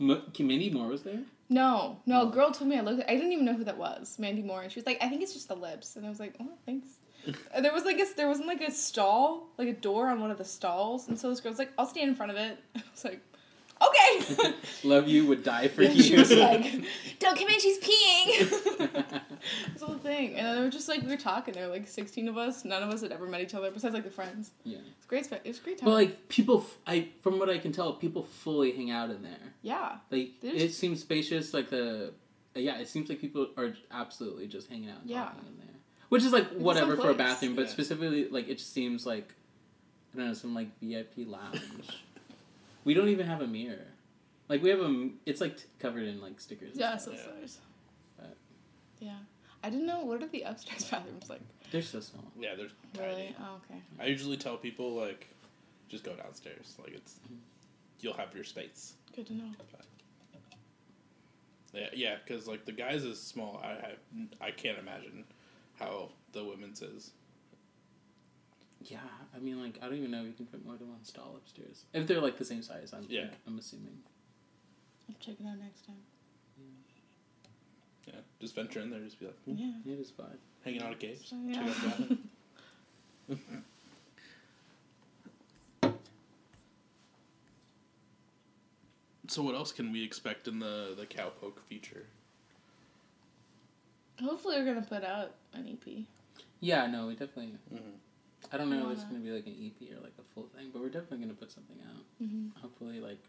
M- 0.00 0.22
Mindy 0.40 0.70
Moore 0.70 0.88
was 0.88 1.02
there. 1.02 1.20
No, 1.48 2.00
no, 2.06 2.22
Oh. 2.22 2.28
a 2.28 2.32
girl 2.32 2.50
told 2.50 2.68
me 2.70 2.76
I 2.78 2.80
looked. 2.80 3.02
I 3.08 3.14
didn't 3.14 3.32
even 3.32 3.44
know 3.44 3.54
who 3.54 3.64
that 3.64 3.76
was, 3.78 4.18
Mandy 4.18 4.42
Moore, 4.42 4.62
and 4.62 4.72
she 4.72 4.80
was 4.80 4.86
like, 4.86 4.98
"I 5.02 5.08
think 5.08 5.22
it's 5.22 5.32
just 5.34 5.48
the 5.48 5.54
lips," 5.54 5.96
and 5.96 6.04
I 6.04 6.08
was 6.08 6.18
like, 6.18 6.34
"Oh, 6.40 6.48
thanks." 6.66 6.88
And 7.54 7.64
there 7.64 7.72
was 7.72 7.84
like 7.84 8.00
a 8.00 8.06
there 8.16 8.26
wasn't 8.26 8.48
like 8.48 8.62
a 8.62 8.70
stall, 8.72 9.48
like 9.58 9.68
a 9.68 9.72
door 9.74 10.08
on 10.08 10.20
one 10.20 10.30
of 10.32 10.38
the 10.38 10.44
stalls, 10.44 11.06
and 11.08 11.16
so 11.18 11.28
this 11.30 11.40
girl's 11.40 11.58
like, 11.58 11.70
"I'll 11.78 11.86
stand 11.86 12.08
in 12.08 12.16
front 12.16 12.32
of 12.32 12.38
it." 12.38 12.58
I 12.76 12.82
was 12.90 13.04
like, 13.04 13.20
"Okay." 13.86 14.54
Love 14.84 15.08
you 15.08 15.26
would 15.26 15.42
die 15.42 15.68
for 15.68 15.82
and 15.86 15.94
you. 15.94 16.02
she 16.02 16.16
was 16.16 16.30
like, 16.36 16.84
"Don't 17.18 17.38
come 17.38 17.48
in, 17.48 17.60
she's 17.60 17.78
peeing." 17.78 19.22
this 19.72 19.82
whole 19.82 19.96
thing, 19.98 20.34
and 20.36 20.46
then 20.46 20.56
they 20.56 20.60
were 20.62 20.70
just 20.70 20.88
like 20.88 21.02
we 21.02 21.08
were 21.08 21.16
talking. 21.16 21.54
There 21.54 21.66
were 21.66 21.72
like 21.72 21.88
sixteen 21.88 22.28
of 22.28 22.36
us. 22.38 22.64
None 22.64 22.82
of 22.82 22.90
us 22.90 23.00
had 23.02 23.12
ever 23.12 23.26
met 23.26 23.40
each 23.40 23.54
other 23.54 23.70
besides 23.70 23.94
like 23.94 24.04
the 24.04 24.10
friends. 24.10 24.50
yeah. 24.64 24.78
It's 24.96 25.06
great. 25.06 25.24
spe- 25.24 25.34
It 25.44 25.48
was 25.48 25.58
great 25.58 25.78
time. 25.78 25.86
But 25.86 25.94
like 25.94 26.28
people, 26.28 26.58
f- 26.60 26.78
I 26.86 27.08
from 27.22 27.38
what 27.38 27.48
I 27.50 27.58
can 27.58 27.72
tell, 27.72 27.92
people 27.94 28.24
fully 28.24 28.72
hang 28.72 28.90
out 28.90 29.10
in 29.10 29.22
there. 29.22 29.52
yeah, 29.62 29.96
Like 30.10 30.32
There's- 30.40 30.60
it 30.62 30.72
seems 30.72 31.00
spacious. 31.00 31.52
Like 31.54 31.70
the 31.70 32.12
yeah, 32.54 32.78
it 32.78 32.88
seems 32.88 33.08
like 33.08 33.20
people 33.20 33.48
are 33.56 33.74
absolutely 33.90 34.46
just 34.46 34.68
hanging 34.68 34.90
out 34.90 35.00
and 35.02 35.10
Yeah. 35.10 35.24
talking 35.24 35.46
in 35.48 35.56
there, 35.58 35.74
which 36.10 36.22
is 36.22 36.32
like 36.32 36.44
It's 36.52 36.60
whatever 36.60 36.96
for 36.96 37.10
a 37.10 37.14
bathroom. 37.14 37.54
But 37.56 37.66
Yeah. 37.66 37.70
specifically, 37.72 38.28
like 38.28 38.48
it 38.48 38.58
just 38.58 38.72
seems 38.72 39.06
like 39.06 39.32
I 40.14 40.18
don't 40.18 40.26
know 40.28 40.34
some 40.34 40.54
like 40.54 40.68
VIP 40.80 41.26
lounge. 41.26 41.60
We 42.84 42.94
don't 42.94 43.08
even 43.08 43.26
have 43.26 43.40
a 43.40 43.46
mirror. 43.46 43.86
Like 44.48 44.62
we 44.62 44.70
have 44.70 44.80
a, 44.80 45.08
it's 45.26 45.40
like 45.40 45.56
t- 45.56 45.64
covered 45.78 46.04
in 46.04 46.20
like 46.20 46.40
stickers. 46.40 46.72
yeah, 46.74 46.96
so 46.96 47.14
stars. 47.14 47.58
But- 48.18 48.36
Yeah, 48.98 49.16
I 49.62 49.70
didn't 49.70 49.86
know 49.86 50.00
what 50.04 50.22
are 50.22 50.26
the 50.26 50.42
upstairs 50.42 50.84
bathrooms 50.90 51.30
like. 51.30 51.40
They're 51.70 51.82
so 51.82 52.00
small. 52.00 52.24
Yeah, 52.38 52.54
there's 52.56 52.72
Really? 52.98 53.34
tiny. 53.34 53.36
Oh, 53.40 53.60
okay. 53.70 53.80
I 54.00 54.06
usually 54.06 54.36
tell 54.36 54.56
people 54.56 54.94
like, 54.94 55.28
just 55.88 56.04
go 56.04 56.14
downstairs. 56.14 56.74
Like 56.82 56.92
it's, 56.92 57.14
mm-hmm. 57.24 57.36
you'll 58.00 58.14
have 58.14 58.34
your 58.34 58.44
space. 58.44 58.94
Good 59.14 59.26
to 59.28 59.34
know. 59.34 59.44
Yeah, 61.74 61.86
yeah, 61.94 62.16
because 62.24 62.46
like 62.46 62.66
the 62.66 62.72
guys 62.72 63.02
is 63.04 63.18
small. 63.20 63.58
I 63.64 63.68
have, 63.70 63.96
I 64.42 64.50
can't 64.50 64.78
imagine 64.78 65.24
how 65.78 66.10
the 66.32 66.44
women's 66.44 66.82
is. 66.82 67.12
Yeah, 68.84 68.98
I 69.34 69.38
mean, 69.38 69.60
like 69.62 69.78
I 69.82 69.86
don't 69.86 69.96
even 69.98 70.10
know 70.10 70.20
if 70.22 70.26
you 70.26 70.32
can 70.32 70.46
fit 70.46 70.64
more 70.64 70.76
than 70.76 70.88
one 70.88 71.04
stall 71.04 71.34
upstairs. 71.36 71.84
If 71.92 72.06
they're 72.06 72.20
like 72.20 72.38
the 72.38 72.44
same 72.44 72.62
size, 72.62 72.92
I'm 72.92 73.06
Yeah. 73.08 73.28
I'm 73.46 73.58
assuming. 73.58 73.98
I'll 75.08 75.14
check 75.20 75.36
it 75.40 75.46
out 75.46 75.58
next 75.58 75.86
time. 75.86 75.96
Yeah, 78.06 78.14
just 78.40 78.54
venture 78.56 78.80
in 78.80 78.90
there, 78.90 79.00
just 79.00 79.20
be 79.20 79.26
like 79.26 79.38
hmm, 79.44 79.54
Yeah. 79.56 79.92
It 79.92 80.00
is 80.00 80.10
fine. 80.10 80.38
hanging 80.64 80.82
out 80.82 80.92
at 80.92 80.98
Gabe's. 81.00 81.28
So, 81.28 81.36
Check 81.52 81.62
out 81.62 81.74
the 81.76 81.88
bathroom. 81.88 82.28
So 89.28 89.42
what 89.42 89.54
else 89.54 89.72
can 89.72 89.92
we 89.92 90.02
expect 90.04 90.48
in 90.48 90.58
the 90.58 90.94
the 90.96 91.06
cowpoke 91.06 91.60
feature? 91.68 92.06
Hopefully, 94.20 94.56
we're 94.58 94.64
gonna 94.66 94.86
put 94.86 95.04
out 95.04 95.34
an 95.54 95.66
E 95.66 95.72
EP. 95.86 96.04
Yeah, 96.60 96.86
no, 96.86 97.06
we 97.06 97.14
definitely. 97.14 97.54
Mhm. 97.72 97.80
I 98.50 98.56
don't 98.56 98.70
know 98.70 98.86
if 98.90 98.92
it's 98.98 99.04
gonna 99.04 99.20
be 99.20 99.30
like 99.30 99.46
an 99.46 99.54
EP 99.60 99.90
or 99.96 100.00
like 100.02 100.14
a 100.18 100.22
full 100.34 100.48
thing, 100.56 100.70
but 100.72 100.82
we're 100.82 100.88
definitely 100.88 101.18
gonna 101.18 101.34
put 101.34 101.50
something 101.52 101.76
out. 101.88 102.02
Mm-hmm. 102.22 102.60
Hopefully, 102.60 103.00
like 103.00 103.22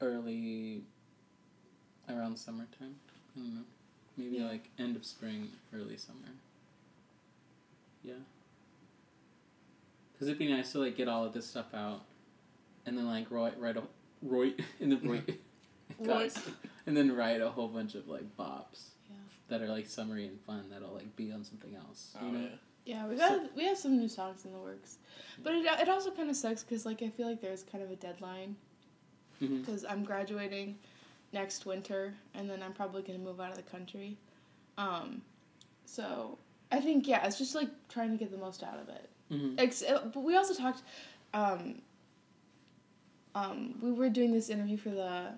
early 0.00 0.82
around 2.08 2.36
summertime. 2.38 2.96
I 3.36 3.40
don't 3.40 3.54
know. 3.54 3.60
Maybe 4.16 4.36
Yeah. 4.36 4.48
like 4.48 4.70
end 4.78 4.96
of 4.96 5.04
spring, 5.04 5.50
early 5.74 5.96
summer. 5.96 6.28
Yeah. 8.02 8.14
Cause 10.18 10.28
it'd 10.28 10.38
be 10.38 10.48
nice 10.52 10.72
to 10.72 10.78
like 10.78 10.96
get 10.96 11.08
all 11.08 11.24
of 11.24 11.32
this 11.32 11.46
stuff 11.46 11.74
out, 11.74 12.02
and 12.86 12.96
then 12.96 13.06
like 13.06 13.30
write 13.30 13.58
write 13.60 13.76
a 13.76 13.82
write 14.22 14.60
in 14.80 14.90
the 14.90 14.96
write, 14.98 15.40
Right. 15.98 16.36
and 16.86 16.96
then 16.96 17.14
write 17.16 17.40
a 17.40 17.50
whole 17.50 17.68
bunch 17.68 17.94
of 17.94 18.06
like 18.08 18.36
bops 18.36 18.90
Yeah. 19.10 19.16
that 19.48 19.62
are 19.62 19.68
like 19.68 19.86
summery 19.86 20.26
and 20.26 20.40
fun 20.42 20.66
that'll 20.70 20.94
like 20.94 21.16
be 21.16 21.32
on 21.32 21.44
something 21.44 21.74
else. 21.74 22.14
You 22.20 22.28
Oh 22.28 22.30
know? 22.30 22.40
yeah. 22.40 22.48
Yeah, 22.84 23.06
we 23.06 23.16
got 23.16 23.54
we 23.56 23.64
have 23.64 23.78
some 23.78 23.96
new 23.96 24.08
songs 24.08 24.44
in 24.44 24.52
the 24.52 24.58
works, 24.58 24.98
but 25.42 25.54
it 25.54 25.64
it 25.64 25.88
also 25.88 26.10
kind 26.10 26.28
of 26.28 26.36
sucks 26.36 26.62
because 26.62 26.84
like 26.84 27.02
I 27.02 27.08
feel 27.08 27.26
like 27.28 27.40
there's 27.40 27.62
kind 27.62 27.82
of 27.82 27.90
a 27.90 27.96
deadline 27.96 28.56
because 29.40 29.84
I'm 29.88 30.04
graduating 30.04 30.76
next 31.32 31.64
winter 31.66 32.14
and 32.34 32.48
then 32.48 32.62
I'm 32.62 32.72
probably 32.74 33.02
gonna 33.02 33.18
move 33.18 33.40
out 33.40 33.50
of 33.50 33.56
the 33.56 33.62
country, 33.62 34.16
um, 34.78 35.22
so 35.86 36.36
I 36.70 36.80
think 36.80 37.08
yeah, 37.08 37.26
it's 37.26 37.38
just 37.38 37.54
like 37.54 37.68
trying 37.88 38.10
to 38.10 38.16
get 38.16 38.30
the 38.30 38.38
most 38.38 38.62
out 38.62 38.78
of 38.78 38.88
it. 38.90 39.08
Mhm. 39.30 39.54
Ex- 39.58 39.82
uh, 39.82 40.10
but 40.12 40.20
we 40.20 40.36
also 40.36 40.54
talked. 40.54 40.82
Um, 41.32 41.80
um, 43.34 43.74
we 43.82 43.90
were 43.92 44.08
doing 44.10 44.30
this 44.32 44.48
interview 44.50 44.76
for 44.76 44.90
the. 44.90 45.32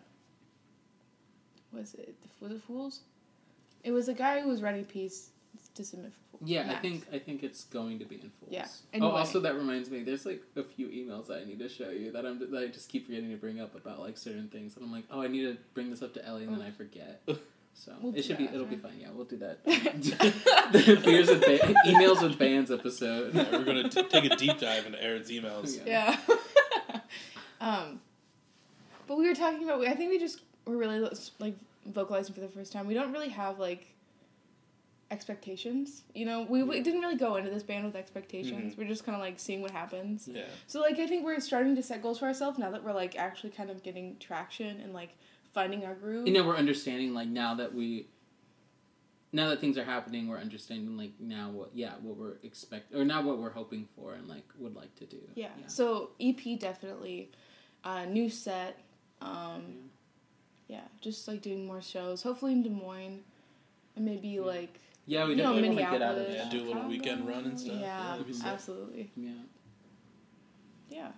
Was 1.72 1.94
it 1.94 2.14
was 2.40 2.52
it 2.52 2.60
Fools? 2.62 3.00
It 3.84 3.92
was 3.92 4.08
a 4.08 4.14
guy 4.14 4.40
who 4.40 4.48
was 4.48 4.62
writing 4.62 4.82
a 4.82 4.84
piece 4.84 5.30
to 5.76 5.84
submit 5.84 6.12
for 6.12 6.38
Fools. 6.38 6.50
Yeah, 6.50 6.70
I 6.76 6.80
think 6.80 7.06
I 7.12 7.18
think 7.18 7.42
it's 7.42 7.64
going 7.64 7.98
to 8.00 8.04
be 8.04 8.16
in 8.16 8.30
full. 8.38 8.48
Yeah, 8.50 8.66
Oh, 9.00 9.10
also 9.10 9.40
that 9.40 9.54
reminds 9.56 9.90
me. 9.90 10.02
There's 10.02 10.26
like 10.26 10.42
a 10.56 10.62
few 10.64 10.88
emails 10.88 11.28
that 11.28 11.40
I 11.40 11.44
need 11.44 11.58
to 11.60 11.68
show 11.68 11.90
you 11.90 12.12
that 12.12 12.26
I'm 12.26 12.38
that 12.50 12.58
I 12.58 12.66
just 12.68 12.88
keep 12.88 13.06
forgetting 13.06 13.30
to 13.30 13.36
bring 13.36 13.60
up 13.60 13.74
about 13.74 14.00
like 14.00 14.18
certain 14.18 14.48
things, 14.48 14.76
and 14.76 14.84
I'm 14.84 14.92
like, 14.92 15.04
oh, 15.10 15.22
I 15.22 15.28
need 15.28 15.42
to 15.42 15.56
bring 15.74 15.90
this 15.90 16.02
up 16.02 16.12
to 16.14 16.26
Ellie, 16.26 16.44
and 16.44 16.54
then 16.54 16.62
I 16.62 16.70
forget. 16.70 17.22
So 17.78 17.92
We'll 18.00 18.16
it 18.16 18.24
should 18.24 18.38
be. 18.38 18.44
It'll 18.44 18.64
be 18.64 18.76
fine. 18.76 18.98
Yeah, 19.00 19.08
we'll 19.14 19.26
do 19.26 19.36
that. 19.38 19.62
the 19.64 21.00
Beers 21.04 21.28
with 21.28 21.40
ba- 21.42 21.74
emails 21.86 22.22
with 22.22 22.38
bands 22.38 22.70
episode. 22.70 23.34
Yeah, 23.34 23.50
we're 23.52 23.64
gonna 23.64 23.88
t- 23.88 24.02
take 24.04 24.24
a 24.24 24.34
deep 24.36 24.58
dive 24.58 24.86
into 24.86 25.02
Aaron's 25.02 25.30
emails. 25.30 25.78
Yeah. 25.86 26.16
Yeah. 26.18 27.00
um, 27.60 28.00
but 29.06 29.18
we 29.18 29.28
were 29.28 29.34
talking 29.34 29.62
about. 29.62 29.86
I 29.86 29.94
think 29.94 30.10
we 30.10 30.18
just 30.18 30.40
were 30.66 30.76
really 30.76 31.00
like 31.38 31.54
vocalizing 31.86 32.34
for 32.34 32.40
the 32.40 32.48
first 32.48 32.72
time. 32.72 32.86
We 32.86 32.94
don't 32.94 33.12
really 33.12 33.28
have 33.28 33.58
like 33.58 33.86
expectations. 35.10 36.02
You 36.14 36.26
know, 36.26 36.46
we, 36.48 36.62
we 36.62 36.80
didn't 36.80 37.00
really 37.00 37.16
go 37.16 37.36
into 37.36 37.50
this 37.50 37.62
band 37.62 37.84
with 37.84 37.94
expectations. 37.96 38.76
We're 38.76 38.88
just 38.88 39.04
kind 39.04 39.14
of 39.14 39.22
like 39.22 39.38
seeing 39.38 39.62
what 39.62 39.70
happens. 39.70 40.28
Yeah. 40.28 40.42
So 40.66 40.80
like 40.80 40.98
I 40.98 41.06
think 41.06 41.24
we're 41.24 41.40
starting 41.40 41.76
to 41.76 41.82
set 41.82 42.02
goals 42.02 42.18
for 42.18 42.26
ourselves 42.26 42.58
now 42.58 42.70
that 42.70 42.82
we're 42.82 42.92
like 42.92 43.16
actually 43.16 43.50
kind 43.50 43.70
of 43.70 43.82
getting 43.82 44.16
traction 44.18 44.80
and 44.80 44.92
like 44.92 45.16
finding 45.52 45.84
our 45.84 45.94
groove. 45.94 46.26
You 46.26 46.32
know, 46.34 46.44
we're 46.44 46.56
understanding 46.56 47.14
like 47.14 47.28
now 47.28 47.54
that 47.54 47.74
we, 47.74 48.06
now 49.32 49.48
that 49.50 49.60
things 49.60 49.78
are 49.78 49.84
happening, 49.84 50.28
we're 50.28 50.38
understanding 50.38 50.96
like 50.96 51.12
now 51.20 51.50
what 51.50 51.70
yeah 51.74 51.92
what 52.00 52.16
we're 52.16 52.36
expect 52.42 52.94
or 52.94 53.04
now 53.04 53.22
what 53.22 53.38
we're 53.38 53.50
hoping 53.50 53.86
for 53.94 54.14
and 54.14 54.26
like 54.28 54.44
would 54.58 54.74
like 54.74 54.94
to 54.96 55.04
do. 55.06 55.18
yeah. 55.34 55.48
So 55.66 56.10
EP 56.20 56.58
definitely, 56.58 57.30
uh, 57.84 58.06
new 58.06 58.28
set. 58.30 58.78
Um, 59.20 59.90
yeah, 60.68 60.82
just 61.00 61.28
like 61.28 61.42
doing 61.42 61.66
more 61.66 61.80
shows. 61.80 62.22
Hopefully 62.22 62.52
in 62.52 62.62
Des 62.62 62.70
Moines, 62.70 63.20
and 63.94 64.04
maybe 64.04 64.40
like 64.40 64.80
Yeah, 65.06 65.24
we 65.24 65.30
you 65.30 65.36
know 65.36 65.54
definitely 65.54 65.68
want 65.68 65.78
to 65.92 65.98
get 65.98 66.02
out 66.02 66.18
of 66.18 66.26
Minneapolis. 66.26 66.52
Yeah, 66.52 66.58
do 66.58 66.64
a 66.64 66.66
little 66.66 66.88
weekend 66.88 67.28
run 67.28 67.44
and 67.44 67.60
stuff. 67.60 67.76
Yeah, 67.76 67.80
Yeah, 67.80 68.10
that'd 68.12 68.26
be 68.26 68.32
sick. 68.32 68.46
absolutely. 68.46 69.10
Yeah. 69.16 69.30
Yeah. 70.90 71.08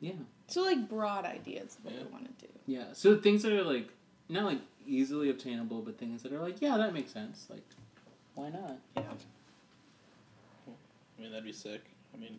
Yeah. 0.00 0.12
So 0.48 0.62
like 0.62 0.88
broad 0.88 1.24
ideas 1.24 1.76
of 1.78 1.84
what 1.84 1.94
Yeah. 1.94 2.02
we 2.04 2.12
want 2.12 2.38
to 2.38 2.46
do. 2.46 2.52
Yeah. 2.66 2.84
So 2.92 3.16
things 3.16 3.42
that 3.44 3.52
are 3.52 3.62
like 3.62 3.88
not 4.28 4.44
like 4.44 4.60
easily 4.86 5.30
obtainable, 5.30 5.82
but 5.82 5.98
things 5.98 6.22
that 6.24 6.32
are 6.32 6.40
like 6.40 6.60
yeah 6.60 6.76
that 6.76 6.92
makes 6.92 7.12
sense. 7.12 7.46
Like 7.48 7.62
why 8.34 8.50
not? 8.50 8.76
Yeah. 8.96 9.02
I 10.66 11.22
mean, 11.22 11.30
that'd 11.30 11.44
be 11.44 11.52
sick. 11.52 11.82
I 12.12 12.16
mean, 12.18 12.38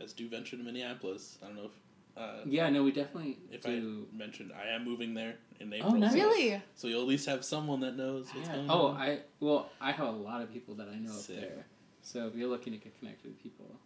as 0.00 0.12
do 0.12 0.28
venture 0.28 0.56
to 0.58 0.62
Minneapolis. 0.62 1.38
I 1.42 1.46
don't 1.46 1.56
know 1.56 1.64
if 1.64 1.72
uh, 2.16 2.40
Yeah. 2.46 2.68
No, 2.70 2.82
we 2.82 2.92
definitely 2.92 3.38
if 3.50 3.62
do. 3.62 4.06
I 4.12 4.16
mentioned 4.16 4.52
I 4.52 4.68
am 4.74 4.84
moving 4.84 5.14
there 5.14 5.36
in 5.60 5.72
April. 5.72 5.92
nice. 5.94 6.12
so- 6.12 6.18
Really? 6.18 6.62
So 6.74 6.88
you'll 6.88 7.02
at 7.02 7.08
least 7.08 7.26
have 7.26 7.44
someone 7.44 7.80
that 7.80 7.96
knows 7.96 8.32
what's 8.34 8.48
Yeah. 8.48 8.56
going 8.56 8.70
Oh, 8.70 8.86
on. 8.88 8.96
I 8.96 9.20
well, 9.40 9.70
I 9.80 9.92
have 9.92 10.08
a 10.08 10.18
lot 10.18 10.42
of 10.42 10.52
people 10.52 10.74
that 10.76 10.88
I 10.88 10.96
know 10.96 11.10
Sick. 11.12 11.36
up 11.36 11.42
there. 11.42 11.66
So 12.02 12.26
if 12.28 12.34
you're 12.36 12.48
looking 12.48 12.72
to 12.72 12.78
get 12.78 12.98
connected 12.98 13.26
with 13.28 13.42
people, 13.42 13.78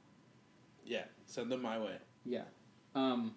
Yeah, 0.85 1.05
send 1.27 1.51
them 1.51 1.63
my 1.63 1.79
way. 1.79 1.97
yeah, 2.25 2.45
um, 2.95 3.35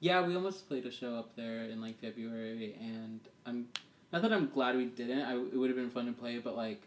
yeah, 0.00 0.26
we 0.26 0.34
almost 0.34 0.66
played 0.68 0.86
a 0.86 0.90
show 0.90 1.14
up 1.14 1.36
there 1.36 1.64
in 1.64 1.80
like 1.80 1.98
February, 2.00 2.76
and 2.80 3.20
I'm 3.46 3.68
not 4.12 4.22
that 4.22 4.32
I'm 4.32 4.48
glad 4.48 4.76
we 4.76 4.86
didn't. 4.86 5.22
I 5.22 5.34
it 5.36 5.54
would 5.56 5.70
have 5.70 5.76
been 5.76 5.90
fun 5.90 6.06
to 6.06 6.12
play, 6.12 6.38
but 6.38 6.56
like, 6.56 6.82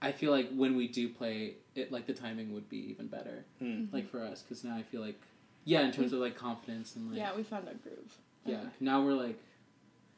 I 0.00 0.12
feel 0.12 0.30
like 0.32 0.50
when 0.54 0.76
we 0.76 0.88
do 0.88 1.08
play 1.08 1.54
it, 1.74 1.90
like 1.92 2.06
the 2.06 2.12
timing 2.14 2.52
would 2.52 2.68
be 2.68 2.78
even 2.90 3.06
better, 3.06 3.44
Hmm. 3.58 3.86
like 3.92 4.08
for 4.10 4.22
us, 4.22 4.42
because 4.42 4.62
now 4.64 4.76
I 4.76 4.82
feel 4.82 5.00
like, 5.00 5.20
yeah, 5.64 5.82
in 5.82 5.92
terms 5.92 6.10
mm. 6.10 6.14
of 6.14 6.20
like 6.20 6.36
confidence 6.36 6.96
and 6.96 7.10
like, 7.10 7.18
Yeah, 7.18 7.34
we 7.36 7.42
found 7.42 7.68
our 7.68 7.74
groove. 7.74 8.18
yeah, 8.44 8.64
now 8.80 9.02
we're 9.04 9.14
like, 9.14 9.38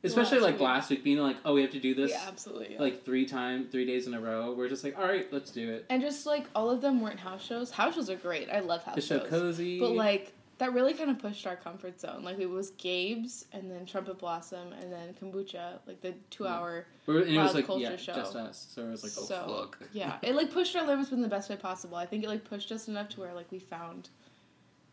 especially 0.03 0.38
Last 0.38 0.53
like 0.53 0.61
last 0.61 0.90
week 0.90 1.05
being 1.05 1.18
like, 1.18 1.36
oh, 1.45 1.55
we 1.55 1.62
have 1.62 1.72
to 1.72 1.80
do 1.80 1.95
this. 1.95 2.11
Yeah, 2.11 2.24
absolutely. 2.26 2.74
yeah. 2.74 2.80
Like 2.80 3.05
three 3.05 3.26
time, 3.26 3.68
three 3.70 3.86
days 3.86 4.07
in 4.07 4.14
a 4.14 4.20
row. 4.20 4.53
We're 4.53 4.68
just 4.68 4.84
like, 4.84 4.99
all 4.99 5.07
right, 5.07 5.30
let's 5.32 5.51
do 5.51 5.72
it. 5.72 5.86
and 5.90 6.03
just 6.03 6.26
like 6.26 6.47
all 6.55 6.70
of 6.70 6.80
them 6.80 7.01
weren't 7.01 7.20
house 7.20 7.45
shows. 7.45 7.70
House 7.70 7.95
shows 7.95 8.11
are 8.11 8.16
great. 8.16 8.51
I 8.51 8.61
love 8.61 8.84
house 8.84 8.95
The 8.97 9.01
show 9.01 9.20
shows. 9.20 9.28
cozy. 9.30 9.80
But 9.80 9.92
like 9.92 10.32
that 10.59 10.72
really 10.72 10.95
kind 10.95 11.11
of 11.11 11.18
pushed 11.18 11.47
our 11.47 11.57
comfort 11.57 12.01
zone. 12.01 12.22
Like 12.22 12.38
it 12.38 12.49
was 12.49 12.70
Gabe's 12.72 13.47
and 13.53 13.70
then 13.70 13.86
Trumpet 13.86 14.18
Blossom 14.18 14.72
and 14.80 14.92
then 14.92 15.14
Kombucha, 15.20 15.78
like 15.86 16.01
the 16.01 16.14
two 16.30 16.45
mm. 16.45 16.51
hour. 16.51 16.86
We're, 17.07 17.22
and 17.22 17.34
it 17.34 17.38
was 17.38 17.55
like 17.55 17.66
Culture 17.66 17.82
yeah, 17.82 17.97
show. 17.97 18.14
just 18.14 18.36
us. 18.36 18.68
So 18.72 18.82
it 18.82 18.90
was 18.90 19.03
like, 19.03 19.12
oh 19.18 19.24
So, 19.24 19.59
fuck. 19.59 19.88
Yeah, 19.92 20.16
it 20.22 20.34
like 20.34 20.53
pushed 20.53 20.76
our 20.76 20.86
limits 20.86 21.12
in 21.12 21.22
the 21.22 21.28
best 21.28 21.51
way 21.51 21.57
possible. 21.57 21.97
I 21.97 22.07
think 22.07 22.24
it 22.24 22.28
like 22.28 22.45
pushed 22.45 22.70
us 22.72 22.88
enough 22.88 23.09
to 23.11 23.20
where 23.20 23.34
like 23.34 23.51
we 23.51 23.59
found, 23.59 24.11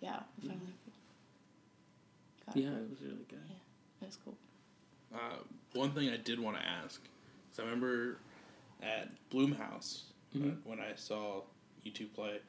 yeah, 0.01 0.19
we 0.41 0.47
finally. 0.49 0.67
Got 2.45 2.55
Yeah, 2.57 2.67
it. 2.69 2.73
it 2.83 2.89
was 2.89 3.01
really 3.01 3.25
good. 3.29 3.39
That's 4.01 4.17
cool. 4.25 4.35
Uh, 5.13 5.37
one 5.73 5.91
thing 5.91 6.09
I 6.09 6.17
did 6.17 6.39
want 6.39 6.57
to 6.57 6.63
ask, 6.65 7.01
because 7.49 7.59
I 7.59 7.63
remember 7.63 8.17
at 8.81 9.09
Bloomhouse 9.29 10.03
uh, 10.35 10.39
Mhm. 10.39 10.63
when 10.65 10.79
I 10.79 10.95
saw 10.95 11.43
you 11.83 11.91
two 11.91 12.07
play, 12.07 12.39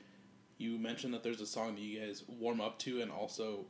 you 0.59 0.79
mentioned 0.79 1.13
that 1.15 1.23
there's 1.23 1.41
a 1.41 1.47
song 1.47 1.75
that 1.75 1.81
you 1.81 2.01
guys 2.01 2.23
warm 2.29 2.61
up 2.61 2.79
to 2.81 3.01
and 3.03 3.11
also 3.11 3.67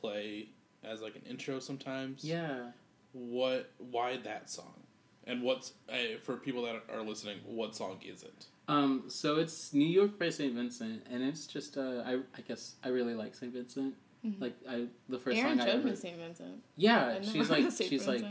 play 0.00 0.48
as 0.84 1.00
like 1.02 1.16
an 1.16 1.22
intro 1.28 1.58
sometimes. 1.58 2.24
Yeah. 2.24 2.70
What? 3.12 3.70
Why 3.78 4.16
that 4.18 4.48
song? 4.50 4.82
And 5.24 5.42
what's 5.42 5.72
uh, 5.88 6.18
for 6.22 6.36
people 6.36 6.62
that 6.62 6.84
are 6.88 7.02
listening? 7.02 7.40
What 7.44 7.74
song 7.74 8.00
is 8.04 8.22
it? 8.22 8.46
Um. 8.68 9.04
So 9.08 9.36
it's 9.36 9.72
New 9.72 9.86
York 9.86 10.18
by 10.18 10.30
St. 10.30 10.52
Vincent, 10.54 11.06
and 11.10 11.22
it's 11.22 11.46
just 11.46 11.76
uh, 11.76 12.02
I 12.04 12.14
I 12.36 12.40
guess 12.46 12.76
I 12.82 12.88
really 12.88 13.14
like 13.14 13.34
St. 13.34 13.52
Vincent. 13.52 13.94
Mhm. 14.24 14.40
Like 14.40 14.56
I 14.68 14.86
the 15.08 15.18
first 15.18 15.38
Aaron 15.38 15.58
song 15.58 15.68
I 15.68 15.70
ever. 15.72 15.94
St. 15.94 16.16
Vincent. 16.16 16.62
Yeah, 16.76 17.20
she's 17.22 17.48
like 17.50 17.70
St. 17.70 17.88
she's 17.88 18.06
like 18.06 18.24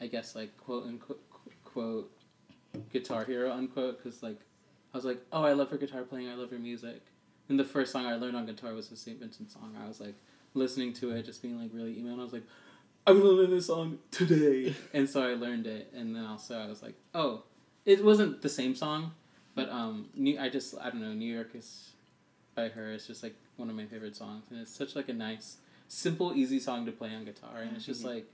I 0.00 0.06
guess 0.06 0.34
like 0.34 0.56
quote 0.58 0.86
unquote 0.86 1.20
quote 1.64 2.10
guitar 2.92 3.24
hero 3.24 3.52
unquote 3.52 4.02
because 4.02 4.22
like 4.22 4.38
I 4.92 4.96
was 4.98 5.04
like 5.04 5.20
oh 5.32 5.44
I 5.44 5.52
love 5.52 5.70
her 5.70 5.78
guitar 5.78 6.02
playing 6.02 6.28
I 6.28 6.34
love 6.34 6.50
her 6.50 6.58
music 6.58 7.00
and 7.48 7.58
the 7.58 7.64
first 7.64 7.92
song 7.92 8.06
I 8.06 8.16
learned 8.16 8.36
on 8.36 8.44
guitar 8.46 8.74
was 8.74 8.90
a 8.92 8.96
St. 8.96 9.18
Vincent 9.18 9.50
song 9.50 9.74
I 9.82 9.88
was 9.88 10.00
like 10.00 10.14
listening 10.54 10.92
to 10.94 11.12
it 11.12 11.24
just 11.24 11.40
being 11.42 11.58
like 11.60 11.70
really 11.72 11.98
emo 11.98 12.12
and 12.12 12.20
I 12.20 12.24
was 12.24 12.32
like 12.32 12.42
I'm 13.06 13.18
gonna 13.18 13.30
learn 13.30 13.50
this 13.50 13.66
song 13.66 13.98
today 14.10 14.74
and 14.94 15.08
so 15.08 15.22
I 15.22 15.34
learned 15.34 15.66
it 15.66 15.90
and 15.94 16.14
then 16.14 16.24
also 16.26 16.58
I 16.58 16.66
was 16.66 16.82
like 16.82 16.94
oh 17.14 17.44
it 17.86 18.04
wasn't 18.04 18.42
the 18.42 18.48
same 18.50 18.74
song 18.74 19.12
but 19.56 19.68
um 19.70 20.08
New 20.14 20.38
I 20.38 20.48
just 20.48 20.74
I 20.80 20.90
don't 20.90 21.00
know 21.00 21.12
New 21.12 21.32
York 21.34 21.50
is 21.54 21.90
by 22.54 22.68
her 22.68 22.92
is 22.92 23.06
just 23.08 23.22
like 23.24 23.34
one 23.56 23.68
of 23.68 23.74
my 23.74 23.86
favorite 23.86 24.14
songs 24.14 24.44
and 24.50 24.60
it's 24.60 24.70
such 24.70 24.94
like 24.94 25.08
a 25.08 25.12
nice 25.14 25.56
simple 25.88 26.32
easy 26.34 26.60
song 26.60 26.86
to 26.86 26.92
play 26.92 27.12
on 27.14 27.24
guitar 27.24 27.58
and 27.62 27.74
it's 27.76 27.84
just 27.86 28.02
Mhm. 28.02 28.14
like 28.14 28.26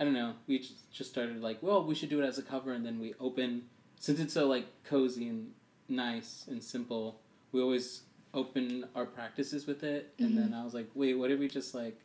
I 0.00 0.04
don't 0.04 0.12
know. 0.14 0.34
We 0.46 0.60
just 0.92 1.10
started 1.10 1.42
like, 1.42 1.60
well, 1.60 1.82
we 1.84 1.92
should 1.96 2.08
do 2.08 2.22
it 2.22 2.24
as 2.24 2.38
a 2.38 2.42
cover, 2.42 2.72
and 2.72 2.86
then 2.86 3.00
we 3.00 3.14
open 3.18 3.64
since 3.98 4.20
it's 4.20 4.32
so 4.32 4.46
like 4.46 4.66
cozy 4.84 5.26
and 5.26 5.52
nice 5.88 6.44
and 6.48 6.62
simple. 6.62 7.20
We 7.50 7.60
always 7.60 8.02
open 8.32 8.84
our 8.94 9.06
practices 9.06 9.66
with 9.66 9.82
it, 9.82 10.14
and 10.20 10.38
then 10.38 10.54
I 10.54 10.62
was 10.62 10.72
like, 10.72 10.88
wait, 10.94 11.14
what 11.14 11.32
if 11.32 11.40
we 11.40 11.48
just 11.48 11.74
like 11.74 11.98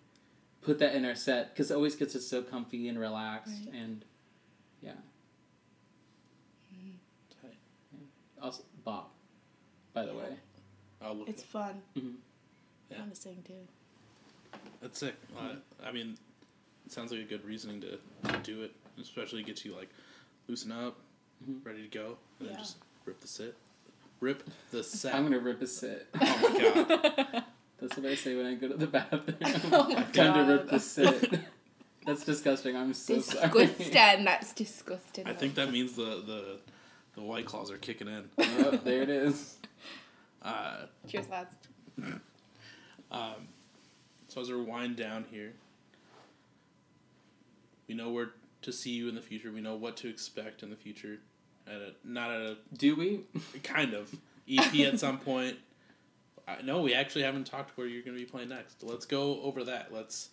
put 0.63 0.79
that 0.79 0.95
in 0.95 1.05
our 1.05 1.13
set? 1.13 1.53
Because 1.53 1.69
it 1.69 1.75
always 1.75 1.95
gets 1.95 2.15
us 2.15 2.25
so 2.25 2.41
comfy 2.41 2.87
and 2.87 2.97
relaxed, 2.97 3.53
Right. 3.67 3.75
and 3.81 4.03
yeah. 4.81 4.93
Tight. 7.41 7.57
Also, 8.43 8.63
Bob, 8.83 9.05
by 9.93 10.05
the 10.05 10.13
way. 10.13 10.35
I'll 11.01 11.15
look. 11.15 11.29
It's 11.29 11.41
it 11.43 11.45
up. 11.45 11.51
fun. 11.51 11.81
Mhm. 11.97 12.13
Yeah. 12.91 12.97
Fun 12.97 13.09
to 13.09 13.15
sing 13.15 13.43
too. 13.47 14.59
That's 14.81 14.99
sick. 14.99 15.15
Uh, 15.37 15.55
I 15.83 15.91
mean, 15.93 16.17
it 16.85 16.91
sounds 16.91 17.11
like 17.11 17.21
a 17.21 17.23
good 17.23 17.43
reasoning 17.45 17.79
to, 17.81 17.97
to 18.31 18.37
do 18.43 18.61
it, 18.63 18.71
especially 19.01 19.43
gets 19.43 19.63
you 19.63 19.73
like 19.75 19.89
loosen 20.49 20.73
up, 20.73 20.97
Mhm. 21.49 21.65
ready 21.65 21.83
to 21.83 21.87
go, 21.87 22.17
and 22.39 22.49
Yeah. 22.49 22.55
then 22.55 22.63
just 22.63 22.77
rip 23.05 23.21
the 23.21 23.27
sit, 23.29 23.55
rip 24.19 24.43
the 24.71 24.83
set. 24.83 25.15
I'm 25.15 25.23
gonna 25.23 25.39
rip 25.39 25.61
a 25.61 25.67
sit. 25.67 26.07
Oh 26.15 26.49
my 26.49 26.59
god. 26.59 27.43
That's 27.79 27.97
what 27.97 28.05
I 28.05 28.15
say 28.15 28.35
when 28.35 28.45
I 28.45 28.55
go 28.55 28.67
to 28.67 28.75
the 28.77 28.87
bathroom. 28.87 29.35
Oh 29.73 29.87
my 29.89 30.03
Time 30.03 30.45
to 30.47 30.53
rip 30.53 30.69
the 30.69 30.79
sit. 30.79 31.39
That's 32.05 32.25
disgusting. 32.25 32.75
I'm 32.75 32.93
so 32.93 33.19
sorry. 33.21 33.67
Disgusting. 33.67 34.25
That's 34.25 34.53
disgusting. 34.53 35.27
I 35.27 35.33
think 35.33 35.55
that 35.55 35.71
means 35.71 35.93
the 35.95 36.21
the 36.25 36.59
the 37.15 37.21
white 37.21 37.45
claws 37.45 37.71
are 37.71 37.77
kicking 37.77 38.07
in. 38.07 38.29
Yep, 38.37 38.83
there 38.83 39.01
it 39.01 39.09
is. 39.09 39.57
Uh, 40.41 40.87
Cheers, 41.07 41.29
lads. 41.29 41.55
um, 43.11 43.47
so 44.27 44.41
as 44.41 44.49
we 44.49 44.57
wind 44.57 44.97
down 44.97 45.23
here, 45.31 45.53
we 47.87 47.95
know 47.95 48.09
where 48.09 48.31
to 48.63 48.73
see 48.73 48.91
you 48.91 49.07
in 49.07 49.15
the 49.15 49.21
future. 49.21 49.53
We 49.53 49.61
know 49.61 49.75
what 49.75 49.95
to 49.97 50.09
expect 50.09 50.63
in 50.63 50.69
the 50.69 50.75
future. 50.75 51.19
At 51.65 51.75
a 51.75 51.93
not 52.03 52.29
at 52.29 52.41
a 52.41 52.57
Do 52.75 52.97
we? 52.97 53.21
kind 53.63 53.93
of 53.93 54.13
EP 54.49 54.75
at 54.81 54.99
some 54.99 55.17
point. 55.17 55.57
I, 56.45 56.61
no, 56.61 56.81
we 56.81 56.93
actually 56.93 57.23
haven't 57.23 57.45
talked 57.45 57.77
where 57.77 57.87
you're 57.87 58.03
going 58.03 58.17
to 58.17 58.21
be 58.21 58.29
playing 58.29 58.49
next. 58.49 58.83
Let's 58.83 59.05
go 59.05 59.41
over 59.43 59.63
that. 59.63 59.93
Let's. 59.93 60.29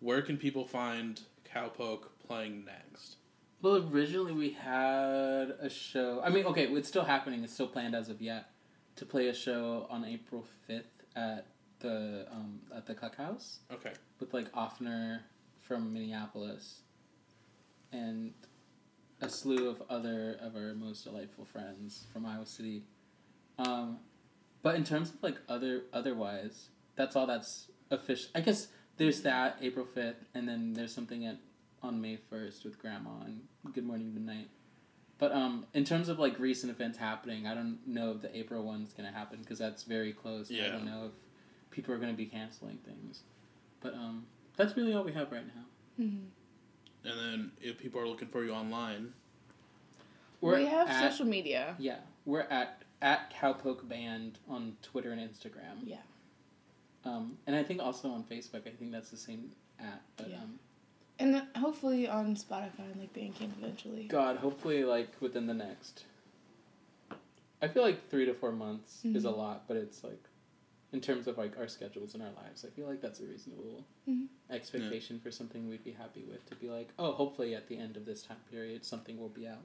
Where 0.00 0.20
can 0.20 0.36
people 0.36 0.66
find 0.66 1.18
Cowpoke 1.50 2.08
playing 2.26 2.66
next? 2.66 3.16
Well, 3.62 3.88
originally 3.92 4.32
we 4.32 4.50
had 4.50 5.54
a 5.60 5.68
show. 5.68 6.20
I 6.22 6.28
mean, 6.30 6.44
okay, 6.46 6.66
it's 6.66 6.88
still 6.88 7.04
happening. 7.04 7.42
It's 7.42 7.52
still 7.54 7.66
planned 7.68 7.94
as 7.94 8.08
of 8.08 8.20
yet 8.20 8.50
to 8.96 9.06
play 9.06 9.28
a 9.28 9.34
show 9.34 9.86
on 9.90 10.04
April 10.04 10.44
fifth 10.66 11.02
at 11.14 11.46
the 11.80 12.26
um, 12.30 12.60
at 12.74 12.86
the 12.86 12.94
Cuck 12.94 13.16
House 13.16 13.58
Okay. 13.72 13.92
with 14.20 14.32
like 14.32 14.50
Offner 14.52 15.20
from 15.60 15.92
Minneapolis 15.92 16.80
and 17.92 18.32
a 19.20 19.28
slew 19.28 19.68
of 19.68 19.82
other 19.88 20.38
of 20.40 20.54
our 20.56 20.74
most 20.74 21.04
delightful 21.04 21.44
friends 21.44 22.06
from 22.12 22.24
Iowa 22.26 22.46
City. 22.46 22.82
Um, 23.58 23.98
but 24.62 24.74
in 24.76 24.84
terms 24.84 25.10
of 25.10 25.22
like 25.22 25.36
other 25.48 25.82
otherwise, 25.92 26.68
that's 26.94 27.16
all 27.16 27.26
that's 27.26 27.68
official. 27.90 28.30
I 28.34 28.40
guess 28.40 28.68
there's 28.98 29.22
that 29.22 29.58
April 29.62 29.84
fifth, 29.86 30.24
and 30.34 30.46
then 30.48 30.72
there's 30.74 30.94
something 30.94 31.26
at 31.26 31.36
on 31.82 32.00
May 32.00 32.16
first 32.16 32.64
with 32.64 32.78
Grandma 32.78 33.24
and 33.24 33.40
Good 33.72 33.84
Morning 33.84 34.12
Midnight. 34.14 34.48
But 35.18 35.32
um, 35.32 35.66
in 35.72 35.84
terms 35.84 36.08
of 36.08 36.18
like 36.18 36.38
recent 36.38 36.70
events 36.70 36.98
happening, 36.98 37.46
I 37.46 37.54
don't 37.54 37.78
know 37.86 38.12
if 38.12 38.22
the 38.22 38.36
April 38.36 38.62
one's 38.62 38.92
gonna 38.92 39.12
happen 39.12 39.40
because 39.40 39.58
that's 39.58 39.84
very 39.84 40.12
close. 40.12 40.50
Yeah. 40.50 40.66
I 40.66 40.68
don't 40.70 40.84
know 40.84 41.06
if 41.06 41.12
people 41.70 41.94
are 41.94 41.98
gonna 41.98 42.12
be 42.12 42.26
canceling 42.26 42.78
things. 42.84 43.22
But 43.80 43.94
um, 43.94 44.26
that's 44.56 44.76
really 44.76 44.94
all 44.94 45.04
we 45.04 45.12
have 45.12 45.32
right 45.32 45.46
now. 45.46 46.04
Mm-hmm. 46.04 47.08
And 47.08 47.18
then 47.20 47.52
if 47.60 47.78
people 47.78 48.00
are 48.00 48.08
looking 48.08 48.28
for 48.28 48.44
you 48.44 48.52
online, 48.52 49.12
We're 50.40 50.58
we 50.58 50.66
have 50.66 50.88
at, 50.88 51.10
social 51.10 51.26
media. 51.26 51.76
Yeah, 51.78 51.98
we're 52.24 52.40
at 52.42 52.82
at 53.00 53.32
Cowpoke 53.32 53.88
Band 53.88 54.38
on 54.48 54.76
Twitter 54.82 55.12
and 55.12 55.20
Instagram. 55.20 55.78
Yeah. 55.84 55.98
Um, 57.04 57.38
and 57.46 57.54
I 57.54 57.62
think 57.62 57.80
also 57.80 58.10
on 58.10 58.24
Facebook. 58.24 58.66
I 58.66 58.70
think 58.70 58.90
that's 58.92 59.10
the 59.10 59.16
same 59.16 59.52
at. 59.78 60.02
But 60.16 60.30
Yeah. 60.30 60.36
um, 60.38 60.58
And 61.18 61.42
hopefully 61.56 62.06
on 62.08 62.36
Spotify 62.36 62.90
and 62.92 63.00
like 63.00 63.12
Bandcamp 63.14 63.56
eventually. 63.58 64.04
God, 64.04 64.36
hopefully, 64.36 64.84
like 64.84 65.08
within 65.20 65.46
the 65.46 65.54
next. 65.54 66.04
I 67.62 67.68
feel 67.68 67.82
like 67.82 68.10
three 68.10 68.26
to 68.26 68.34
four 68.34 68.52
months 68.52 69.00
is 69.04 69.24
a 69.24 69.28
Mhm. 69.28 69.36
lot, 69.38 69.64
but 69.66 69.78
it's 69.78 70.04
like, 70.04 70.22
in 70.92 71.00
terms 71.00 71.26
of 71.26 71.38
like 71.38 71.56
our 71.58 71.68
schedules 71.68 72.12
and 72.12 72.22
our 72.22 72.30
lives, 72.32 72.66
I 72.66 72.68
feel 72.68 72.86
like 72.86 73.00
that's 73.00 73.18
a 73.20 73.24
reasonable 73.24 73.86
Mhm. 74.06 74.26
expectation 74.50 75.18
for 75.20 75.30
something 75.30 75.66
we'd 75.68 75.82
be 75.82 75.92
happy 75.92 76.22
with. 76.24 76.44
To 76.50 76.54
be 76.54 76.68
like, 76.68 76.90
oh, 76.98 77.12
hopefully 77.12 77.54
at 77.54 77.66
the 77.68 77.78
end 77.78 77.96
of 77.96 78.04
this 78.04 78.22
time 78.22 78.40
period, 78.50 78.84
something 78.84 79.18
will 79.18 79.30
be 79.30 79.48
out. 79.48 79.64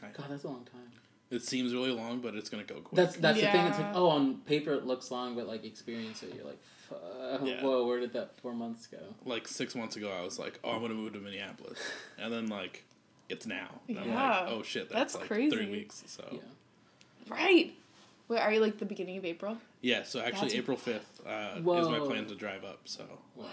I- 0.00 0.10
God, 0.12 0.26
that's 0.30 0.44
a 0.44 0.48
long 0.48 0.64
time. 0.64 0.92
It 1.30 1.42
seems 1.42 1.74
really 1.74 1.90
long, 1.90 2.20
but 2.20 2.34
it's 2.36 2.48
gonna 2.48 2.64
go 2.64 2.80
quick. 2.80 2.96
That's 2.96 3.16
that's 3.16 3.40
the 3.40 3.46
thing. 3.50 3.66
It's 3.66 3.78
like, 3.78 3.94
oh, 3.94 4.08
on 4.08 4.38
paper 4.42 4.72
it 4.72 4.86
looks 4.86 5.10
long, 5.10 5.34
but 5.34 5.46
like 5.48 5.64
experience 5.64 6.22
it, 6.22 6.34
you're 6.34 6.44
like, 6.44 6.60
Fuck, 6.88 7.40
Yeah. 7.44 7.62
whoa, 7.62 7.86
where 7.86 8.00
did 8.00 8.12
that 8.14 8.38
four 8.40 8.54
months 8.54 8.86
go? 8.86 8.98
like 9.24 9.46
six 9.48 9.74
months 9.74 9.96
ago, 9.96 10.10
I 10.10 10.22
was 10.22 10.38
like, 10.38 10.58
"Oh, 10.64 10.70
I'm 10.70 10.80
gonna 10.80 10.94
move 10.94 11.12
to 11.14 11.18
Minneapolis," 11.20 11.78
and 12.18 12.32
then 12.32 12.46
like, 12.48 12.84
it's 13.28 13.46
now. 13.46 13.80
And 13.88 13.98
I'm 13.98 14.08
Yeah. 14.08 14.40
like, 14.40 14.48
"Oh 14.52 14.62
shit, 14.62 14.88
that's, 14.88 15.12
That's 15.12 15.14
like 15.16 15.26
crazy. 15.28 15.54
three 15.56 15.70
weeks." 15.70 16.02
So 16.06 16.24
Yeah. 16.32 16.38
yeah, 16.38 17.32
Right. 17.34 17.74
Wait, 18.28 18.40
are 18.40 18.52
you 18.52 18.60
like 18.60 18.78
the 18.78 18.84
beginning 18.86 19.16
of 19.18 19.24
April? 19.24 19.58
Yeah. 19.80 20.02
So 20.02 20.20
actually, 20.20 20.48
That's- 20.48 20.54
April 20.54 20.76
fifth 20.76 21.20
uh, 21.26 21.54
is 21.58 21.88
my 21.88 21.98
plan 22.00 22.26
to 22.26 22.34
drive 22.34 22.64
up. 22.64 22.80
So 22.86 23.04
Wow. 23.34 23.46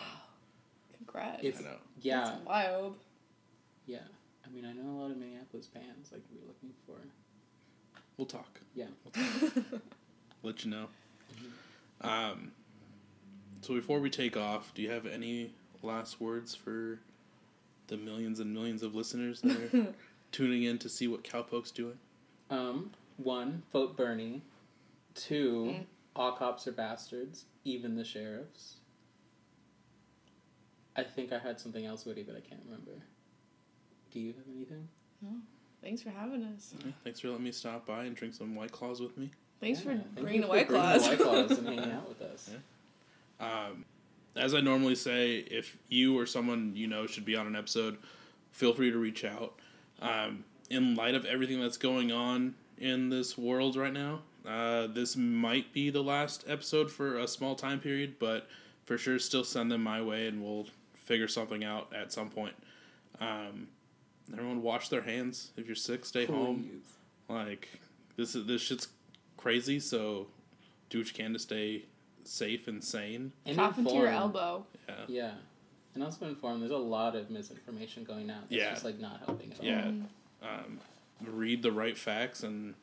Congrats. 0.97 1.43
If- 1.43 1.59
I 1.59 1.63
know. 1.63 1.77
Yeah, 2.01 2.23
That's 2.25 2.45
wild. 2.45 2.95
yeah. 3.86 3.99
I 4.45 4.49
mean, 4.49 4.65
I 4.65 4.73
know 4.73 4.89
a 4.89 4.97
lot 5.01 5.11
of 5.11 5.17
Minneapolis 5.17 5.67
bands 5.67 6.11
like 6.11 6.21
we're 6.31 6.47
looking 6.47 6.71
for. 6.86 6.95
We'll 8.17 8.27
talk. 8.27 8.59
Yeah. 8.75 8.86
We'll 9.03 9.11
talk. 9.11 9.81
Let 10.43 10.63
you 10.63 10.71
know. 10.71 10.88
Um, 12.01 12.51
so 13.66 13.74
before 13.74 13.99
we 13.99 14.09
take 14.09 14.38
off, 14.38 14.74
do 14.74 14.82
you 14.82 14.91
have 14.91 15.05
any 15.05 15.53
last 15.82 16.22
words 16.22 16.53
for 16.55 16.99
the 17.88 17.97
millions 17.97 18.39
and 18.39 18.53
millions 18.53 18.84
of 18.84 18.95
listeners 18.95 19.41
that 19.41 19.74
are 19.74 19.88
tuning 20.32 20.63
in 20.63 20.78
to 20.80 20.89
see 20.89 21.07
what 21.07 21.24
Cowpoke's 21.24 21.72
doing? 21.72 21.97
Um, 22.49 22.91
one, 23.18 23.63
vote 23.72 23.95
Bernie. 23.97 24.41
Two, 25.16 25.66
Mm. 25.80 25.86
all 26.16 26.34
cops 26.34 26.68
are 26.68 26.72
bastards, 26.74 27.45
even 27.63 27.95
the 27.95 28.03
sheriffs. 28.03 28.76
I 30.95 31.03
think 31.03 31.34
I 31.34 31.39
had 31.39 31.59
something 31.59 31.86
else, 31.86 32.05
Woody, 32.05 32.24
but 32.24 32.36
I 32.36 32.39
can't 32.41 32.61
remember. 32.66 32.91
Do 34.11 34.20
you 34.20 34.34
have 34.34 34.45
anything? 34.55 34.88
No. 35.22 35.30
Thanks 35.82 36.01
for 36.01 36.09
having 36.09 36.43
us. 36.43 36.74
Yeah, 36.86 36.91
thanks 37.03 37.20
for 37.20 37.30
letting 37.30 37.43
me 37.43 37.51
stop 37.51 37.86
by 37.86 38.05
and 38.05 38.16
drink 38.16 38.34
some 38.34 38.55
White 38.55 38.72
Claws 38.72 39.01
with 39.01 39.18
me. 39.18 39.30
Thanks 39.59 39.80
Yeah, 39.80 39.84
for 39.84 39.89
thank 39.97 40.16
bringing 40.16 40.34
you 40.36 40.41
the 40.41 40.47
for 40.47 40.53
White 40.53 40.68
bringing 40.68 40.84
Claws. 40.86 41.03
The 41.03 41.09
White 41.09 41.20
Claws 41.47 41.57
and 41.59 41.68
hanging 41.80 41.91
out 41.91 42.07
with 42.09 42.22
us. 42.22 42.49
Yeah. 42.51 42.57
Um, 43.39 43.86
as 44.36 44.53
I 44.53 44.61
normally 44.61 44.95
say, 44.95 45.38
if 45.38 45.77
you 45.88 46.17
or 46.17 46.25
someone 46.25 46.73
you 46.75 46.88
know 46.88 47.07
should 47.07 47.25
be 47.25 47.36
on 47.36 47.47
an 47.47 47.55
episode, 47.55 47.97
feel 48.51 48.73
free 48.73 48.91
to 48.91 48.97
reach 48.97 49.23
out. 49.23 49.59
Um, 50.01 50.43
in 50.69 50.95
light 50.95 51.15
of 51.15 51.25
everything 51.25 51.61
that's 51.61 51.77
going 51.77 52.11
on 52.11 52.55
in 52.77 53.09
this 53.09 53.38
world 53.38 53.75
right 53.75 53.93
now, 53.93 54.21
uh, 54.47 54.88
this 54.88 55.15
might 55.15 55.73
be 55.73 55.89
the 55.89 56.03
last 56.03 56.43
episode 56.47 56.91
for 56.91 57.17
a 57.17 57.27
small 57.27 57.55
time 57.55 57.79
period, 57.79 58.15
but 58.19 58.47
for 58.86 58.97
sure, 58.97 59.17
still 59.19 59.43
send 59.43 59.71
them 59.71 59.83
my 59.83 60.01
way 60.01 60.27
and 60.27 60.43
we'll 60.43 60.67
figure 60.93 61.27
something 61.27 61.63
out 61.63 61.91
at 61.93 62.11
some 62.11 62.29
point. 62.29 62.55
Um, 63.19 63.67
everyone, 64.31 64.61
wash 64.61 64.89
their 64.89 65.01
hands. 65.01 65.51
If 65.57 65.67
you're 65.67 65.75
sick, 65.75 66.05
stay 66.05 66.25
home. 66.25 66.81
Like 67.29 67.69
this 68.17 68.36
is 68.36 68.45
this 68.45 68.61
shit's 68.61 68.88
crazy. 69.38 69.79
So 69.79 70.27
do 70.89 70.99
what 70.99 71.07
you 71.07 71.13
can 71.13 71.33
to 71.33 71.39
stay 71.39 71.86
safe 72.30 72.67
and 72.67 72.84
sane. 72.84 73.32
And 73.45 73.55
Chop 73.55 73.78
into 73.78 73.91
your 73.93 74.07
informed. 74.07 74.36
elbow. 74.36 74.65
Yeah. 74.88 74.95
Yeah. 75.07 75.32
And 75.93 76.03
also 76.03 76.26
informed, 76.28 76.61
there's 76.61 76.71
a 76.71 76.78
lot 76.78 77.15
of 77.15 77.30
misinformation 77.30 78.03
going 78.03 78.30
out. 78.30 78.41
That's 78.49 78.51
Yeah. 78.61 78.69
just 78.71 78.84
like 78.86 78.99
not 78.99 79.21
helping 79.26 79.51
at 79.53 79.59
all. 79.59 79.65
Yeah. 79.65 79.91
Um, 80.43 80.80
read 81.23 81.63
the 81.63 81.71
right 81.71 81.97
facts 81.97 82.43
and 82.43 82.76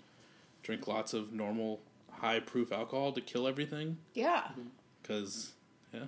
drink 0.62 0.86
lots 0.88 1.12
of 1.12 1.32
normal 1.32 1.80
high 2.10 2.40
proof 2.40 2.72
alcohol 2.72 3.12
to 3.12 3.20
kill 3.20 3.46
everything. 3.46 3.98
Yeah, 4.14 4.48
Because 5.02 5.52
yeah. 5.92 6.06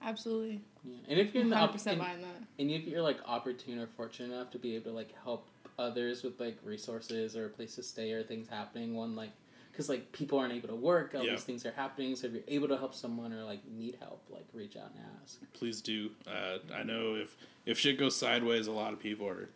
absolutely. 0.00 0.62
Yeah. 0.84 0.94
And 1.08 1.18
if 1.20 1.34
you're 1.34 1.42
in 1.42 1.50
the 1.50 1.56
100% 1.56 2.00
op- 2.00 2.08
and, 2.08 2.24
that. 2.24 2.42
and 2.58 2.70
if 2.70 2.84
you're 2.86 3.02
like 3.02 3.18
opportune 3.26 3.78
or 3.78 3.86
fortunate 3.86 4.32
enough 4.34 4.50
to 4.52 4.58
be 4.58 4.74
able 4.76 4.90
to 4.92 4.96
like 4.96 5.12
help 5.24 5.46
others 5.78 6.22
with 6.22 6.38
like 6.40 6.56
resources 6.64 7.36
or 7.36 7.46
a 7.46 7.48
place 7.48 7.74
to 7.74 7.82
stay 7.82 8.12
or 8.12 8.22
things 8.22 8.48
happening, 8.48 8.94
one 8.94 9.14
like 9.16 9.30
because 9.74 9.88
like 9.88 10.12
people 10.12 10.38
aren't 10.38 10.52
able 10.52 10.68
to 10.68 10.74
work, 10.76 11.14
all 11.16 11.24
Yeah. 11.24 11.32
these 11.32 11.42
things 11.42 11.66
are 11.66 11.72
happening. 11.72 12.14
So 12.14 12.28
if 12.28 12.32
you're 12.34 12.42
able 12.46 12.68
to 12.68 12.76
help 12.78 12.94
someone 12.94 13.32
or 13.32 13.42
like 13.42 13.66
need 13.68 13.96
help, 14.00 14.22
like 14.30 14.46
reach 14.52 14.76
out 14.76 14.90
and 14.94 15.04
ask. 15.22 15.40
please 15.52 15.80
do. 15.80 16.10
Uh, 16.26 16.58
I 16.72 16.84
know 16.84 17.16
if 17.16 17.36
if 17.66 17.78
shit 17.78 17.98
goes 17.98 18.14
sideways, 18.14 18.66
a 18.68 18.72
lot 18.72 18.92
of 18.92 19.00
people 19.00 19.26
are 19.28 19.48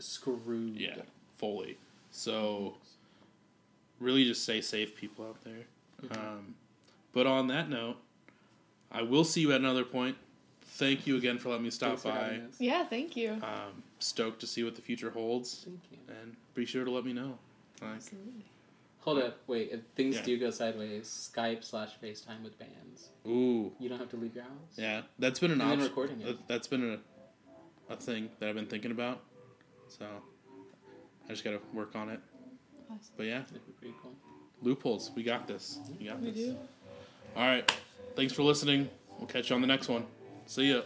Screwed. 0.00 0.76
yeah 0.76 0.96
fully. 1.38 1.78
So 2.10 2.74
really, 4.00 4.24
just 4.24 4.42
stay 4.42 4.60
safe, 4.60 4.96
people 4.96 5.24
out 5.26 5.42
there. 5.44 5.66
Um, 6.18 6.54
but 7.12 7.26
on 7.26 7.46
that 7.48 7.68
note, 7.68 7.96
I 8.90 9.02
will 9.02 9.24
see 9.24 9.40
you 9.42 9.52
at 9.52 9.60
another 9.60 9.84
point. 9.84 10.16
Thank 10.62 11.06
you 11.06 11.16
again 11.16 11.38
for 11.38 11.50
letting 11.50 11.64
me 11.64 11.70
stop 11.70 12.02
by. 12.02 12.40
Yeah, 12.58 12.84
thank 12.84 13.16
you. 13.16 13.32
Um, 13.42 13.82
stoked 13.98 14.40
to 14.40 14.46
see 14.46 14.64
what 14.64 14.74
the 14.76 14.82
future 14.82 15.10
holds, 15.10 15.64
Thank 15.66 15.80
you. 15.92 15.98
and 16.22 16.36
be 16.54 16.64
sure 16.64 16.84
to 16.84 16.90
let 16.90 17.04
me 17.04 17.12
know. 17.12 17.38
Like, 17.82 17.96
Absolutely. 17.96 18.44
Hold 19.00 19.18
up, 19.18 19.38
wait. 19.46 19.70
If 19.72 19.80
things 19.96 20.16
Yeah. 20.16 20.22
do 20.24 20.38
go 20.38 20.50
sideways, 20.50 21.06
Skype 21.34 21.64
slash 21.64 21.92
FaceTime 22.02 22.42
with 22.42 22.58
bands. 22.58 23.08
ooh, 23.26 23.72
You 23.78 23.88
don't 23.88 23.98
have 23.98 24.10
to 24.10 24.16
leave 24.16 24.34
your 24.34 24.44
house. 24.44 24.76
yeah, 24.76 25.02
that's 25.18 25.38
been 25.38 25.50
an 25.52 25.60
And 25.60 25.72
option. 25.72 25.84
recording 25.88 26.20
it. 26.20 26.26
that- 26.26 26.48
That's 26.48 26.66
been 26.66 26.84
a 26.92 27.00
a 27.92 27.96
thing 27.96 28.30
that 28.38 28.48
I've 28.48 28.54
been 28.54 28.66
thinking 28.68 28.92
about. 28.92 29.20
So 29.88 30.06
I 31.26 31.28
just 31.28 31.42
gotta 31.42 31.60
work 31.72 31.96
on 31.96 32.08
it. 32.10 32.20
Awesome. 32.88 33.14
But 33.16 33.26
yeah, 33.26 33.40
That'd 33.40 33.66
be 33.66 33.72
pretty 33.72 33.94
cool. 34.00 34.14
loopholes. 34.62 35.10
We 35.16 35.22
got 35.24 35.48
this. 35.48 35.80
We 35.98 36.06
got 36.06 36.20
We 36.20 36.30
this. 36.30 36.50
do. 36.50 36.58
All 37.34 37.42
right. 37.46 37.68
Thanks 38.14 38.32
for 38.32 38.42
listening. 38.44 38.88
We'll 39.18 39.26
catch 39.26 39.50
you 39.50 39.56
on 39.56 39.60
the 39.60 39.66
next 39.66 39.88
one. 39.88 40.06
See 40.46 40.70
ya. 40.72 40.82